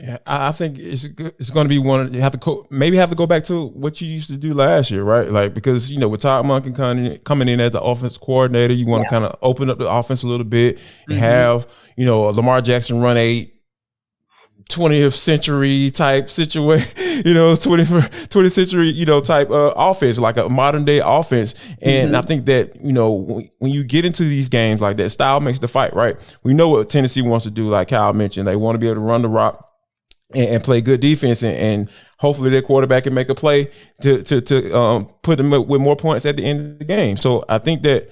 Yeah, 0.00 0.18
I 0.26 0.52
think 0.52 0.78
it's 0.78 1.08
it's 1.18 1.50
going 1.50 1.64
to 1.64 1.68
be 1.68 1.78
one. 1.78 2.14
You 2.14 2.20
have 2.20 2.30
to 2.32 2.38
co- 2.38 2.66
maybe 2.70 2.96
have 2.98 3.08
to 3.08 3.16
go 3.16 3.26
back 3.26 3.42
to 3.44 3.66
what 3.66 4.00
you 4.00 4.06
used 4.06 4.28
to 4.28 4.36
do 4.36 4.54
last 4.54 4.92
year, 4.92 5.02
right? 5.02 5.28
Like 5.28 5.54
because 5.54 5.90
you 5.90 5.98
know 5.98 6.08
with 6.08 6.20
Todd 6.20 6.44
Monken 6.44 6.74
coming 6.74 7.18
coming 7.18 7.48
in 7.48 7.58
as 7.58 7.72
the 7.72 7.80
offense 7.80 8.16
coordinator, 8.16 8.74
you 8.74 8.86
want 8.86 9.02
to 9.02 9.06
yeah. 9.06 9.10
kind 9.10 9.24
of 9.24 9.36
open 9.42 9.68
up 9.68 9.78
the 9.78 9.90
offense 9.90 10.22
a 10.22 10.28
little 10.28 10.46
bit 10.46 10.76
mm-hmm. 10.76 11.12
and 11.12 11.20
have 11.20 11.66
you 11.96 12.06
know 12.06 12.22
Lamar 12.22 12.60
Jackson 12.60 13.00
run 13.00 13.16
a 13.16 13.52
20th 14.68 15.14
century 15.14 15.90
type 15.90 16.28
situation, 16.28 16.88
you 17.24 17.32
know, 17.32 17.54
20th, 17.54 18.28
20th 18.28 18.52
century, 18.52 18.88
you 18.88 19.06
know, 19.06 19.20
type 19.20 19.50
uh, 19.50 19.72
offense, 19.76 20.18
like 20.18 20.36
a 20.36 20.48
modern 20.48 20.84
day 20.84 21.00
offense. 21.02 21.54
And 21.80 22.08
mm-hmm. 22.08 22.16
I 22.16 22.20
think 22.20 22.44
that, 22.46 22.82
you 22.84 22.92
know, 22.92 23.10
when, 23.12 23.50
when, 23.58 23.72
you 23.72 23.82
get 23.82 24.04
into 24.04 24.24
these 24.24 24.48
games 24.48 24.80
like 24.80 24.98
that, 24.98 25.10
style 25.10 25.40
makes 25.40 25.58
the 25.58 25.68
fight, 25.68 25.94
right? 25.94 26.16
We 26.42 26.52
know 26.52 26.68
what 26.68 26.90
Tennessee 26.90 27.22
wants 27.22 27.44
to 27.44 27.50
do, 27.50 27.70
like 27.70 27.88
Kyle 27.88 28.12
mentioned. 28.12 28.46
They 28.46 28.56
want 28.56 28.74
to 28.74 28.78
be 28.78 28.86
able 28.86 28.96
to 28.96 29.00
run 29.00 29.22
the 29.22 29.28
rock 29.28 29.68
and, 30.34 30.48
and 30.48 30.64
play 30.64 30.82
good 30.82 31.00
defense 31.00 31.42
and, 31.42 31.56
and, 31.56 31.90
hopefully 32.18 32.50
their 32.50 32.62
quarterback 32.62 33.04
can 33.04 33.14
make 33.14 33.28
a 33.28 33.34
play 33.34 33.70
to, 34.02 34.24
to, 34.24 34.40
to 34.40 34.76
um, 34.76 35.08
put 35.22 35.38
them 35.38 35.50
with 35.50 35.80
more 35.80 35.94
points 35.94 36.26
at 36.26 36.36
the 36.36 36.44
end 36.44 36.58
of 36.60 36.78
the 36.80 36.84
game. 36.84 37.16
So 37.16 37.44
I 37.48 37.58
think 37.58 37.82
that, 37.82 38.10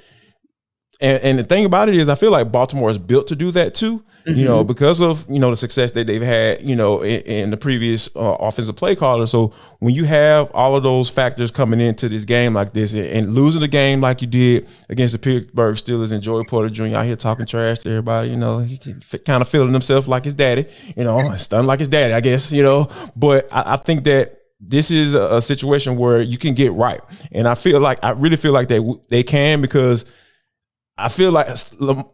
and, 1.00 1.22
and 1.22 1.38
the 1.38 1.44
thing 1.44 1.64
about 1.64 1.88
it 1.88 1.96
is 1.96 2.08
I 2.08 2.14
feel 2.14 2.30
like 2.30 2.50
Baltimore 2.50 2.90
is 2.90 2.98
built 2.98 3.26
to 3.28 3.36
do 3.36 3.50
that 3.52 3.74
too. 3.74 4.02
Mm-hmm. 4.26 4.40
you 4.40 4.44
know, 4.44 4.58
mm-hmm. 4.58 4.66
because 4.66 5.00
of 5.00 5.24
you 5.30 5.38
know 5.38 5.50
the 5.50 5.56
success 5.56 5.92
that 5.92 6.08
they've 6.08 6.20
had, 6.20 6.60
you 6.60 6.74
know, 6.74 7.00
in, 7.02 7.20
in 7.20 7.50
the 7.50 7.56
previous 7.56 8.08
uh, 8.16 8.36
offensive 8.40 8.74
play 8.74 8.96
caller. 8.96 9.24
So 9.24 9.52
when 9.78 9.94
you 9.94 10.02
have 10.04 10.50
all 10.50 10.74
of 10.74 10.82
those 10.82 11.08
factors 11.08 11.52
coming 11.52 11.78
into 11.78 12.08
this 12.08 12.24
game 12.24 12.52
like 12.52 12.72
this, 12.72 12.92
and, 12.92 13.06
and 13.06 13.34
losing 13.36 13.60
the 13.60 13.68
game 13.68 14.00
like 14.00 14.20
you 14.20 14.26
did 14.26 14.66
against 14.88 15.12
the 15.12 15.20
Pittsburgh 15.20 15.76
Steelers 15.76 16.10
and 16.10 16.24
Joey 16.24 16.44
Porter 16.44 16.68
Jr. 16.68 16.96
out 16.96 17.06
here 17.06 17.14
talking 17.14 17.46
trash 17.46 17.78
to 17.80 17.90
everybody, 17.90 18.30
you 18.30 18.36
know, 18.36 18.58
he 18.58 18.80
f- 18.84 19.22
kind 19.24 19.42
of 19.42 19.48
feeling 19.48 19.72
himself 19.72 20.08
like 20.08 20.24
his 20.24 20.34
daddy, 20.34 20.66
you 20.96 21.04
know, 21.04 21.36
stunned 21.36 21.68
like 21.68 21.78
his 21.78 21.88
daddy, 21.88 22.12
I 22.12 22.20
guess, 22.20 22.50
you 22.50 22.64
know. 22.64 22.88
But 23.14 23.46
I, 23.52 23.74
I 23.74 23.76
think 23.76 24.02
that 24.04 24.42
this 24.58 24.90
is 24.90 25.14
a, 25.14 25.36
a, 25.36 25.40
situation 25.40 25.94
where 25.94 26.20
you 26.20 26.38
can 26.38 26.54
get 26.54 26.72
right, 26.72 27.00
and 27.30 27.46
I 27.46 27.54
feel 27.54 27.78
like 27.78 28.02
I 28.02 28.10
really 28.10 28.36
feel 28.36 28.52
like 28.52 28.66
they 28.66 28.80
they 29.08 29.22
can 29.22 29.60
because 29.60 30.04
I 30.98 31.08
feel 31.08 31.30
like 31.30 31.48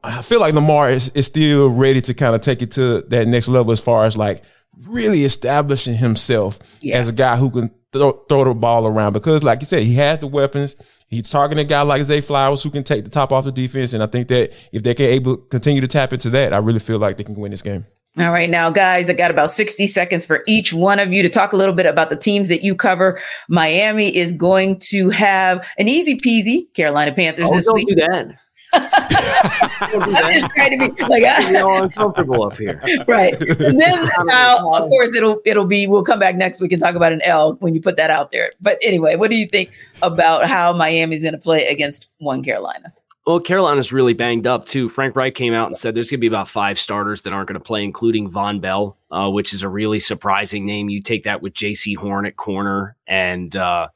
I 0.02 0.22
feel 0.22 0.40
like 0.40 0.54
Lamar 0.54 0.90
is, 0.90 1.08
is 1.10 1.26
still 1.26 1.68
ready 1.68 2.00
to 2.02 2.14
kind 2.14 2.34
of 2.34 2.40
take 2.40 2.62
it 2.62 2.72
to 2.72 3.02
that 3.02 3.28
next 3.28 3.48
level 3.48 3.72
as 3.72 3.80
far 3.80 4.04
as 4.04 4.16
like 4.16 4.42
really 4.86 5.24
establishing 5.24 5.94
himself 5.94 6.58
yeah. 6.80 6.98
as 6.98 7.08
a 7.08 7.12
guy 7.12 7.36
who 7.36 7.50
can 7.50 7.70
throw, 7.92 8.12
throw 8.28 8.44
the 8.44 8.54
ball 8.54 8.86
around 8.86 9.12
because 9.12 9.44
like 9.44 9.60
you 9.60 9.66
said 9.66 9.82
he 9.82 9.94
has 9.94 10.18
the 10.18 10.26
weapons 10.26 10.76
he's 11.08 11.30
targeting 11.30 11.64
a 11.64 11.68
guy 11.68 11.82
like 11.82 12.02
Zay 12.02 12.20
Flowers 12.22 12.62
who 12.62 12.70
can 12.70 12.82
take 12.82 13.04
the 13.04 13.10
top 13.10 13.30
off 13.30 13.44
the 13.44 13.52
defense 13.52 13.92
and 13.92 14.02
I 14.02 14.06
think 14.06 14.28
that 14.28 14.52
if 14.72 14.82
they 14.82 14.94
can 14.94 15.06
able 15.06 15.36
continue 15.36 15.80
to 15.80 15.88
tap 15.88 16.12
into 16.12 16.30
that 16.30 16.52
I 16.52 16.56
really 16.56 16.80
feel 16.80 16.98
like 16.98 17.18
they 17.18 17.24
can 17.24 17.36
win 17.36 17.50
this 17.50 17.62
game. 17.62 17.86
All 18.18 18.30
right, 18.30 18.50
now, 18.50 18.68
guys, 18.68 19.08
I 19.08 19.14
got 19.14 19.30
about 19.30 19.50
60 19.50 19.86
seconds 19.86 20.26
for 20.26 20.44
each 20.46 20.74
one 20.74 20.98
of 20.98 21.14
you 21.14 21.22
to 21.22 21.30
talk 21.30 21.54
a 21.54 21.56
little 21.56 21.74
bit 21.74 21.86
about 21.86 22.10
the 22.10 22.16
teams 22.16 22.50
that 22.50 22.62
you 22.62 22.74
cover. 22.74 23.18
Miami 23.48 24.14
is 24.14 24.34
going 24.34 24.78
to 24.80 25.08
have 25.08 25.66
an 25.78 25.88
easy 25.88 26.18
peasy 26.18 26.70
Carolina 26.74 27.12
Panthers 27.12 27.48
oh, 27.50 27.54
this 27.54 27.64
don't 27.64 27.76
week. 27.76 27.88
Do 27.88 27.94
that. 27.94 28.36
I'm 28.74 30.32
just 30.32 30.54
trying 30.54 30.78
to 30.78 30.94
be 30.94 31.02
like 31.04 31.24
I, 31.24 31.60
all 31.60 31.82
uncomfortable 31.82 32.44
up 32.44 32.56
here, 32.56 32.80
right? 33.06 33.38
And 33.38 33.78
then 33.78 34.08
uh, 34.30 34.62
of 34.74 34.88
course 34.88 35.14
it'll 35.14 35.40
it'll 35.44 35.66
be 35.66 35.86
we'll 35.86 36.04
come 36.04 36.18
back 36.18 36.36
next 36.36 36.60
week 36.60 36.72
and 36.72 36.80
talk 36.80 36.94
about 36.94 37.12
an 37.12 37.20
L 37.22 37.54
when 37.60 37.74
you 37.74 37.82
put 37.82 37.96
that 37.98 38.10
out 38.10 38.32
there. 38.32 38.52
But 38.60 38.78
anyway, 38.82 39.16
what 39.16 39.30
do 39.30 39.36
you 39.36 39.46
think 39.46 39.72
about 40.00 40.48
how 40.48 40.72
Miami's 40.72 41.22
going 41.22 41.34
to 41.34 41.38
play 41.38 41.66
against 41.66 42.08
one 42.18 42.42
Carolina? 42.42 42.94
Well, 43.26 43.40
Carolina's 43.40 43.92
really 43.92 44.14
banged 44.14 44.46
up 44.46 44.64
too. 44.64 44.88
Frank 44.88 45.14
Reich 45.14 45.34
came 45.34 45.52
out 45.52 45.66
and 45.66 45.76
said 45.76 45.94
there's 45.94 46.10
going 46.10 46.18
to 46.18 46.22
be 46.22 46.26
about 46.26 46.48
five 46.48 46.78
starters 46.78 47.22
that 47.22 47.32
aren't 47.32 47.48
going 47.48 47.60
to 47.60 47.64
play, 47.64 47.84
including 47.84 48.30
Vonn 48.30 48.60
Bell, 48.60 48.96
uh, 49.10 49.30
which 49.30 49.52
is 49.52 49.62
a 49.62 49.68
really 49.68 50.00
surprising 50.00 50.66
name. 50.66 50.88
You 50.88 51.00
take 51.02 51.24
that 51.24 51.42
with 51.42 51.54
Jaycee 51.54 51.96
Horn 51.96 52.26
at 52.26 52.36
corner 52.36 52.96
and. 53.06 53.54
Uh, 53.54 53.88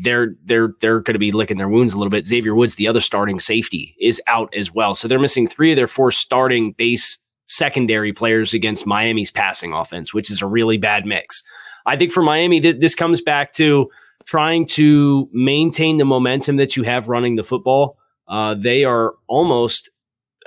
they're 0.00 0.34
they're 0.44 0.74
they're 0.80 1.00
going 1.00 1.14
to 1.14 1.18
be 1.18 1.32
licking 1.32 1.56
their 1.56 1.68
wounds 1.68 1.92
a 1.92 1.98
little 1.98 2.10
bit. 2.10 2.26
Xavier 2.26 2.54
Woods, 2.54 2.74
the 2.76 2.88
other 2.88 3.00
starting 3.00 3.40
safety, 3.40 3.94
is 4.00 4.20
out 4.26 4.52
as 4.54 4.72
well, 4.72 4.94
so 4.94 5.08
they're 5.08 5.18
missing 5.18 5.46
three 5.46 5.72
of 5.72 5.76
their 5.76 5.86
four 5.86 6.10
starting 6.12 6.72
base 6.72 7.18
secondary 7.46 8.12
players 8.12 8.52
against 8.52 8.86
Miami's 8.86 9.30
passing 9.30 9.72
offense, 9.72 10.12
which 10.12 10.30
is 10.30 10.42
a 10.42 10.46
really 10.46 10.76
bad 10.76 11.06
mix. 11.06 11.42
I 11.86 11.96
think 11.96 12.12
for 12.12 12.22
Miami, 12.22 12.60
th- 12.60 12.80
this 12.80 12.94
comes 12.94 13.22
back 13.22 13.52
to 13.54 13.90
trying 14.26 14.66
to 14.66 15.28
maintain 15.32 15.96
the 15.96 16.04
momentum 16.04 16.56
that 16.56 16.76
you 16.76 16.82
have 16.82 17.08
running 17.08 17.36
the 17.36 17.44
football. 17.44 17.96
Uh, 18.28 18.54
they 18.54 18.84
are 18.84 19.14
almost 19.26 19.88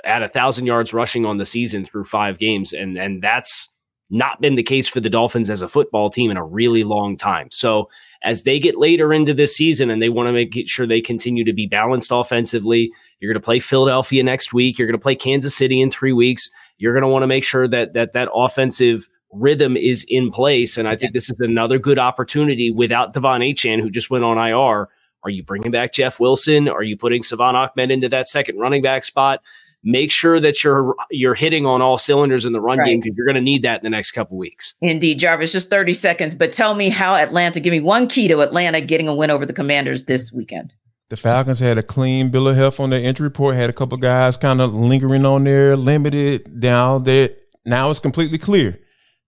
at 0.04 0.22
a 0.22 0.28
thousand 0.28 0.66
yards 0.66 0.92
rushing 0.92 1.26
on 1.26 1.36
the 1.36 1.44
season 1.44 1.84
through 1.84 2.04
five 2.04 2.38
games, 2.38 2.72
and 2.72 2.96
and 2.96 3.22
that's 3.22 3.68
not 4.10 4.40
been 4.40 4.56
the 4.56 4.62
case 4.62 4.88
for 4.88 5.00
the 5.00 5.10
Dolphins 5.10 5.48
as 5.48 5.62
a 5.62 5.68
football 5.68 6.10
team 6.10 6.30
in 6.30 6.36
a 6.36 6.44
really 6.44 6.84
long 6.84 7.16
time. 7.16 7.48
So 7.50 7.88
as 8.24 8.44
they 8.44 8.58
get 8.58 8.78
later 8.78 9.12
into 9.12 9.34
this 9.34 9.56
season 9.56 9.90
and 9.90 10.00
they 10.00 10.08
want 10.08 10.28
to 10.28 10.32
make 10.32 10.68
sure 10.68 10.86
they 10.86 11.00
continue 11.00 11.44
to 11.44 11.52
be 11.52 11.66
balanced 11.66 12.10
offensively, 12.12 12.92
you're 13.20 13.32
going 13.32 13.40
to 13.40 13.44
play 13.44 13.58
Philadelphia 13.58 14.22
next 14.22 14.52
week. 14.52 14.78
You're 14.78 14.86
going 14.86 14.98
to 14.98 15.02
play 15.02 15.16
Kansas 15.16 15.54
City 15.54 15.80
in 15.80 15.90
three 15.90 16.12
weeks. 16.12 16.50
You're 16.78 16.92
going 16.92 17.02
to 17.02 17.08
want 17.08 17.22
to 17.22 17.28
make 17.28 17.44
sure 17.44 17.68
that 17.68 17.94
that 17.94 18.12
that 18.12 18.28
offensive 18.34 19.08
rhythm 19.32 19.76
is 19.76 20.04
in 20.08 20.30
place. 20.30 20.76
And 20.76 20.86
I 20.86 20.96
think 20.96 21.12
this 21.12 21.30
is 21.30 21.40
another 21.40 21.78
good 21.78 21.98
opportunity 21.98 22.70
without 22.70 23.14
De'Von 23.14 23.40
Achane, 23.40 23.80
who 23.80 23.90
just 23.90 24.10
went 24.10 24.24
on 24.24 24.38
IR. 24.38 24.88
Are 25.24 25.30
you 25.30 25.42
bringing 25.42 25.70
back 25.70 25.92
Jeff 25.92 26.18
Wilson? 26.18 26.68
Are 26.68 26.82
you 26.82 26.96
putting 26.96 27.22
Salvon 27.22 27.54
Ahmed 27.54 27.90
into 27.90 28.08
that 28.08 28.28
second 28.28 28.58
running 28.58 28.82
back 28.82 29.04
spot? 29.04 29.40
Make 29.84 30.10
sure 30.10 30.40
that 30.40 30.62
you're 30.62 30.94
you're 31.10 31.34
hitting 31.34 31.66
on 31.66 31.82
all 31.82 31.98
cylinders 31.98 32.44
in 32.44 32.52
the 32.52 32.60
run 32.60 32.78
right. 32.78 32.86
game 32.86 33.00
because 33.00 33.16
you're 33.16 33.26
going 33.26 33.36
to 33.36 33.40
need 33.40 33.62
that 33.62 33.80
in 33.80 33.84
the 33.84 33.90
next 33.90 34.12
couple 34.12 34.36
weeks. 34.36 34.74
Indeed, 34.80 35.18
Jarvis. 35.18 35.52
Just 35.52 35.70
30 35.70 35.92
seconds, 35.92 36.34
but 36.34 36.52
tell 36.52 36.74
me 36.74 36.88
how 36.88 37.14
Atlanta. 37.14 37.60
Give 37.60 37.72
me 37.72 37.80
one 37.80 38.06
key 38.06 38.28
to 38.28 38.40
Atlanta 38.40 38.80
getting 38.80 39.08
a 39.08 39.14
win 39.14 39.30
over 39.30 39.46
the 39.46 39.52
Commanders 39.52 40.04
this 40.04 40.32
weekend. 40.32 40.72
The 41.10 41.16
Falcons 41.16 41.60
had 41.60 41.76
a 41.76 41.82
clean 41.82 42.30
bill 42.30 42.48
of 42.48 42.56
health 42.56 42.80
on 42.80 42.90
their 42.90 43.02
injury 43.02 43.24
report. 43.24 43.54
Had 43.54 43.70
a 43.70 43.74
couple 43.74 43.98
guys 43.98 44.36
kind 44.36 44.60
of 44.60 44.72
lingering 44.72 45.26
on 45.26 45.44
there, 45.44 45.76
limited 45.76 46.60
down. 46.60 47.04
That 47.04 47.44
now 47.66 47.90
it's 47.90 48.00
completely 48.00 48.38
clear. 48.38 48.78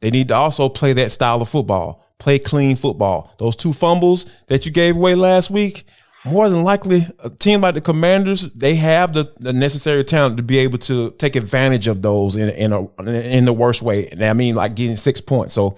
They 0.01 0.11
need 0.11 0.29
to 0.29 0.35
also 0.35 0.69
play 0.69 0.93
that 0.95 1.13
style 1.13 1.43
of 1.43 1.49
football. 1.49 2.05
Play 2.19 2.39
clean 2.39 2.77
football. 2.77 3.35
Those 3.39 3.57
two 3.57 3.73
fumbles 3.73 4.27
that 4.47 4.65
you 4.65 4.73
gave 4.73 4.97
away 4.97 5.15
last 5.15 5.51
week 5.51 5.85
more 6.25 6.49
than 6.49 6.65
likely 6.65 7.07
a 7.23 7.31
team 7.31 7.61
like 7.61 7.75
the 7.75 7.81
Commanders, 7.81 8.51
they 8.53 8.77
have 8.77 9.13
the, 9.13 9.33
the 9.39 9.53
necessary 9.53 10.05
talent 10.05 10.37
to 10.39 10.43
be 10.43 10.59
able 10.59 10.79
to 10.79 11.11
take 11.13 11.37
advantage 11.37 11.87
of 11.87 12.03
those 12.03 12.37
in 12.37 12.49
in 12.51 12.73
a, 12.73 12.87
in 13.03 13.45
the 13.45 13.53
worst 13.53 13.83
way. 13.83 14.09
And 14.09 14.25
I 14.25 14.33
mean, 14.33 14.55
like 14.55 14.75
getting 14.75 14.97
six 14.97 15.21
points. 15.21 15.55
So 15.55 15.77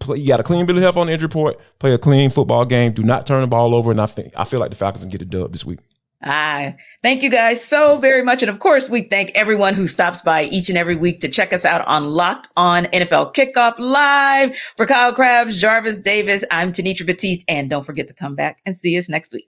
play, 0.00 0.18
you 0.18 0.28
got 0.28 0.40
a 0.40 0.44
clean 0.44 0.66
bill 0.66 0.76
of 0.76 0.82
health 0.82 0.96
on 0.96 1.06
the 1.06 1.12
injury 1.12 1.26
report. 1.26 1.60
Play 1.78 1.92
a 1.92 1.98
clean 1.98 2.30
football 2.30 2.64
game. 2.64 2.92
Do 2.92 3.02
not 3.02 3.26
turn 3.26 3.42
the 3.42 3.46
ball 3.46 3.74
over. 3.74 3.90
And 3.90 4.00
I 4.00 4.06
think 4.06 4.32
I 4.36 4.44
feel 4.44 4.60
like 4.60 4.70
the 4.70 4.76
Falcons 4.76 5.04
can 5.04 5.10
get 5.10 5.22
a 5.22 5.26
dub 5.26 5.52
this 5.52 5.64
week. 5.64 5.80
Ah, 6.26 6.72
thank 7.02 7.22
you 7.22 7.28
guys 7.28 7.62
so 7.62 7.98
very 7.98 8.22
much. 8.22 8.42
And 8.42 8.48
of 8.48 8.58
course, 8.58 8.88
we 8.88 9.02
thank 9.02 9.30
everyone 9.34 9.74
who 9.74 9.86
stops 9.86 10.22
by 10.22 10.44
each 10.44 10.70
and 10.70 10.78
every 10.78 10.96
week 10.96 11.20
to 11.20 11.28
check 11.28 11.52
us 11.52 11.66
out 11.66 11.86
on 11.86 12.08
Locked 12.08 12.48
On 12.56 12.84
NFL 12.84 13.34
Kickoff 13.34 13.78
Live. 13.78 14.56
For 14.78 14.86
Kyle 14.86 15.12
Crabbs, 15.12 15.60
Jarvis 15.60 15.98
Davis, 15.98 16.42
I'm 16.50 16.72
Tenitra 16.72 17.04
Batiste. 17.04 17.44
And 17.46 17.68
don't 17.68 17.84
forget 17.84 18.08
to 18.08 18.14
come 18.14 18.34
back 18.34 18.62
and 18.64 18.74
see 18.74 18.96
us 18.96 19.10
next 19.10 19.34
week. 19.34 19.42